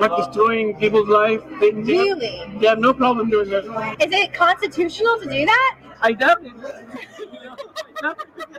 [0.00, 1.42] Like destroying people's life.
[1.60, 2.58] They, they Really?
[2.58, 3.64] They have no problem doing that.
[4.00, 5.89] Is it constitutional to do that?
[6.02, 6.16] I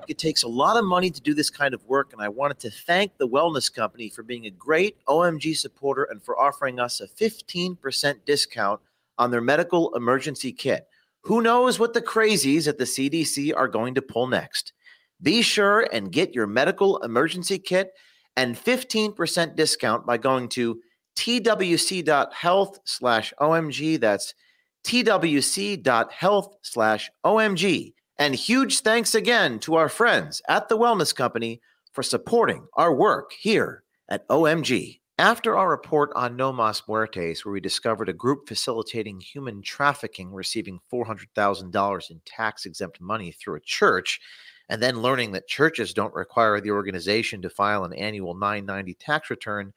[0.08, 0.18] it.
[0.18, 2.70] Takes a lot of money to do this kind of work, and I wanted to
[2.70, 7.08] thank the Wellness Company for being a great OMG supporter and for offering us a
[7.08, 8.82] 15% discount
[9.18, 10.88] on their medical emergency kit.
[11.22, 14.74] Who knows what the crazies at the CDC are going to pull next?
[15.22, 17.94] Be sure and get your medical emergency kit
[18.36, 20.80] and 15% discount by going to
[21.16, 24.00] twc.health slash OMG.
[24.00, 24.34] That's
[24.84, 27.94] twc.health slash OMG.
[28.18, 33.32] And huge thanks again to our friends at the Wellness Company for supporting our work
[33.34, 35.00] here at OMG.
[35.18, 40.34] After our report on No Mas Muertes, where we discovered a group facilitating human trafficking
[40.34, 44.20] receiving $400,000 in tax exempt money through a church,
[44.68, 49.30] and then learning that churches don't require the organization to file an annual 990 tax
[49.30, 49.74] return,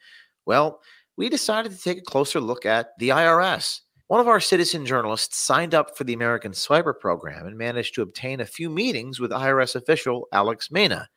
[0.47, 0.81] well,
[1.17, 3.81] we decided to take a closer look at the IRS.
[4.09, 8.03] One of our citizen journalists signed up for the American Swiper program and managed to
[8.03, 11.09] obtain a few meetings with IRS official Alex Mena,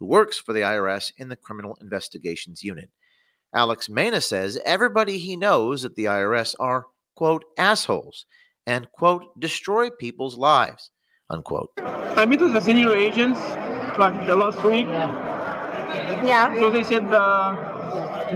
[0.00, 2.90] who works for the IRS in the Criminal Investigations Unit.
[3.54, 8.26] Alex Mena says everybody he knows at the IRS are, quote, assholes
[8.66, 10.90] and, quote, destroy people's lives,
[11.30, 11.70] unquote.
[11.78, 13.38] I met with the senior agents
[13.98, 14.86] like the last week.
[14.88, 16.52] Yeah.
[16.58, 17.72] So they said uh,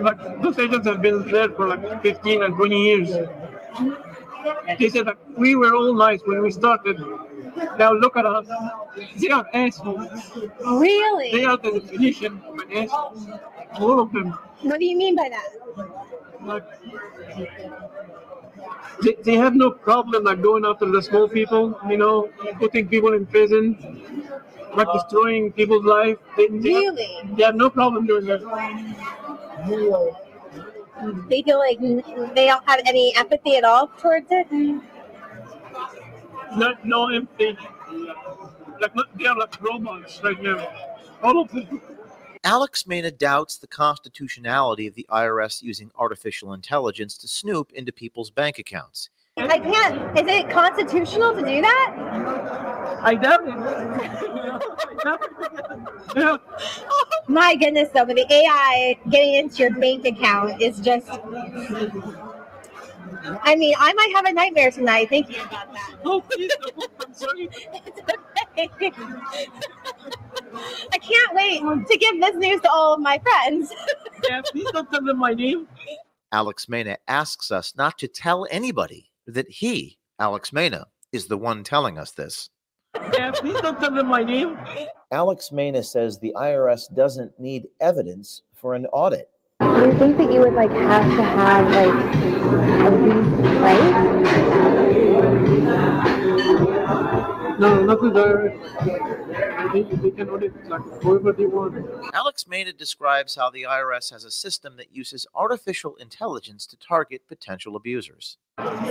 [0.01, 3.28] like those agents have been there for like 15 and 20 years.
[4.78, 6.98] They said that we were all nice when we started.
[7.78, 8.47] Now look at us.
[9.16, 10.09] They are assholes.
[10.65, 11.32] Really?
[11.32, 13.40] They are the definition of an asshole.
[13.81, 14.31] All of them.
[14.62, 15.48] What do you mean by that?
[16.43, 16.65] Like,
[19.03, 23.12] they, they have no problem like going after the small people, you know, putting people
[23.15, 23.77] in prison,
[24.74, 26.19] like destroying people's life.
[26.36, 27.05] They, they Really?
[27.23, 28.43] Have, they have no problem doing that.
[31.28, 34.47] They feel like they don't have any empathy at all towards it.
[36.56, 37.59] Not no empathy.
[38.81, 40.68] Like not- they are like robots right now.
[41.23, 41.81] All of them.
[42.44, 48.31] Alex Mena doubts the constitutionality of the IRS using artificial intelligence to snoop into people's
[48.31, 49.10] bank accounts.
[49.36, 50.18] I can't.
[50.18, 52.62] Is it constitutional to do that?
[53.01, 53.55] I doubt it.
[57.28, 61.09] My goodness, though, but the AI getting into your bank account is just.
[63.43, 65.94] I mean, I might have a nightmare tonight thinking about that.
[66.05, 66.51] Oh, please,
[67.05, 67.48] I'm sorry.
[70.93, 73.73] I can't wait to give this news to all of my friends.
[74.28, 75.68] Yeah, please don't tell them my name.
[76.32, 81.64] Alex Mena asks us not to tell anybody that he, Alex Mena, is the one
[81.64, 82.48] telling us this.
[83.12, 84.59] Yeah, please don't tell them my name.
[85.12, 89.31] Alex Mena says the IRS doesn't need evidence for an audit.
[89.60, 92.14] Do you think that you would like have to have like
[92.85, 93.36] a lease
[97.59, 98.53] No, not with the.
[99.73, 101.87] They, they can audit like whoever they want.
[102.12, 107.23] Alex Mena describes how the IRS has a system that uses artificial intelligence to target
[107.27, 108.37] potential abusers.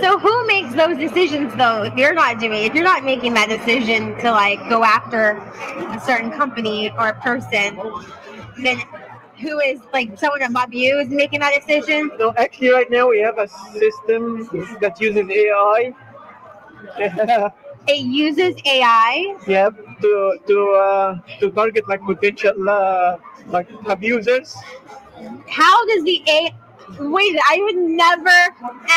[0.00, 1.84] So who makes those decisions though?
[1.84, 5.36] If you're not doing, if you're not making that decision to like go after
[5.92, 7.78] a certain company or person,
[8.62, 8.80] then
[9.40, 12.10] who is like someone above you is making that decision?
[12.18, 14.48] No, actually, right now we have a system
[14.80, 15.94] that uses AI.
[17.88, 19.36] It uses AI.
[19.46, 23.16] yeah, to to uh, to target like potential uh,
[23.48, 24.54] like abusers.
[25.48, 26.50] How does the A?
[27.00, 28.38] Wait, I would never,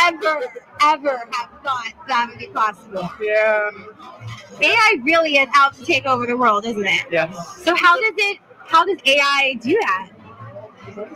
[0.06, 0.42] ever,
[0.84, 3.10] ever have thought that would be possible.
[3.20, 3.70] Yeah.
[4.62, 7.06] AI really is out to take over the world, isn't it?
[7.12, 7.34] Yes.
[7.64, 8.40] So how does it?
[8.68, 10.10] How does AI do that?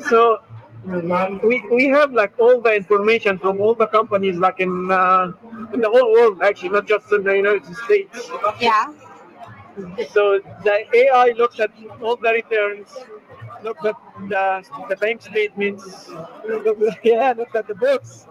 [0.09, 0.39] So
[0.85, 5.31] we, we have like all the information from all the companies like in uh,
[5.73, 8.30] in the whole world actually, not just in the United States.
[8.60, 8.93] Yeah.
[10.11, 12.89] So the AI looks at all the returns,
[13.64, 13.95] looks at
[14.30, 16.10] the, the bank statements,
[16.47, 18.27] look, yeah, looks at the books.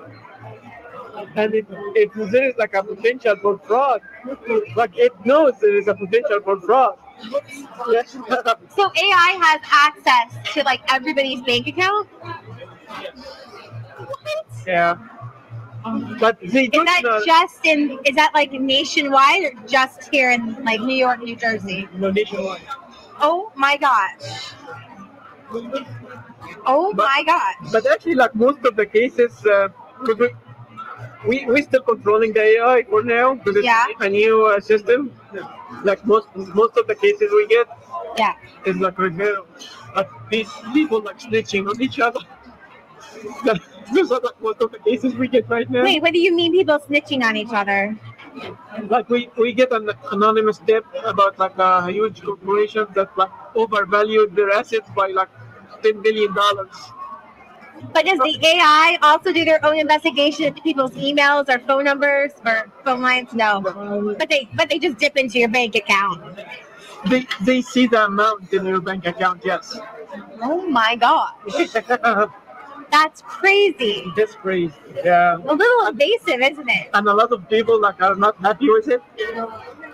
[1.35, 4.03] And if, if there is like a potential for fraud,
[4.77, 6.97] like it knows there is a potential for fraud.
[8.76, 12.09] So AI has access to like everybody's bank account.
[13.98, 14.47] What?
[14.66, 14.97] yeah.
[16.20, 17.98] But Is that just in?
[18.05, 21.89] Is that like nationwide or just here in like New York, New Jersey?
[21.94, 22.62] No, nationwide.
[23.20, 24.55] Oh my gosh.
[26.64, 27.72] Oh my gosh.
[27.72, 29.68] But actually, like most of the cases, uh,
[31.27, 33.86] we, we still controlling the AI for now because it's Yeah.
[34.01, 35.12] a new uh, system.
[35.85, 37.66] Like most most of the cases we get,
[38.16, 38.35] yeah,
[38.66, 39.47] is like reveal
[39.97, 42.20] like these people like snitching on each other.
[43.94, 45.82] Those are like most of the cases we get right now.
[45.82, 47.97] Wait, what do you mean people snitching on each other?
[48.89, 54.35] Like we, we get an anonymous tip about like a huge corporation that like overvalued
[54.35, 55.28] their assets by like
[55.82, 56.74] ten billion dollars.
[57.93, 62.33] But does the AI also do their own investigation into people's emails or phone numbers
[62.47, 63.33] or phone lines?
[63.33, 63.61] No.
[63.61, 66.39] But they but they just dip into your bank account.
[67.07, 69.79] They they see the amount in your bank account, yes.
[70.41, 71.75] Oh my gosh.
[72.93, 74.05] That's crazy.
[74.17, 74.75] That's crazy.
[75.03, 75.37] Yeah.
[75.37, 76.91] A little invasive, isn't it?
[76.93, 79.03] And a lot of people like are not happy with it.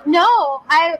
[0.04, 0.98] No, I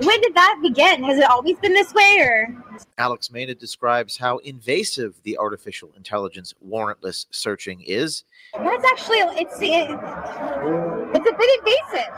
[0.00, 1.02] when did that begin?
[1.04, 2.62] Has it always been this way or
[2.98, 8.24] Alex Mena describes how invasive the artificial intelligence warrantless searching is.
[8.54, 12.14] that's actually it's it's a bit invasive.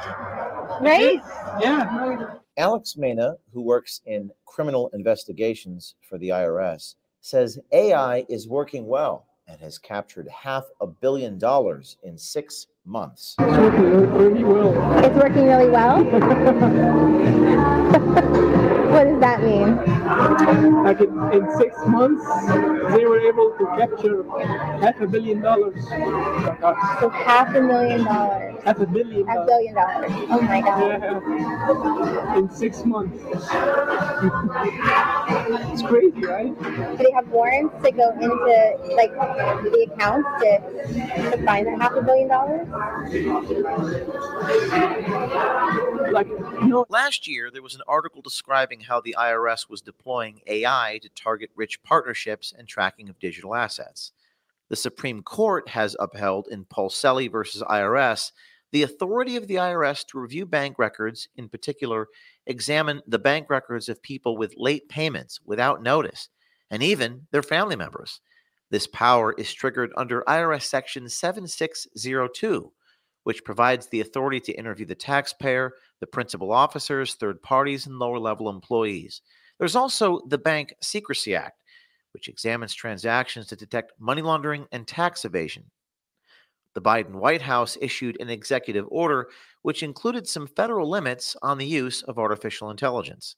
[0.80, 1.20] Right?
[1.60, 2.34] Yeah.
[2.56, 9.26] Alex Mena, who works in criminal investigations for the IRS, says AI is working well
[9.48, 13.34] and has captured half a billion dollars in six months.
[13.38, 13.82] It's working
[14.12, 15.04] really well.
[15.04, 16.04] It's working really well.
[18.92, 19.33] what does that?
[20.84, 22.24] Like in, in six months,
[22.94, 24.24] they were able to capture
[24.80, 25.82] half a billion dollars.
[25.88, 28.54] So half a million dollars.
[28.64, 29.28] Half a billion.
[29.28, 30.10] A billion dollars.
[30.30, 31.00] Oh my god.
[31.02, 32.38] Yeah.
[32.38, 33.18] In six months.
[35.72, 36.54] it's crazy, right?
[36.62, 41.92] Do they have warrants to go into like the accounts to, to find that half
[41.94, 42.66] a billion dollars?
[46.12, 46.28] Like
[46.88, 51.50] Last year, there was an article describing how the IRS was deploying AI to target
[51.54, 54.12] rich partnerships and tracking of digital assets.
[54.68, 58.32] The Supreme Court has upheld in Polselli versus IRS
[58.74, 62.08] the authority of the IRS to review bank records, in particular,
[62.48, 66.28] examine the bank records of people with late payments without notice,
[66.72, 68.20] and even their family members.
[68.70, 72.72] This power is triggered under IRS Section 7602,
[73.22, 78.18] which provides the authority to interview the taxpayer, the principal officers, third parties, and lower
[78.18, 79.22] level employees.
[79.58, 81.60] There's also the Bank Secrecy Act,
[82.12, 85.64] which examines transactions to detect money laundering and tax evasion.
[86.74, 89.28] The Biden White House issued an executive order
[89.62, 93.36] which included some federal limits on the use of artificial intelligence.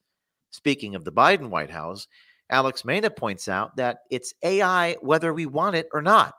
[0.50, 2.08] Speaking of the Biden White House,
[2.50, 6.34] Alex Mena points out that it's AI whether we want it or not.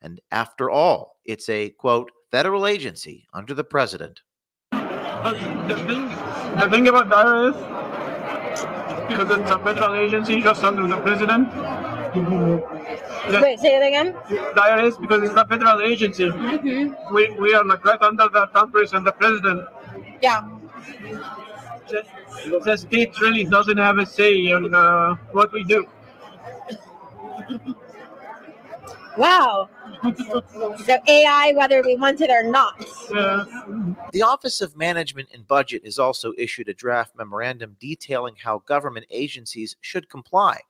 [0.00, 4.22] And after all, it's a quote, federal agency under the president.
[4.70, 6.08] The thing,
[6.58, 7.77] the thing about the IRS,
[9.08, 11.50] because it's a federal agency just under the president.
[12.14, 14.14] The, Wait, say it again.
[14.28, 16.30] the IRS, because it's a federal agency,
[17.12, 19.66] we, we are like right under the Congress and the president.
[20.22, 20.48] Yeah.
[21.88, 22.04] The,
[22.64, 25.86] the state really doesn't have a say in uh, what we do.
[29.16, 29.68] Wow.
[30.02, 32.78] So AI, whether we want it or not.
[34.12, 39.06] The Office of Management and Budget has also issued a draft memorandum detailing how government
[39.10, 40.60] agencies should comply.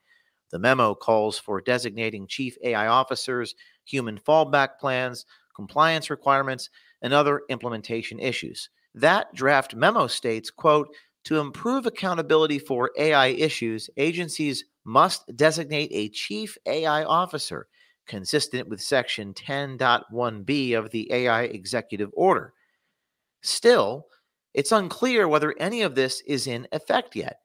[0.50, 6.70] The memo calls for designating chief AI officers, human fallback plans, compliance requirements,
[7.02, 8.70] and other implementation issues.
[8.94, 10.94] That draft memo states, quote,
[11.24, 17.68] to improve accountability for AI issues, agencies must designate a chief AI officer
[18.08, 22.54] consistent with section 10.1b of the AI executive order.
[23.42, 24.06] Still,
[24.54, 27.40] it's unclear whether any of this is in effect yet,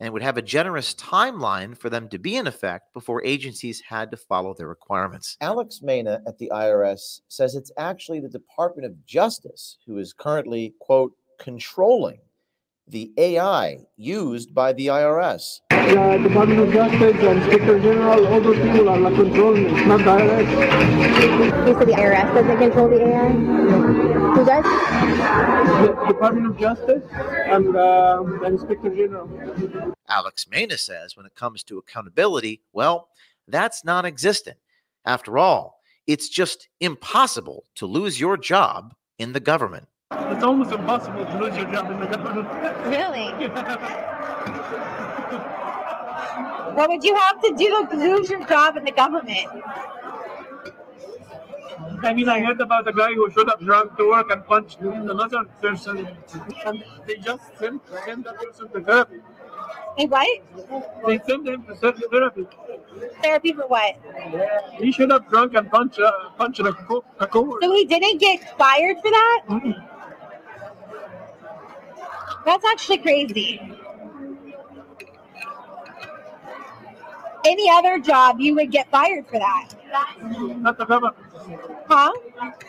[0.00, 4.10] and would have a generous timeline for them to be in effect before agencies had
[4.10, 5.36] to follow their requirements.
[5.40, 10.74] Alex Mena at the IRS says it's actually the Department of Justice who is currently,
[10.80, 12.18] quote, controlling
[12.86, 15.60] the AI used by the IRS.
[15.86, 19.98] The Department of Justice, the Inspector General, all those people are like controlling it, not
[19.98, 21.66] the IRS.
[21.68, 23.28] You said the IRS doesn't control the AI?
[23.28, 24.64] Who does?
[25.86, 27.04] The Department of Justice
[27.46, 29.94] and uh, the Inspector General.
[30.08, 33.08] Alex Mena says when it comes to accountability, well,
[33.46, 34.58] that's non existent.
[35.04, 39.86] After all, it's just impossible to lose your job in the government.
[40.10, 42.48] It's almost impossible to lose your job in the government.
[42.86, 43.28] Really?
[46.74, 49.48] What would you have to do to lose your job in the government?
[52.02, 54.80] I mean, I heard about a guy who showed up drunk to work and punched
[54.80, 56.08] another person,
[56.66, 59.20] and they just sent, sent that person to therapy.
[59.96, 60.28] Hey, what?
[61.06, 62.46] They sent him to therapy.
[63.22, 63.96] Therapy for what?
[64.78, 67.66] He showed up drunk and punched, uh, punched a, co- a coworker.
[67.66, 69.42] So he didn't get fired for that?
[72.44, 73.60] That's actually crazy.
[77.44, 79.70] Any other job, you would get fired for that.
[80.58, 81.16] Not the government.
[81.86, 82.12] Huh?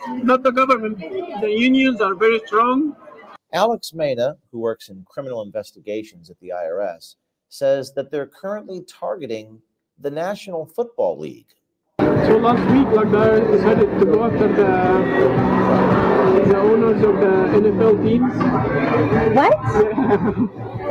[0.08, 0.98] Not the government.
[0.98, 2.96] The unions are very strong.
[3.52, 7.16] Alex Mena, who works in criminal investigations at the IRS,
[7.48, 9.60] says that they're currently targeting
[9.98, 11.48] the National Football League.
[11.98, 15.70] So last week, like I decided to go after the
[16.48, 18.32] the owners of the NFL teams.
[19.34, 19.54] What?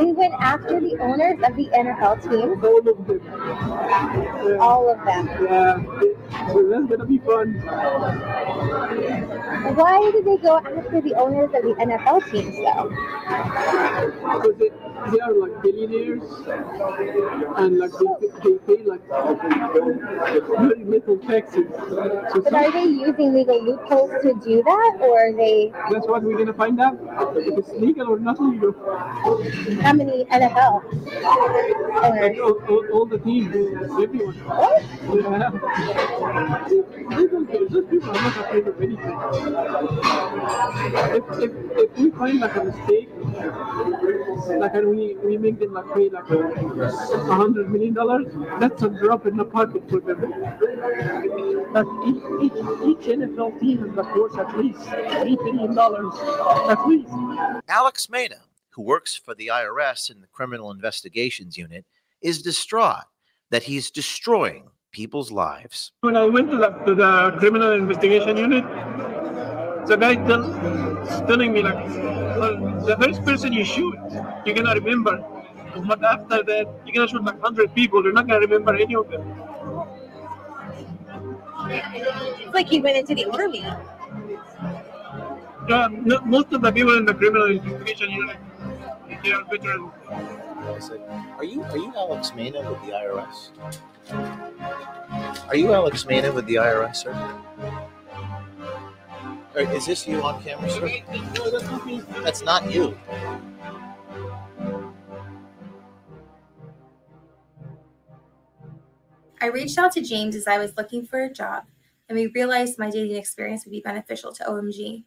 [0.00, 2.62] We after the owners of the NFL teams?
[2.62, 4.60] All of them.
[4.60, 5.28] All of them.
[5.44, 6.19] Yeah,
[6.52, 7.54] so that's gonna be fun.
[9.74, 12.88] Why did they go after the owners of the NFL teams, though?
[13.30, 14.70] Because they,
[15.12, 16.22] they are like billionaires,
[17.56, 19.02] and like they, they pay like
[20.58, 21.66] very little taxes.
[21.78, 25.72] So But are they using legal loopholes to do that, or are they?
[25.90, 26.98] that's what we're gonna find out
[27.36, 28.72] if it's legal or not legal.
[29.82, 30.84] How many NFL
[32.04, 32.38] owners?
[32.40, 33.54] All, all, all the teams,
[34.02, 34.36] everyone.
[35.10, 35.50] Yeah.
[36.20, 36.80] They.
[37.70, 39.18] Those people are not afraid of anything.
[41.16, 43.08] If, if, if we find like a mistake,
[44.58, 48.26] like and we, we make them like pay like a hundred million dollars,
[48.58, 50.20] that's a drop in the pocket for them.
[51.72, 56.14] Like each, each, each NFL team is like worth at least three billion dollars
[56.68, 57.10] at least.
[57.68, 61.84] Alex Mena, who works for the IRS in the Criminal Investigations Unit,
[62.20, 63.04] is distraught
[63.50, 65.92] that he's destroying people's lives.
[66.00, 68.64] When I went to the, to the criminal investigation unit,
[69.86, 70.44] the guy tell,
[71.26, 71.84] telling me like,
[72.36, 72.56] well,
[72.86, 73.94] the first person you shoot,
[74.44, 75.24] you're gonna remember.
[75.86, 78.02] But after that, you're gonna shoot like hundred people.
[78.02, 79.22] You're not gonna remember any of them.
[81.68, 83.64] It's like he went into the army.
[85.68, 88.36] Yeah, no, most of the people in the criminal investigation unit,
[89.22, 89.92] they are veterans.
[91.38, 93.50] Are you are you Alex Mena with the IRS?
[94.12, 97.12] Are you Alex Mena with the IRS, sir?
[99.54, 100.88] Or is this you on camera, sir?
[102.22, 102.96] That's not you.
[109.42, 111.64] I reached out to James as I was looking for a job,
[112.08, 115.04] and we realized my dating experience would be beneficial to OMG.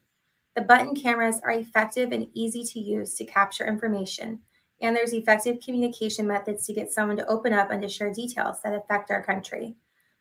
[0.55, 4.39] The button cameras are effective and easy to use to capture information,
[4.84, 8.57] and there's effective communication methods to get someone to open up and to share details
[8.64, 9.76] that affect our country.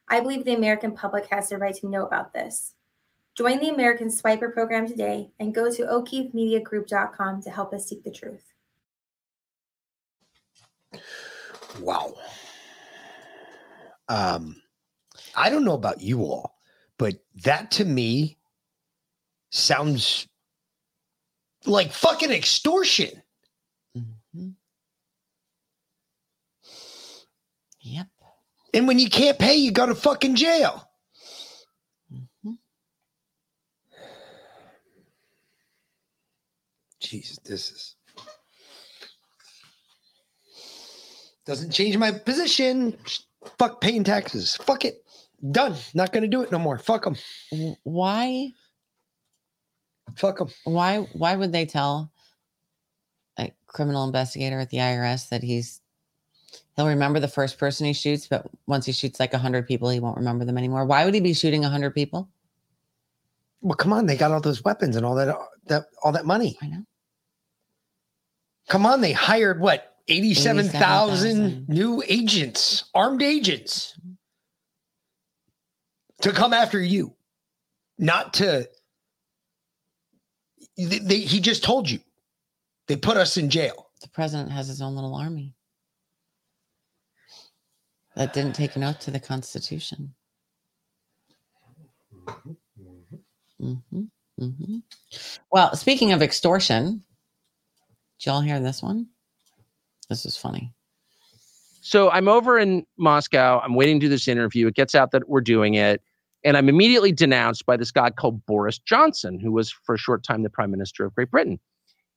[0.08, 2.74] I believe the American public has the right to know about this.
[3.34, 8.10] Join the American Swiper program today and go to o'keefemediagroup.com to help us seek the
[8.12, 8.52] truth.
[11.80, 12.14] Wow.
[14.08, 14.62] Um,
[15.34, 16.58] I don't know about you all,
[16.98, 18.38] but that to me
[19.50, 20.28] sounds
[21.66, 23.22] like fucking extortion.
[27.82, 28.06] Yep.
[28.74, 30.88] And when you can't pay, you go to fucking jail.
[32.12, 32.52] Mm-hmm.
[37.00, 37.96] Jesus, this is
[41.44, 42.96] doesn't change my position.
[43.58, 44.56] Fuck paying taxes.
[44.56, 45.04] Fuck it.
[45.50, 45.74] Done.
[45.92, 46.78] Not gonna do it no more.
[46.78, 47.16] Fuck them.
[47.82, 48.52] Why?
[50.14, 50.48] Fuck them.
[50.64, 50.98] Why?
[51.12, 52.12] Why would they tell
[53.38, 55.81] a criminal investigator at the IRS that he's
[56.76, 60.00] he'll remember the first person he shoots, but once he shoots like hundred people, he
[60.00, 60.84] won't remember them anymore.
[60.84, 62.28] Why would he be shooting hundred people?
[63.60, 65.36] Well, come on, they got all those weapons and all that
[65.66, 66.58] that all that money.
[66.60, 66.84] I know.
[68.68, 69.88] Come on, they hired what?
[70.08, 71.68] 87,000 87,000.
[71.68, 73.96] new agents, armed agents
[76.22, 77.14] to come after you.
[77.98, 78.68] Not to
[80.76, 82.00] they, they- he just told you.
[82.88, 83.90] They put us in jail.
[84.00, 85.54] The president has his own little army
[88.16, 90.14] that didn't take an oath to the Constitution.
[93.60, 94.10] Mhm,
[94.40, 94.82] mhm.
[95.50, 97.04] Well, speaking of extortion,
[98.18, 99.08] did y'all hear this one?
[100.08, 100.74] This is funny.
[101.80, 103.60] So I'm over in Moscow.
[103.60, 104.68] I'm waiting to do this interview.
[104.68, 106.00] It gets out that we're doing it.
[106.44, 110.24] And I'm immediately denounced by this guy called Boris Johnson, who was for a short
[110.24, 111.58] time the prime minister of Great Britain.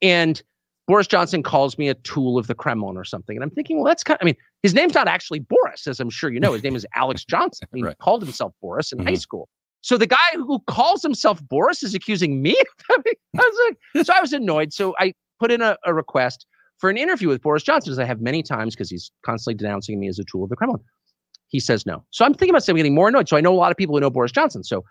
[0.02, 0.42] And
[0.88, 3.36] Boris Johnson calls me a tool of the Kremlin or something.
[3.36, 5.99] And I'm thinking, well, that's kind of, I mean, his name's not actually Boris, as
[5.99, 6.53] I'm sure you know.
[6.53, 7.68] His name is Alex Johnson.
[7.74, 9.16] He called himself Boris in high mm-hmm.
[9.16, 9.49] school.
[9.82, 12.56] So the guy who calls himself Boris is accusing me
[12.91, 12.98] I
[13.36, 14.74] was like, so I was annoyed.
[14.74, 16.45] So I put in a, a request
[16.80, 19.99] for an interview with Boris Johnson, as I have many times because he's constantly denouncing
[19.99, 20.82] me as a tool of the Kremlin.
[21.48, 22.03] He says no.
[22.12, 23.30] So I'm thinking about saying, getting more annoyed.
[23.30, 24.64] So I know a lot of people who know Boris Johnson.
[24.64, 24.84] So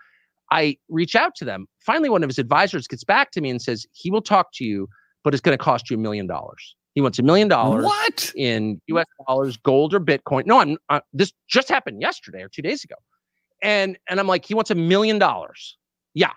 [0.51, 1.67] I reach out to them.
[1.85, 4.63] Finally, one of his advisors gets back to me and says, he will talk to
[4.63, 4.87] you,
[5.25, 6.75] but it's going to cost you a million dollars.
[6.93, 8.31] He wants a million dollars What?
[8.37, 10.45] in US dollars, gold or Bitcoin.
[10.45, 12.95] No, I'm uh, this just happened yesterday or two days ago.
[13.61, 15.77] And and I'm like, he wants a million dollars.
[16.13, 16.31] Yeah.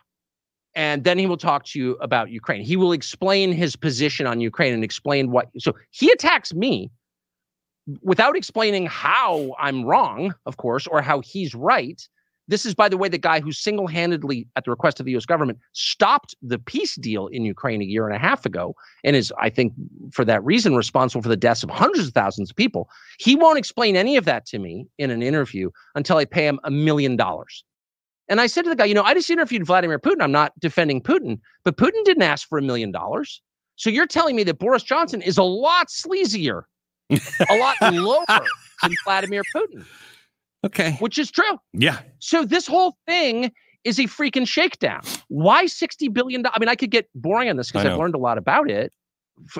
[0.75, 2.63] And then he will talk to you about Ukraine.
[2.63, 6.91] He will explain his position on Ukraine and explain what so he attacks me
[8.03, 12.01] without explaining how I'm wrong, of course, or how he's right.
[12.49, 15.17] This is, by the way, the guy who single handedly, at the request of the
[15.17, 19.15] US government, stopped the peace deal in Ukraine a year and a half ago and
[19.15, 19.75] is, I think,
[20.13, 22.89] for that reason, responsible for the deaths of hundreds of thousands of people.
[23.19, 26.59] He won't explain any of that to me in an interview until I pay him
[26.65, 27.65] a million dollars.
[28.29, 30.23] And I said to the guy, you know, I just interviewed Vladimir Putin.
[30.23, 33.41] I'm not defending Putin, but Putin didn't ask for a million dollars.
[33.77, 36.63] So you're telling me that Boris Johnson is a lot sleazier,
[37.11, 38.25] a lot lower
[38.83, 39.85] than Vladimir Putin.
[40.65, 40.97] Okay.
[40.99, 41.59] Which is true.
[41.73, 42.01] Yeah.
[42.19, 43.53] So this whole thing
[43.85, 45.03] is a freaking shakedown.
[45.29, 46.45] Why $60 billion?
[46.47, 48.93] I mean, I could get boring on this because I've learned a lot about it.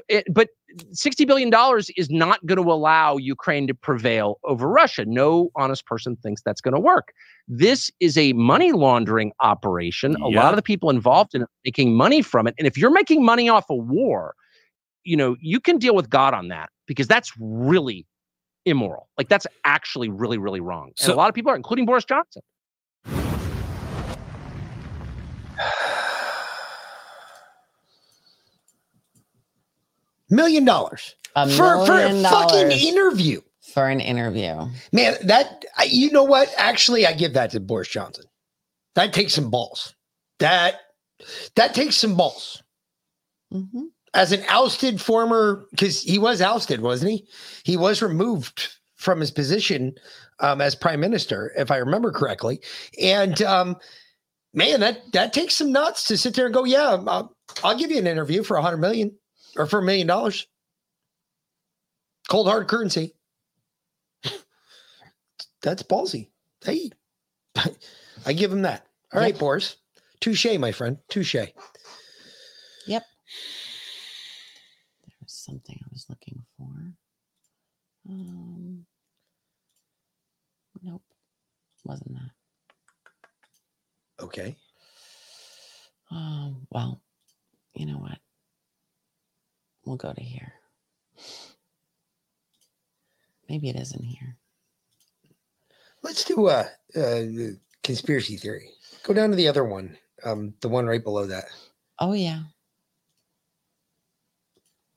[0.09, 0.25] It.
[0.29, 0.49] But
[0.93, 1.53] $60 billion
[1.97, 5.05] is not going to allow Ukraine to prevail over Russia.
[5.07, 7.13] No honest person thinks that's going to work.
[7.47, 10.17] This is a money laundering operation.
[10.17, 12.55] A lot of the people involved in it are making money from it.
[12.59, 14.35] And if you're making money off a war,
[15.05, 18.05] you know, you can deal with God on that because that's really
[18.71, 19.09] immoral.
[19.19, 20.89] Like that's actually really, really wrong.
[20.89, 22.43] And So- a lot of people are, including Boris Johnson.
[30.31, 31.15] Million dollars.
[31.37, 33.41] A for, for a million fucking interview.
[33.73, 34.67] For an interview.
[34.93, 36.53] Man, that you know what?
[36.57, 38.25] Actually, I give that to Boris Johnson.
[38.95, 39.95] That takes some balls.
[40.39, 40.81] That
[41.57, 42.63] that takes some balls.
[43.53, 43.85] Mm-hmm.
[44.15, 47.29] As an ousted former, because he was ousted, wasn't he?
[47.65, 49.95] He was removed from his position
[50.41, 52.61] um, as prime minister, if I remember correctly.
[53.01, 53.77] And um,
[54.55, 57.91] man, that that takes some nuts to sit there and go, yeah, I'll, I'll give
[57.91, 59.17] you an interview for a hundred million
[59.57, 60.47] or for a million dollars.
[62.29, 63.15] Cold hard currency.
[65.63, 66.29] That's ballsy.
[66.65, 66.91] Hey,
[68.27, 68.87] I give him that.
[69.13, 69.77] All right, Boris.
[70.21, 70.99] Touche, my friend.
[71.09, 71.37] Touche.
[72.87, 73.05] Yep.
[75.49, 76.67] Something I was looking for.
[78.07, 78.85] Um,
[80.83, 81.01] nope,
[81.87, 82.31] wasn't that.
[84.23, 84.57] Okay.
[86.11, 87.01] Um, well,
[87.73, 88.19] you know what?
[89.87, 90.53] We'll go to here.
[93.49, 94.37] Maybe it isn't here.
[96.03, 97.53] Let's do a, a
[97.83, 98.69] conspiracy theory.
[99.03, 99.97] Go down to the other one.
[100.27, 101.47] Um, the one right below that.
[101.99, 102.43] Oh yeah.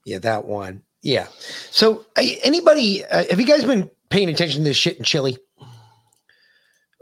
[0.05, 0.83] Yeah, that one.
[1.01, 1.27] Yeah.
[1.71, 5.37] So, anybody, uh, have you guys been paying attention to this shit in Chile?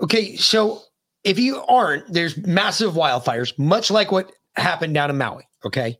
[0.01, 0.83] Okay, so
[1.23, 5.47] if you aren't, there's massive wildfires, much like what happened down in Maui.
[5.65, 5.97] Okay.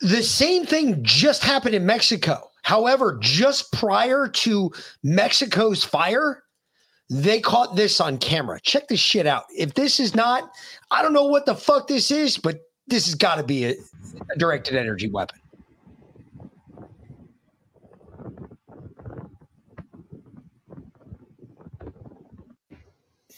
[0.00, 2.50] The same thing just happened in Mexico.
[2.62, 4.70] However, just prior to
[5.02, 6.42] Mexico's fire,
[7.10, 8.60] they caught this on camera.
[8.60, 9.44] Check this shit out.
[9.56, 10.50] If this is not,
[10.90, 13.74] I don't know what the fuck this is, but this has got to be a,
[14.32, 15.40] a directed energy weapon.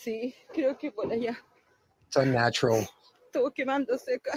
[0.03, 1.37] Sí, creo que por allá
[2.07, 2.89] It's unnatural.
[3.27, 4.33] estuvo quemándose acá.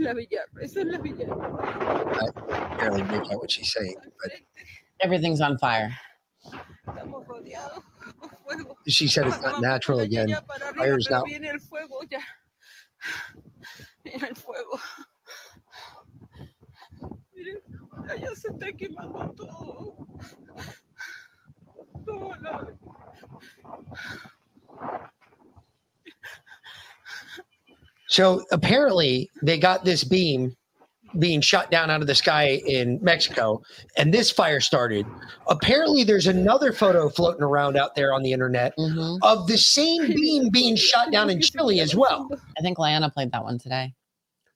[0.00, 1.26] La villa, esa es la villa.
[1.26, 4.32] I barely make out what she's saying, but
[5.00, 5.90] Everything's on fire.
[6.86, 7.84] Estamos rodeados
[8.18, 8.76] por fuego.
[8.86, 10.28] she said it's not natural again.
[10.30, 11.26] Allá para arriba, Fire's pero not.
[11.28, 12.20] viene el fuego ya.
[14.04, 14.80] Viene el fuego.
[17.34, 17.60] Miren,
[18.10, 20.06] allá se está quemando todo.
[22.04, 22.66] Todo la-
[28.08, 30.56] So apparently they got this beam
[31.18, 33.62] being shot down out of the sky in Mexico,
[33.96, 35.06] and this fire started.
[35.48, 39.16] Apparently, there's another photo floating around out there on the internet mm-hmm.
[39.22, 42.28] of the same beam being shot down in Chile as well.
[42.58, 43.94] I think Lana played that one today.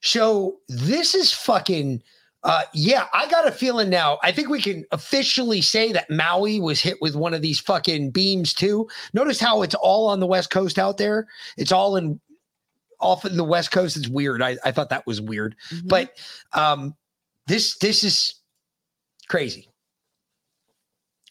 [0.00, 2.02] So this is fucking.
[2.44, 4.18] Uh, yeah, I got a feeling now.
[4.22, 8.10] I think we can officially say that Maui was hit with one of these fucking
[8.10, 8.88] beams too.
[9.14, 11.28] Notice how it's all on the west coast out there.
[11.56, 12.20] It's all in
[12.98, 13.96] off in the west coast.
[13.96, 14.42] It's weird.
[14.42, 15.54] I, I thought that was weird,
[15.84, 16.12] but
[16.52, 16.96] um,
[17.46, 18.34] this this is
[19.28, 19.68] crazy,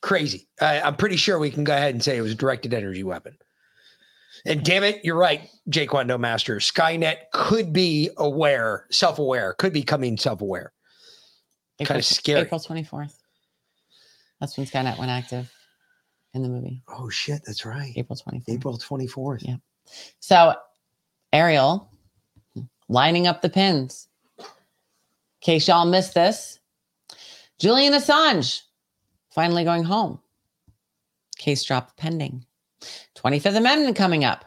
[0.02, 0.48] crazy.
[0.62, 3.04] I, I'm pretty sure we can go ahead and say it was a directed energy
[3.04, 3.38] weapon.
[4.46, 6.56] And damn it, you're right, Jake No Master.
[6.58, 10.72] Skynet could be aware, self-aware, could be coming self-aware.
[10.72, 10.81] Kind
[11.82, 12.42] April- of scary.
[12.42, 13.18] April 24th.
[14.40, 15.52] That's when Skynet went active
[16.34, 16.84] in the movie.
[16.88, 17.94] Oh shit, that's right.
[17.96, 18.44] April 24th.
[18.50, 19.44] April 24th.
[19.44, 19.56] Yeah.
[20.20, 20.56] So
[21.34, 21.90] Ariel
[22.88, 24.08] lining up the pins.
[24.40, 24.46] In
[25.42, 26.60] case y'all missed this,
[27.60, 28.62] Julian Assange
[29.32, 30.20] finally going home.
[31.38, 32.46] Case drop pending.
[33.16, 34.46] 25th Amendment coming up.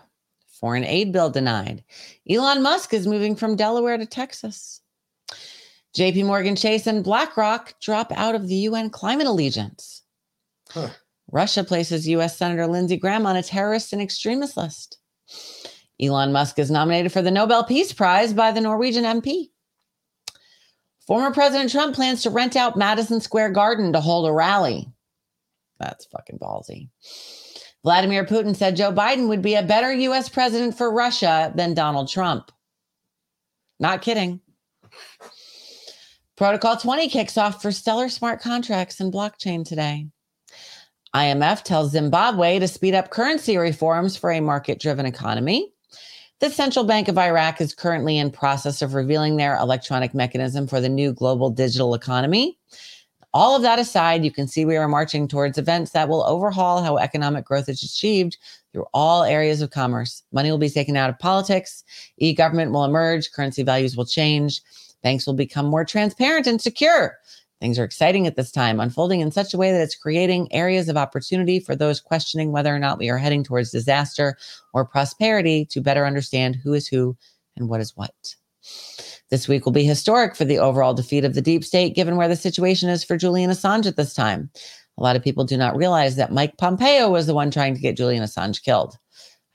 [0.48, 1.85] Foreign aid bill denied.
[2.28, 4.81] Elon Musk is moving from Delaware to Texas.
[5.95, 10.03] JP Morgan Chase and BlackRock drop out of the UN climate allegiance.
[11.31, 14.99] Russia places US Senator Lindsey Graham on a terrorist and extremist list.
[16.01, 19.51] Elon Musk is nominated for the Nobel Peace Prize by the Norwegian MP.
[21.07, 24.89] Former President Trump plans to rent out Madison Square Garden to hold a rally.
[25.79, 26.89] That's fucking ballsy.
[27.85, 32.09] Vladimir Putin said Joe Biden would be a better US president for Russia than Donald
[32.09, 32.51] Trump.
[33.79, 34.41] Not kidding.
[36.36, 40.09] Protocol 20 kicks off for stellar smart contracts and blockchain today.
[41.15, 45.73] IMF tells Zimbabwe to speed up currency reforms for a market driven economy.
[46.40, 50.81] The Central Bank of Iraq is currently in process of revealing their electronic mechanism for
[50.81, 52.59] the new global digital economy.
[53.32, 56.82] All of that aside, you can see we are marching towards events that will overhaul
[56.82, 58.39] how economic growth is achieved
[58.73, 60.24] through all areas of commerce.
[60.32, 61.85] Money will be taken out of politics,
[62.16, 64.61] e government will emerge, currency values will change,
[65.05, 67.19] banks will become more transparent and secure.
[67.61, 70.89] Things are exciting at this time, unfolding in such a way that it's creating areas
[70.89, 74.37] of opportunity for those questioning whether or not we are heading towards disaster
[74.73, 77.17] or prosperity to better understand who is who
[77.57, 78.35] and what is what.
[79.31, 82.29] This week will be historic for the overall defeat of the deep state, given where
[82.29, 84.51] the situation is for Julian Assange at this time.
[84.99, 87.81] A lot of people do not realize that Mike Pompeo was the one trying to
[87.81, 88.97] get Julian Assange killed.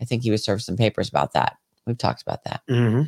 [0.01, 1.57] I think he was served some papers about that.
[1.85, 2.61] We've talked about that.
[2.69, 3.03] Mm-hmm.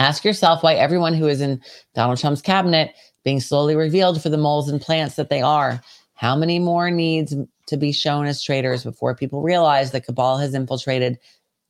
[0.00, 1.60] Ask yourself why everyone who is in
[1.94, 5.82] Donald Trump's cabinet being slowly revealed for the moles and plants that they are.
[6.14, 7.34] How many more needs
[7.66, 11.18] to be shown as traitors before people realize the cabal has infiltrated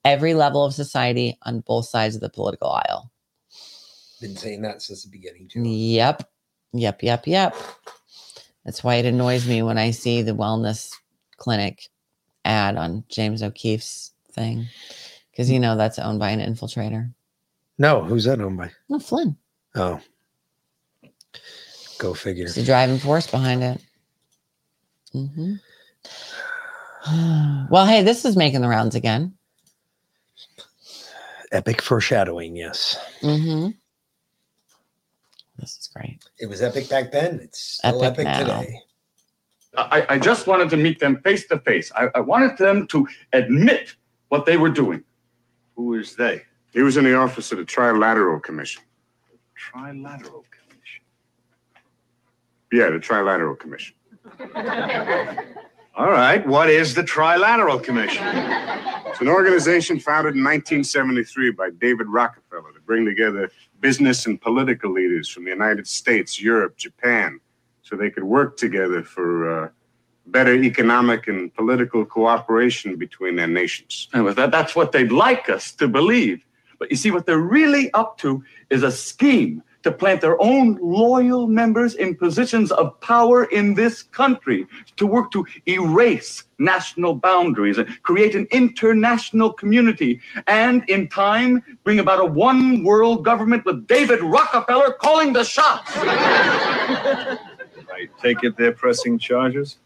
[0.04, 3.10] every level of society on both sides of the political aisle?
[4.20, 5.62] Been saying that since the beginning too.
[5.64, 6.22] Yep.
[6.72, 7.02] Yep.
[7.02, 7.26] Yep.
[7.26, 7.56] Yep.
[8.64, 10.92] That's why it annoys me when I see the wellness
[11.36, 11.88] clinic
[12.44, 14.68] ad on James O'Keefe's thing.
[15.32, 17.12] Because you know that's owned by an infiltrator.
[17.80, 18.70] No, who's that owned by?
[18.90, 19.38] No, Flynn.
[19.74, 19.98] Oh.
[21.98, 22.44] Go figure.
[22.44, 23.80] It's the driving force behind it.
[25.12, 25.54] hmm
[27.70, 29.32] well, hey, this is making the rounds again.
[31.52, 32.98] Epic foreshadowing, yes.
[33.22, 33.70] Mm-hmm.
[35.58, 36.18] This is great.
[36.38, 37.40] It was epic back then.
[37.42, 38.80] It's still Epic epic, today.
[39.78, 41.90] I, I just wanted to meet them face to face.
[41.96, 43.94] I I wanted them to admit
[44.28, 45.02] what they were doing.
[45.76, 46.42] Who is they?
[46.72, 48.82] He was in the office of the Trilateral Commission.
[49.58, 50.44] Trilateral.
[50.50, 51.02] Commission?
[52.72, 53.94] Yeah, the Trilateral Commission.
[55.96, 56.46] All right.
[56.46, 58.24] What is the Trilateral Commission?
[59.06, 64.92] It's an organization founded in 1973 by David Rockefeller to bring together business and political
[64.92, 67.40] leaders from the United States, Europe, Japan,
[67.82, 69.68] so they could work together for uh,
[70.26, 74.08] better economic and political cooperation between their nations.
[74.12, 76.44] And with that, that's what they'd like us to believe.
[76.80, 80.78] But you see, what they're really up to is a scheme to plant their own
[80.80, 84.66] loyal members in positions of power in this country,
[84.96, 91.98] to work to erase national boundaries and create an international community, and in time bring
[91.98, 95.92] about a one world government with David Rockefeller calling the shots.
[95.96, 97.38] I
[98.22, 99.78] take it they're pressing charges?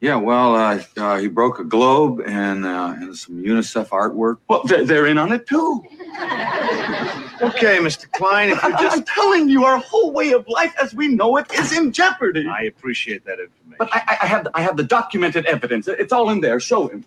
[0.00, 4.38] Yeah, well, uh, uh, he broke a globe and uh, and some UNICEF artwork.
[4.48, 5.82] Well, they're, they're in on it too.
[7.40, 8.10] Okay, Mr.
[8.10, 8.96] Klein, if you I- just.
[8.96, 12.48] I'm telling you, our whole way of life as we know it is in jeopardy.
[12.48, 13.76] I appreciate that information.
[13.78, 15.86] But I, I- I have I have the documented evidence.
[15.86, 16.58] It's all in there.
[16.58, 17.04] Show him.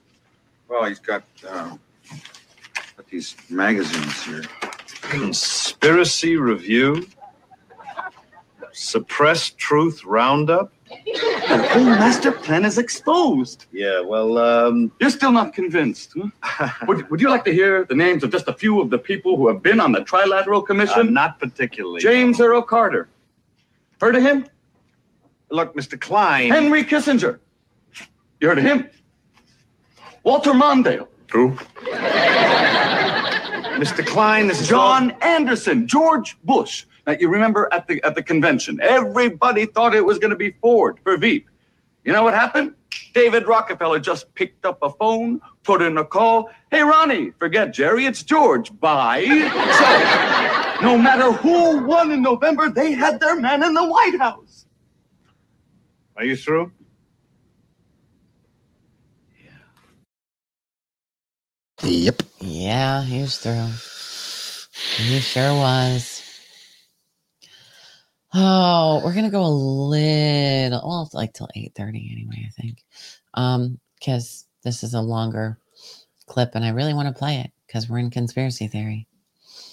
[0.70, 1.76] Well, he's got uh,
[2.96, 4.44] got these magazines here.
[5.02, 7.06] Conspiracy Review?
[8.72, 10.72] Suppressed Truth Roundup?
[11.06, 13.66] The whole master plan is exposed.
[13.72, 14.92] Yeah, well, um.
[15.00, 16.70] You're still not convinced, huh?
[16.88, 19.38] would, would you like to hear the names of just a few of the people
[19.38, 21.08] who have been on the Trilateral Commission?
[21.08, 22.02] Uh, not particularly.
[22.02, 23.10] James Earl Carter.
[24.00, 24.46] Heard of him?
[25.50, 26.00] Look, Mr.
[26.00, 26.50] Klein.
[26.50, 27.40] Henry Kissinger.
[28.40, 28.90] You heard of him?
[30.24, 31.08] Walter Mondale.
[31.32, 31.52] Who?
[33.82, 34.06] Mr.
[34.06, 36.86] Klein, this is John Anderson, George Bush.
[37.08, 40.52] Now, you remember at the at the convention, everybody thought it was going to be
[40.62, 41.50] Ford for Veep.
[42.06, 42.76] You know what happened?
[43.14, 46.50] David Rockefeller just picked up a phone, put in a call.
[46.72, 48.72] Hey, Ronnie, forget Jerry, it's George.
[48.80, 49.26] Bye.
[50.80, 54.66] So, no matter who won in November, they had their man in the White House.
[56.18, 56.72] Are you through?
[59.44, 59.52] Yeah.
[61.90, 62.24] Yep.
[62.42, 63.70] Yeah, he was through.
[64.98, 66.11] He sure was.
[68.34, 72.48] Oh, we're gonna go a little well, it's like till eight thirty anyway.
[72.48, 72.84] I think,
[73.34, 75.58] um, because this is a longer
[76.28, 79.08] clip, and I really want to play it because we're in conspiracy theory.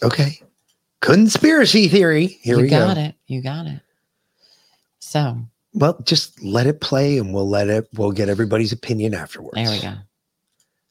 [0.02, 0.40] Okay.
[1.00, 2.26] Conspiracy theory.
[2.26, 3.00] Here you we got go.
[3.02, 3.14] it.
[3.26, 3.80] You got it.
[4.98, 5.38] So
[5.74, 9.54] Well, just let it play and we'll let it, we'll get everybody's opinion afterwards.
[9.54, 9.94] there we go.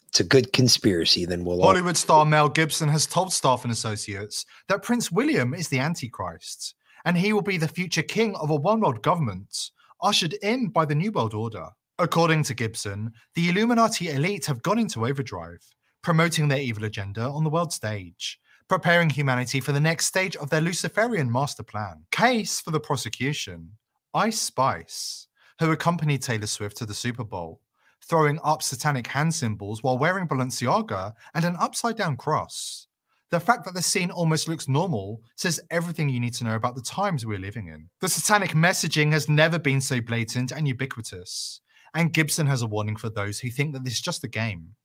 [0.08, 1.26] It's a good conspiracy.
[1.26, 5.54] Then we'll all Hollywood star Mel Gibson has told Staff and Associates that Prince William
[5.54, 6.74] is the Antichrist
[7.08, 9.72] and he will be the future king of a one world government
[10.04, 11.70] ushered in by the New World Order.
[12.00, 15.64] According to Gibson, the Illuminati elite have gone into overdrive,
[16.04, 20.50] promoting their evil agenda on the world stage, preparing humanity for the next stage of
[20.50, 22.04] their Luciferian master plan.
[22.12, 23.72] Case for the prosecution
[24.14, 25.28] Ice Spice,
[25.62, 27.62] who accompanied Taylor Swift to the Super Bowl,
[28.04, 32.87] throwing up satanic hand symbols while wearing Balenciaga and an upside down cross.
[33.30, 36.76] The fact that the scene almost looks normal says everything you need to know about
[36.76, 37.90] the times we're living in.
[38.00, 41.60] The satanic messaging has never been so blatant and ubiquitous,
[41.94, 44.76] and Gibson has a warning for those who think that this is just a game.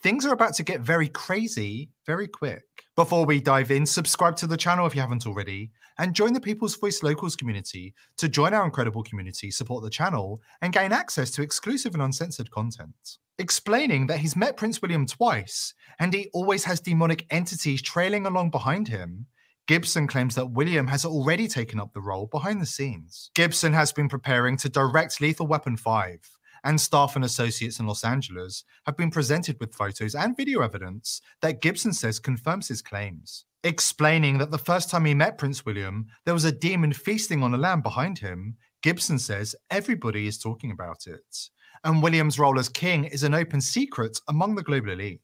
[0.00, 2.62] Things are about to get very crazy very quick.
[2.94, 6.40] Before we dive in, subscribe to the channel if you haven't already, and join the
[6.40, 11.30] People's Voice Locals community to join our incredible community, support the channel, and gain access
[11.32, 13.18] to exclusive and uncensored content.
[13.38, 18.50] Explaining that he's met Prince William twice and he always has demonic entities trailing along
[18.50, 19.26] behind him,
[19.66, 23.30] Gibson claims that William has already taken up the role behind the scenes.
[23.34, 26.18] Gibson has been preparing to direct Lethal Weapon 5,
[26.64, 31.20] and staff and associates in Los Angeles have been presented with photos and video evidence
[31.42, 33.44] that Gibson says confirms his claims.
[33.64, 37.54] Explaining that the first time he met Prince William, there was a demon feasting on
[37.54, 41.50] a lamb behind him, Gibson says everybody is talking about it.
[41.82, 45.20] And William's role as king is an open secret among the global elite.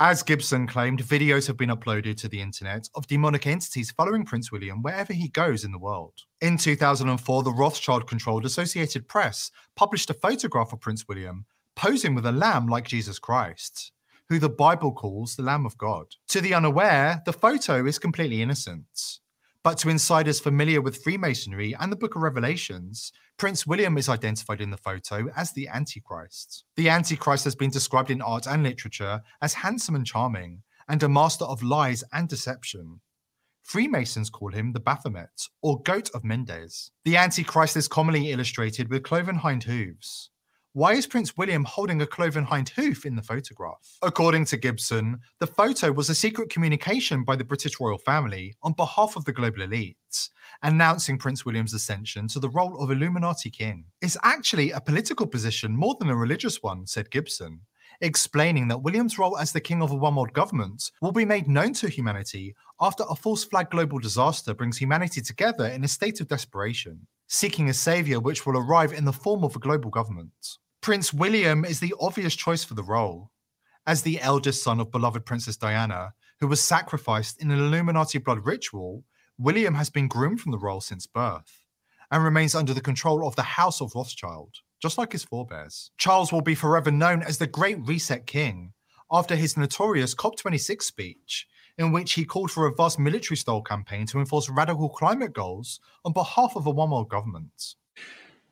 [0.00, 4.52] As Gibson claimed, videos have been uploaded to the internet of demonic entities following Prince
[4.52, 6.14] William wherever he goes in the world.
[6.42, 12.26] In 2004, the Rothschild controlled Associated Press published a photograph of Prince William posing with
[12.26, 13.92] a lamb like Jesus Christ,
[14.28, 16.06] who the Bible calls the Lamb of God.
[16.28, 18.86] To the unaware, the photo is completely innocent.
[19.62, 24.60] But to insiders familiar with Freemasonry and the Book of Revelations, Prince William is identified
[24.60, 26.64] in the photo as the Antichrist.
[26.76, 31.08] The Antichrist has been described in art and literature as handsome and charming, and a
[31.08, 33.00] master of lies and deception.
[33.62, 36.90] Freemasons call him the Baphomet, or Goat of Mendes.
[37.04, 40.30] The Antichrist is commonly illustrated with cloven hind hooves.
[40.78, 43.98] Why is Prince William holding a cloven hind hoof in the photograph?
[44.00, 48.74] According to Gibson, the photo was a secret communication by the British royal family on
[48.74, 50.28] behalf of the global elites,
[50.62, 53.86] announcing Prince William's ascension to the role of Illuminati king.
[54.00, 57.62] It's actually a political position more than a religious one, said Gibson,
[58.00, 61.48] explaining that William's role as the king of a one world government will be made
[61.48, 66.20] known to humanity after a false flag global disaster brings humanity together in a state
[66.20, 70.58] of desperation, seeking a savior which will arrive in the form of a global government.
[70.80, 73.30] Prince William is the obvious choice for the role.
[73.86, 78.46] As the eldest son of beloved Princess Diana, who was sacrificed in an Illuminati blood
[78.46, 79.04] ritual,
[79.38, 81.62] William has been groomed from the role since birth
[82.10, 85.90] and remains under the control of the House of Rothschild, just like his forebears.
[85.98, 88.72] Charles will be forever known as the Great Reset King
[89.10, 91.46] after his notorious COP26 speech,
[91.76, 95.80] in which he called for a vast military style campaign to enforce radical climate goals
[96.04, 97.74] on behalf of a one world government.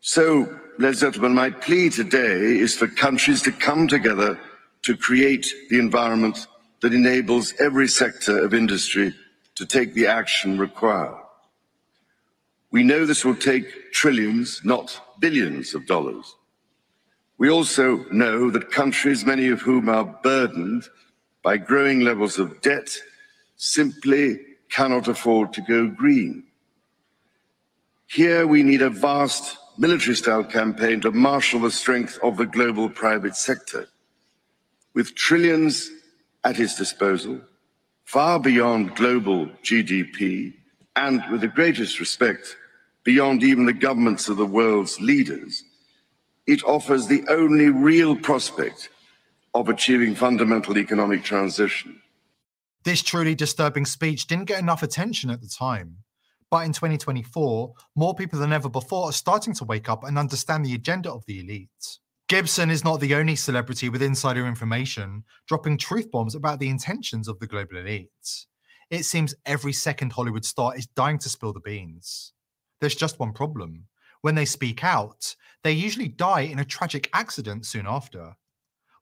[0.08, 4.38] So, ladies and gentlemen, my plea today is for countries to come together
[4.82, 6.46] to create the environment
[6.80, 9.12] that enables every sector of industry
[9.56, 11.16] to take the action required.
[12.70, 16.36] We know this will take trillions, not billions of dollars.
[17.38, 20.84] We also know that countries, many of whom are burdened
[21.42, 22.96] by growing levels of debt,
[23.56, 24.38] simply
[24.70, 26.44] cannot afford to go green.
[28.06, 32.88] Here we need a vast military style campaign to marshal the strength of the global
[32.88, 33.88] private sector.
[34.94, 35.90] With trillions
[36.44, 37.40] at his disposal,
[38.04, 40.54] far beyond global GDP,
[40.94, 42.56] and with the greatest respect,
[43.04, 45.62] beyond even the governments of the world's leaders,
[46.46, 48.88] it offers the only real prospect
[49.54, 52.00] of achieving fundamental economic transition.
[52.84, 55.98] This truly disturbing speech didn't get enough attention at the time.
[56.50, 60.64] But in 2024, more people than ever before are starting to wake up and understand
[60.64, 61.98] the agenda of the elite.
[62.28, 67.28] Gibson is not the only celebrity with insider information dropping truth bombs about the intentions
[67.28, 68.46] of the global elite.
[68.90, 72.32] It seems every second Hollywood star is dying to spill the beans.
[72.80, 73.86] There's just one problem.
[74.22, 78.36] When they speak out, they usually die in a tragic accident soon after.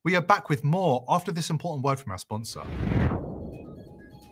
[0.04, 2.62] We are back with more after this important word from our sponsor.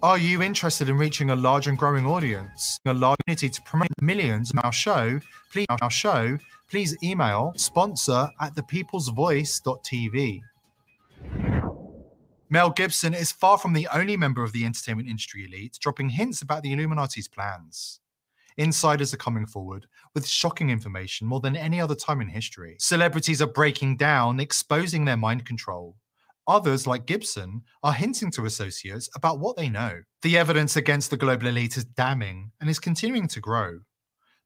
[0.02, 3.86] Are you interested in reaching a large and growing audience, a large community to promote
[4.00, 5.20] millions of our show?
[5.52, 6.36] Please, our show,
[6.68, 10.40] please email sponsor at thepeoplesvoice.tv.
[12.50, 16.42] Mel Gibson is far from the only member of the entertainment industry elite dropping hints
[16.42, 18.00] about the Illuminati's plans.
[18.56, 22.74] Insiders are coming forward with shocking information more than any other time in history.
[22.80, 25.94] Celebrities are breaking down, exposing their mind control.
[26.48, 30.00] Others, like Gibson, are hinting to associates about what they know.
[30.22, 33.80] The evidence against the global elite is damning and is continuing to grow.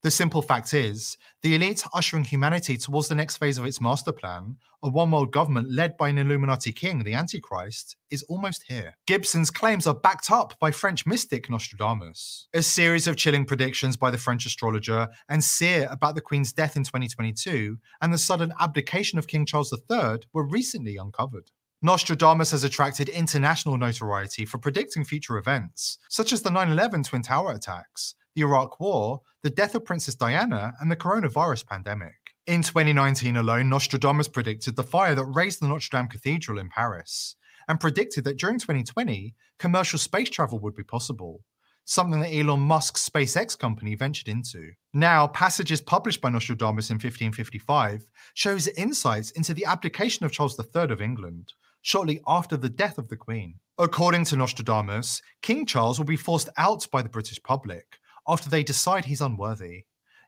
[0.03, 4.13] The simple fact is, the elite ushering humanity towards the next phase of its master
[4.13, 8.95] plan, a one world government led by an Illuminati king, the Antichrist, is almost here.
[9.07, 12.47] Gibson's claims are backed up by French mystic Nostradamus.
[12.55, 16.77] A series of chilling predictions by the French astrologer and seer about the Queen's death
[16.77, 21.51] in 2022 and the sudden abdication of King Charles III were recently uncovered.
[21.83, 27.23] Nostradamus has attracted international notoriety for predicting future events, such as the 9 11 Twin
[27.23, 32.15] Tower attacks, the Iraq War, the death of Princess Diana, and the coronavirus pandemic.
[32.47, 37.37] In 2019 alone, Nostradamus predicted the fire that razed the Notre Dame Cathedral in Paris,
[37.69, 41.43] and predicted that during 2020, commercial space travel would be possible,
[41.85, 44.71] something that Elon Musk's SpaceX company ventured into.
[44.95, 50.91] Now, passages published by Nostradamus in 1555 shows insights into the abdication of Charles III
[50.91, 51.53] of England,
[51.87, 53.55] shortly after the death of the Queen.
[53.79, 58.65] According to Nostradamus, King Charles will be forced out by the British public after they
[58.65, 59.85] decide he's unworthy,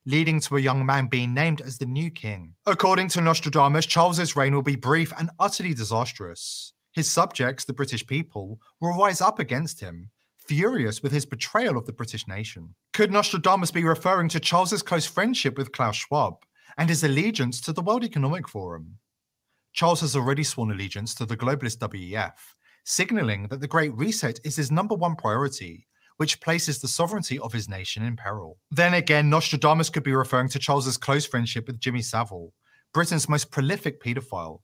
[0.06, 2.55] leading to a young man being named as the new king.
[2.64, 6.74] According to Nostradamus, Charles's reign will be brief and utterly disastrous.
[6.93, 11.86] His subjects, the British people, will rise up against him, furious with his betrayal of
[11.86, 12.76] the British nation.
[12.93, 16.36] Could Nostradamus be referring to Charles's close friendship with Klaus Schwab
[16.76, 18.98] and his allegiance to the World Economic Forum?
[19.73, 22.55] Charles has already sworn allegiance to the globalist WEF,
[22.85, 25.86] signaling that the Great Reset is his number one priority,
[26.16, 28.59] which places the sovereignty of his nation in peril.
[28.70, 32.53] Then again, Nostradamus could be referring to Charles's close friendship with Jimmy Savile,
[32.93, 34.62] Britain's most prolific paedophile,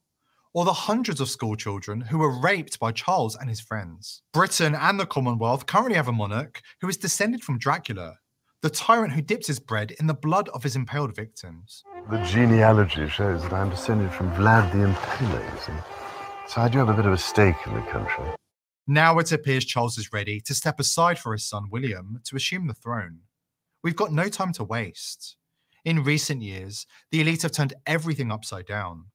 [0.53, 4.23] or the hundreds of schoolchildren who were raped by Charles and his friends.
[4.33, 8.19] Britain and the Commonwealth currently have a monarch who is descended from Dracula,
[8.65, 11.85] the tyrant who dips his bread in the blood of his impaled victims.
[12.11, 15.85] The genealogy shows that I'm descended from Vlad the Impaler,
[16.49, 18.25] so I do have a bit of a stake in the country.
[18.87, 22.67] Now it appears Charles is ready to step aside for his son William to assume
[22.67, 23.19] the throne.
[23.83, 25.37] We've got no time to waste.
[25.85, 29.09] In recent years, the elite have turned everything upside down.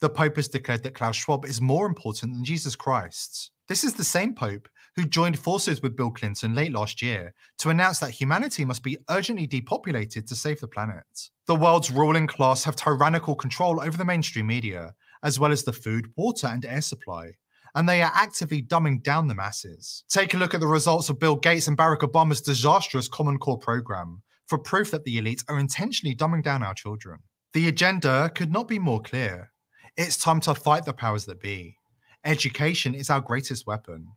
[0.00, 3.52] The Pope has declared that Klaus Schwab is more important than Jesus Christ.
[3.68, 7.68] This is the same Pope who joined forces with Bill Clinton late last year to
[7.68, 11.04] announce that humanity must be urgently depopulated to save the planet.
[11.46, 15.72] The world's ruling class have tyrannical control over the mainstream media, as well as the
[15.72, 17.32] food, water, and air supply.
[17.74, 20.02] And they are actively dumbing down the masses.
[20.08, 23.58] Take a look at the results of Bill Gates and Barack Obama's disastrous Common Core
[23.58, 27.18] program for proof that the elite are intentionally dumbing down our children.
[27.52, 29.52] The agenda could not be more clear.
[29.96, 31.76] It's time to fight the powers that be.
[32.24, 34.08] Education is our greatest weapon.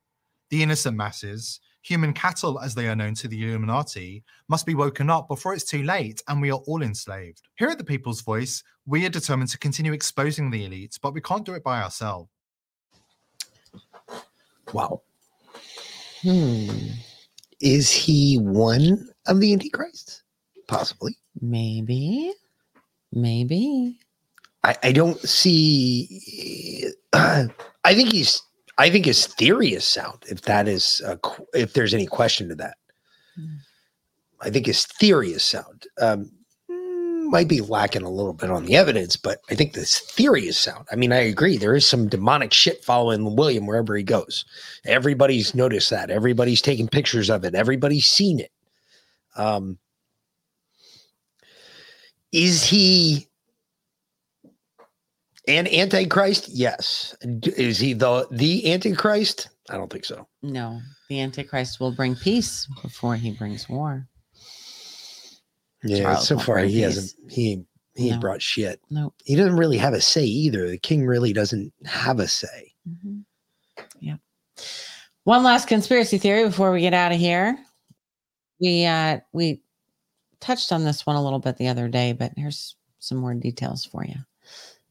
[0.49, 5.09] The innocent masses, human cattle as they are known to the Illuminati, must be woken
[5.09, 7.41] up before it's too late and we are all enslaved.
[7.55, 11.21] Here at the People's Voice, we are determined to continue exposing the elites, but we
[11.21, 12.29] can't do it by ourselves.
[14.73, 15.01] Wow.
[16.21, 16.69] Hmm.
[17.61, 20.23] Is he one of the Antichrists?
[20.67, 21.17] Possibly.
[21.41, 22.33] Maybe.
[23.11, 23.99] Maybe.
[24.63, 26.91] I, I don't see.
[27.13, 27.49] I
[27.85, 28.41] think he's.
[28.79, 30.23] I think his theory is sound.
[30.29, 31.19] If that is, a,
[31.53, 32.77] if there's any question to that,
[34.41, 35.85] I think his theory is sound.
[35.99, 36.31] Um,
[36.71, 40.47] mm, might be lacking a little bit on the evidence, but I think this theory
[40.47, 40.87] is sound.
[40.93, 41.57] I mean, I agree.
[41.57, 44.45] There is some demonic shit following William wherever he goes.
[44.85, 46.09] Everybody's noticed that.
[46.09, 47.55] Everybody's taking pictures of it.
[47.55, 48.51] Everybody's seen it.
[49.35, 49.77] Um,
[52.31, 53.28] is he
[55.49, 56.49] an antichrist?
[56.49, 57.15] Yes.
[57.21, 59.49] Is he the the antichrist?
[59.69, 60.27] I don't think so.
[60.41, 60.79] No,
[61.09, 64.07] the Antichrist will bring peace before he brings war.
[65.83, 66.83] Yeah, Charles so far he peace.
[66.83, 67.31] hasn't.
[67.31, 67.63] He
[67.95, 68.19] he No.
[68.19, 68.81] brought shit.
[68.89, 69.13] Nope.
[69.25, 70.67] He doesn't really have a say either.
[70.69, 72.73] The king really doesn't have a say.
[73.99, 74.15] Yeah.
[75.25, 77.57] One last conspiracy theory before we get out of here.
[78.59, 79.61] We uh we
[80.39, 83.85] touched on this one a little bit the other day, but here's some more details
[83.85, 84.15] for you.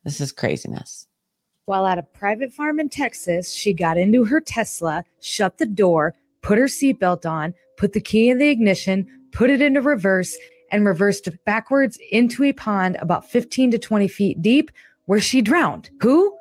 [0.08, 1.06] This is craziness.
[1.66, 6.14] While at a private farm in Texas, she got into her Tesla, shut the door,
[6.40, 10.34] put her seatbelt on, put the key in the ignition, put it into reverse,
[10.72, 14.70] and reversed backwards into a pond about 15 to 20 feet deep
[15.04, 15.90] where she drowned.
[16.00, 16.34] Who?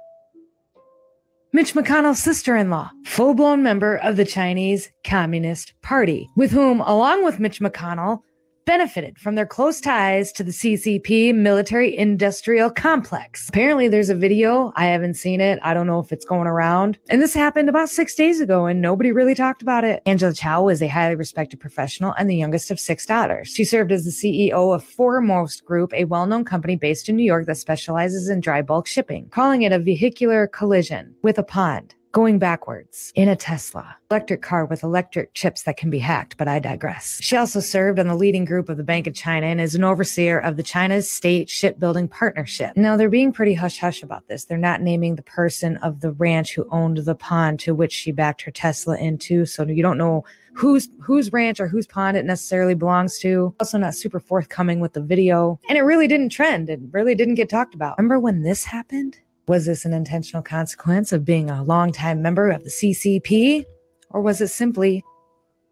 [1.52, 6.80] Mitch McConnell's sister in law, full blown member of the Chinese Communist Party, with whom,
[6.80, 8.22] along with Mitch McConnell,
[8.68, 13.48] benefited from their close ties to the CCP military industrial complex.
[13.48, 14.74] Apparently, there's a video.
[14.76, 15.58] I haven't seen it.
[15.64, 17.00] I don't know if it's going around.
[17.10, 20.04] And this happened about six days ago, and nobody really talked about it.
[20.06, 23.48] Angela Chao is a highly respected professional and the youngest of six daughters.
[23.48, 27.24] She served as the CEO of Foremost Group, a well known company based in New
[27.24, 31.96] York that specializes in dry bulk shipping, calling it a vehicular collision with a pond
[32.12, 36.48] going backwards in a Tesla, electric car with electric chips that can be hacked, but
[36.48, 37.20] I digress.
[37.22, 39.84] She also served on the leading group of the Bank of China and is an
[39.84, 42.76] overseer of the China's State Shipbuilding Partnership.
[42.76, 44.46] Now, they're being pretty hush hush about this.
[44.46, 48.12] They're not naming the person of the ranch who owned the pond to which she
[48.12, 50.26] backed her Tesla into, so you don't know
[50.58, 53.54] whose whose ranch or whose pond it necessarily belongs to.
[53.60, 55.60] Also not super forthcoming with the video.
[55.70, 56.70] And it really didn't trend.
[56.70, 57.98] It really didn't get talked about.
[57.98, 59.20] Remember when this happened?
[59.48, 63.66] Was this an intentional consequence of being a longtime member of the CCP?
[64.10, 65.04] Or was it simply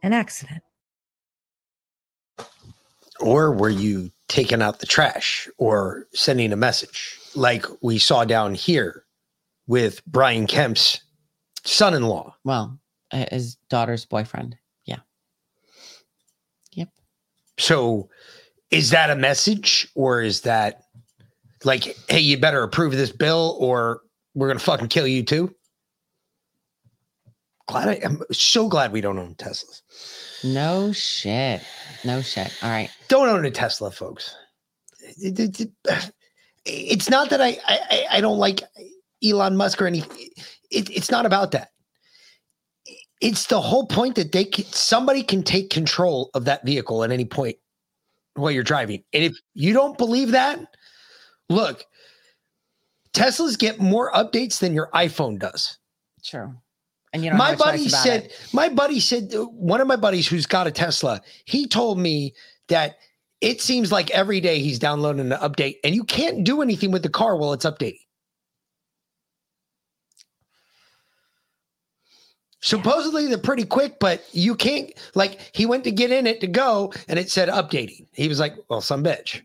[0.01, 0.63] an accident?
[3.19, 8.55] Or were you taking out the trash or sending a message like we saw down
[8.55, 9.05] here
[9.67, 11.01] with Brian Kemp's
[11.63, 12.35] son in law?
[12.43, 12.79] Well,
[13.11, 14.57] uh, his daughter's boyfriend.
[14.85, 14.99] Yeah.
[16.73, 16.89] Yep.
[17.57, 18.09] So
[18.71, 20.84] is that a message or is that
[21.65, 24.01] like, hey, you better approve this bill or
[24.33, 25.53] we're going to fucking kill you too?
[27.67, 29.81] Glad I, I'm so glad we don't own Teslas.
[30.43, 31.61] No shit.
[32.03, 32.53] No shit.
[32.61, 32.89] All right.
[33.07, 34.35] Don't own a Tesla, folks.
[35.17, 36.11] It- it- it-
[36.67, 38.61] It's not that I I, I- I don't like
[39.23, 39.99] Elon Musk or any,
[40.71, 41.69] It, it's not about that.
[43.21, 47.11] It's the whole point that they can, somebody can take control of that vehicle at
[47.11, 47.57] any point
[48.35, 49.03] while you're driving.
[49.13, 50.59] And if you don't believe that,
[51.49, 51.85] look,
[53.13, 55.77] Teslas get more updates than your iPhone does.
[56.23, 56.53] True.
[57.13, 58.49] And you don't my have a choice buddy said, it.
[58.51, 62.33] my buddy said, one of my buddies who's got a Tesla, he told me
[62.67, 62.97] that
[63.39, 67.03] it seems like every day he's downloading an update and you can't do anything with
[67.03, 67.99] the car while it's updating.
[72.59, 76.47] Supposedly they're pretty quick, but you can't like he went to get in it to
[76.47, 78.07] go and it said updating.
[78.13, 79.41] He was like, Well, some bitch.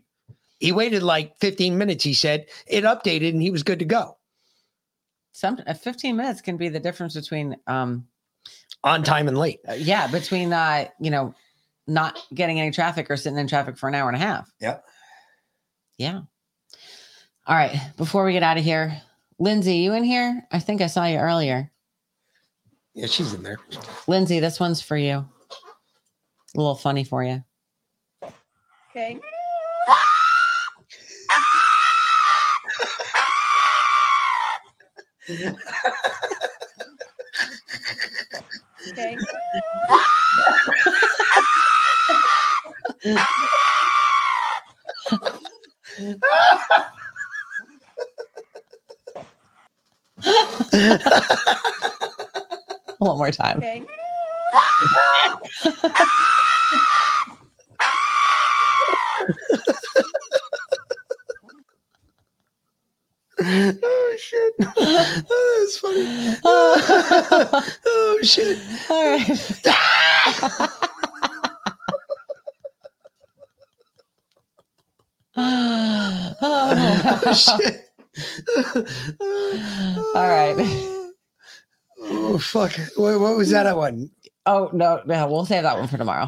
[0.61, 2.45] He waited like 15 minutes, he said.
[2.67, 4.17] It updated and he was good to go.
[5.31, 8.05] Some uh, 15 minutes can be the difference between um
[8.83, 9.59] on time and late.
[9.67, 11.33] uh, yeah, between uh, you know,
[11.87, 14.51] not getting any traffic or sitting in traffic for an hour and a half.
[14.59, 14.85] Yep.
[15.97, 16.21] Yeah.
[17.47, 17.75] All right.
[17.97, 19.01] Before we get out of here,
[19.39, 20.45] Lindsay, you in here?
[20.51, 21.71] I think I saw you earlier.
[22.93, 23.57] Yeah, she's in there.
[24.07, 25.13] Lindsay, this one's for you.
[25.13, 25.27] A
[26.55, 27.43] little funny for you.
[28.91, 29.19] Okay.
[35.31, 35.55] Okay.
[52.97, 53.57] One more time.
[53.57, 53.83] Okay.
[63.43, 64.53] oh shit.
[65.33, 66.37] Oh, that's funny.
[67.85, 68.59] oh shit.
[68.89, 69.27] All right.
[76.41, 77.89] oh shit.
[80.15, 80.55] All right.
[82.03, 82.73] Oh fuck.
[82.95, 84.11] What, what was that one?
[84.45, 86.27] Oh no, no, we'll save that one for tomorrow.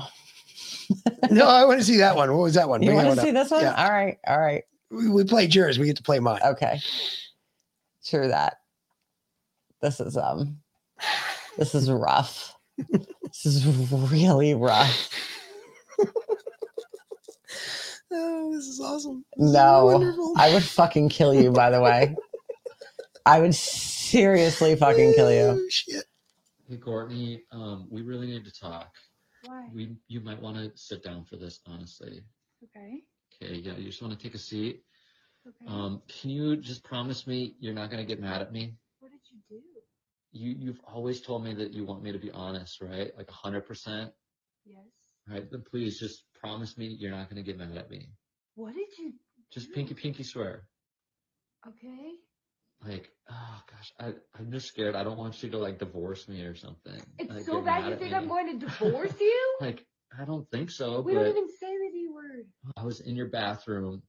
[1.30, 2.32] No, I want to see that one.
[2.32, 2.82] What was that one?
[2.82, 3.62] You Bring want to see this one?
[3.62, 3.74] Yeah.
[3.76, 4.64] All right, all right.
[4.94, 5.80] We, we played yours.
[5.80, 6.40] We get to play mine.
[6.46, 6.80] Okay.
[8.06, 8.58] True that.
[9.82, 10.60] This is um
[11.58, 12.56] this is rough.
[13.24, 15.10] this is really rough.
[18.16, 19.26] Oh, this is awesome.
[19.38, 22.16] No, I would fucking kill you, by the way.
[23.26, 25.68] I would seriously fucking kill you.
[25.72, 26.06] Shit.
[26.70, 28.94] Hey Courtney, um, we really need to talk.
[29.46, 29.68] Why?
[29.74, 32.22] We you might want to sit down for this, honestly.
[32.64, 33.02] Okay.
[33.42, 34.84] Okay, yeah, you just want to take a seat.
[35.48, 35.66] Okay.
[35.68, 38.76] Um, can you just promise me you're not gonna get mad at me?
[39.00, 39.62] what did you do?
[40.32, 43.12] You you've always told me that you want me to be honest, right?
[43.18, 44.12] Like a hundred percent.
[44.66, 44.78] Yes.
[45.30, 45.50] Right?
[45.52, 48.10] Then please just promise me you're not gonna get mad at me.
[48.56, 49.14] What did you?
[49.52, 50.68] Just pinky pinky swear.
[51.68, 52.12] Okay.
[52.86, 54.96] Like, oh gosh, I, I'm just scared.
[54.96, 57.02] I don't want you to like divorce me or something.
[57.18, 58.18] It's like, so get bad mad you at think me.
[58.18, 59.58] I'm going to divorce you?
[59.62, 59.86] Like,
[60.20, 62.46] I don't think so, we but don't even say the D word.
[62.78, 64.04] I was in your bathroom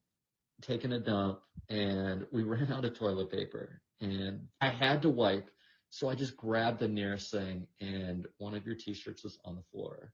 [0.62, 5.50] taking a dump and we ran out of toilet paper and I had to wipe.
[5.90, 9.62] So I just grabbed the nearest thing and one of your t-shirts was on the
[9.72, 10.12] floor.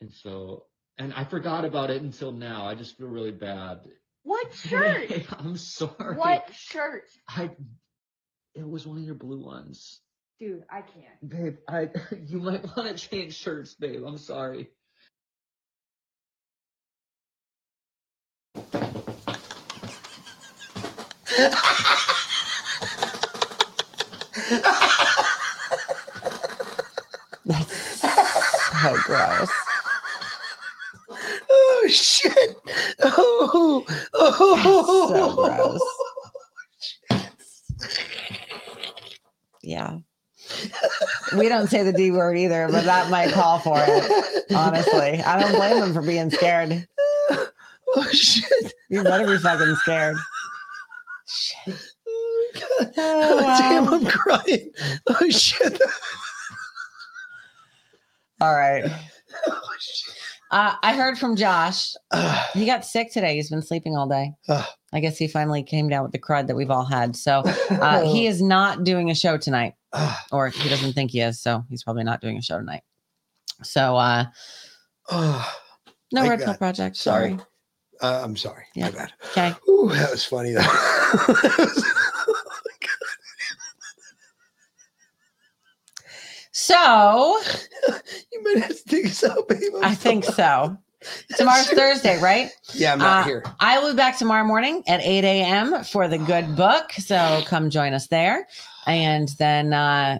[0.00, 0.64] And so,
[0.98, 2.66] and I forgot about it until now.
[2.66, 3.80] I just feel really bad.
[4.24, 5.08] What shirt?
[5.08, 6.16] Hey, I'm sorry.
[6.16, 7.08] What shirt?
[7.28, 7.50] I,
[8.54, 10.00] it was one of your blue ones.
[10.40, 11.28] Dude, I can't.
[11.28, 11.90] Babe, I,
[12.26, 14.02] you might want to change shirts, babe.
[14.04, 14.68] I'm sorry.
[21.38, 21.50] So
[29.04, 29.50] gross.
[31.50, 32.56] Oh shit.
[33.02, 33.84] Oh.
[34.20, 35.08] Oh.
[35.08, 35.80] So oh, gross.
[39.62, 39.98] Yeah.
[41.36, 44.44] We don't say the D word either, but that might call for it.
[44.54, 46.86] Honestly, I don't blame them for being scared.
[47.96, 48.74] Oh shit.
[48.90, 50.18] You better be fucking scared.
[52.80, 53.88] Oh, damn.
[53.92, 54.70] I'm crying.
[55.08, 55.80] Oh shit.
[58.40, 58.84] All right.
[60.50, 61.92] Uh, I heard from Josh.
[62.54, 63.34] he got sick today.
[63.34, 64.32] He's been sleeping all day.
[64.94, 67.14] I guess he finally came down with the crud that we've all had.
[67.16, 69.74] So uh, he is not doing a show tonight,
[70.32, 71.38] or he doesn't think he is.
[71.38, 72.80] So he's probably not doing a show tonight.
[73.62, 74.24] So uh,
[75.10, 75.54] Oh,
[76.12, 76.96] no Red Pill Project.
[76.96, 77.30] Sorry.
[77.32, 77.40] Sorry.
[78.00, 78.64] Uh, I'm sorry.
[78.76, 79.12] My bad.
[79.32, 79.52] Okay.
[79.68, 80.62] Ooh, that was funny though.
[86.68, 87.40] So
[88.32, 89.60] you might have to take us out, babe.
[89.76, 90.36] I'm I think sorry.
[90.36, 90.78] so.
[91.38, 92.50] Tomorrow's Thursday, right?
[92.74, 93.44] Yeah, I'm not Uh, here.
[93.60, 95.82] I will be back tomorrow morning at 8 a.m.
[95.84, 96.92] for the good book.
[96.92, 98.46] So come join us there.
[98.86, 100.18] And then uh,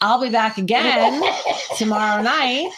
[0.00, 1.22] I'll be back again
[1.76, 2.70] tomorrow night.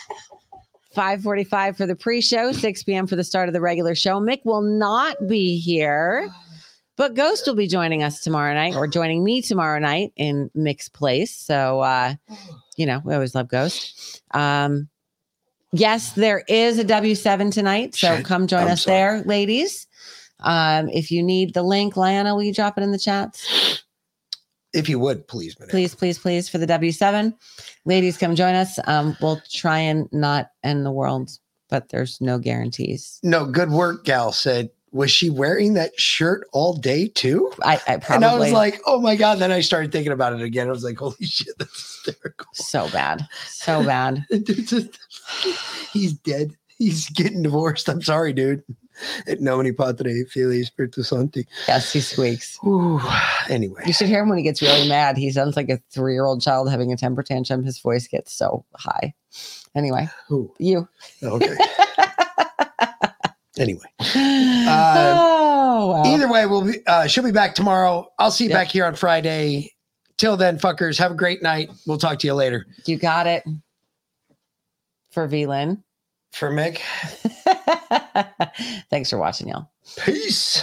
[0.96, 3.06] 5:45 for the pre-show, 6 p.m.
[3.06, 4.20] for the start of the regular show.
[4.20, 6.28] Mick will not be here,
[7.02, 10.88] but Ghost will be joining us tomorrow night, or joining me tomorrow night in Mick's
[10.88, 11.34] place.
[11.34, 12.14] So, uh,
[12.76, 14.22] you know, we always love Ghost.
[14.30, 14.88] Um,
[15.72, 18.96] yes, there is a W7 tonight, so Shit, come join I'm us sorry.
[18.96, 19.88] there, ladies.
[20.38, 23.44] Um, if you need the link, Lana, will you drop it in the chat?
[24.72, 27.34] If you would, please, please, please, please, for the W7.
[27.84, 28.78] Ladies, come join us.
[28.86, 31.32] Um, we'll try and not end the world,
[31.68, 33.18] but there's no guarantees.
[33.24, 34.70] No, good work, gal said.
[34.92, 37.50] Was she wearing that shirt all day too?
[37.62, 39.38] I, I probably And I was like, oh my God.
[39.38, 40.68] Then I started thinking about it again.
[40.68, 42.46] I was like, holy shit, that's hysterical.
[42.52, 44.24] so bad, so bad.
[45.92, 46.56] He's dead.
[46.78, 47.88] He's getting divorced.
[47.88, 48.62] I'm sorry, dude.
[49.26, 51.46] Et nomine Patri, Filii, Spiritus Sancti.
[51.66, 52.58] Yes, he squeaks.
[52.64, 53.00] Ooh,
[53.48, 53.82] anyway.
[53.86, 55.16] You should hear him when he gets really mad.
[55.16, 57.64] He sounds like a three-year-old child having a temper tantrum.
[57.64, 59.14] His voice gets so high.
[59.74, 60.52] Anyway, Who?
[60.58, 60.86] you.
[61.22, 61.56] Okay.
[63.58, 63.86] anyway.
[64.00, 66.02] oh, wow.
[66.06, 68.06] Either way, we'll be uh she'll be back tomorrow.
[68.18, 68.58] I'll see you Yep.
[68.58, 69.72] back here on Friday.
[70.18, 71.70] Till then, fuckers, have a great night.
[71.86, 72.66] We'll talk to you later.
[72.86, 73.42] You got it.
[75.10, 75.82] For VLIN.
[76.32, 76.78] For Mick.
[78.90, 79.68] Thanks for watching, y'all.
[80.04, 80.62] Peace.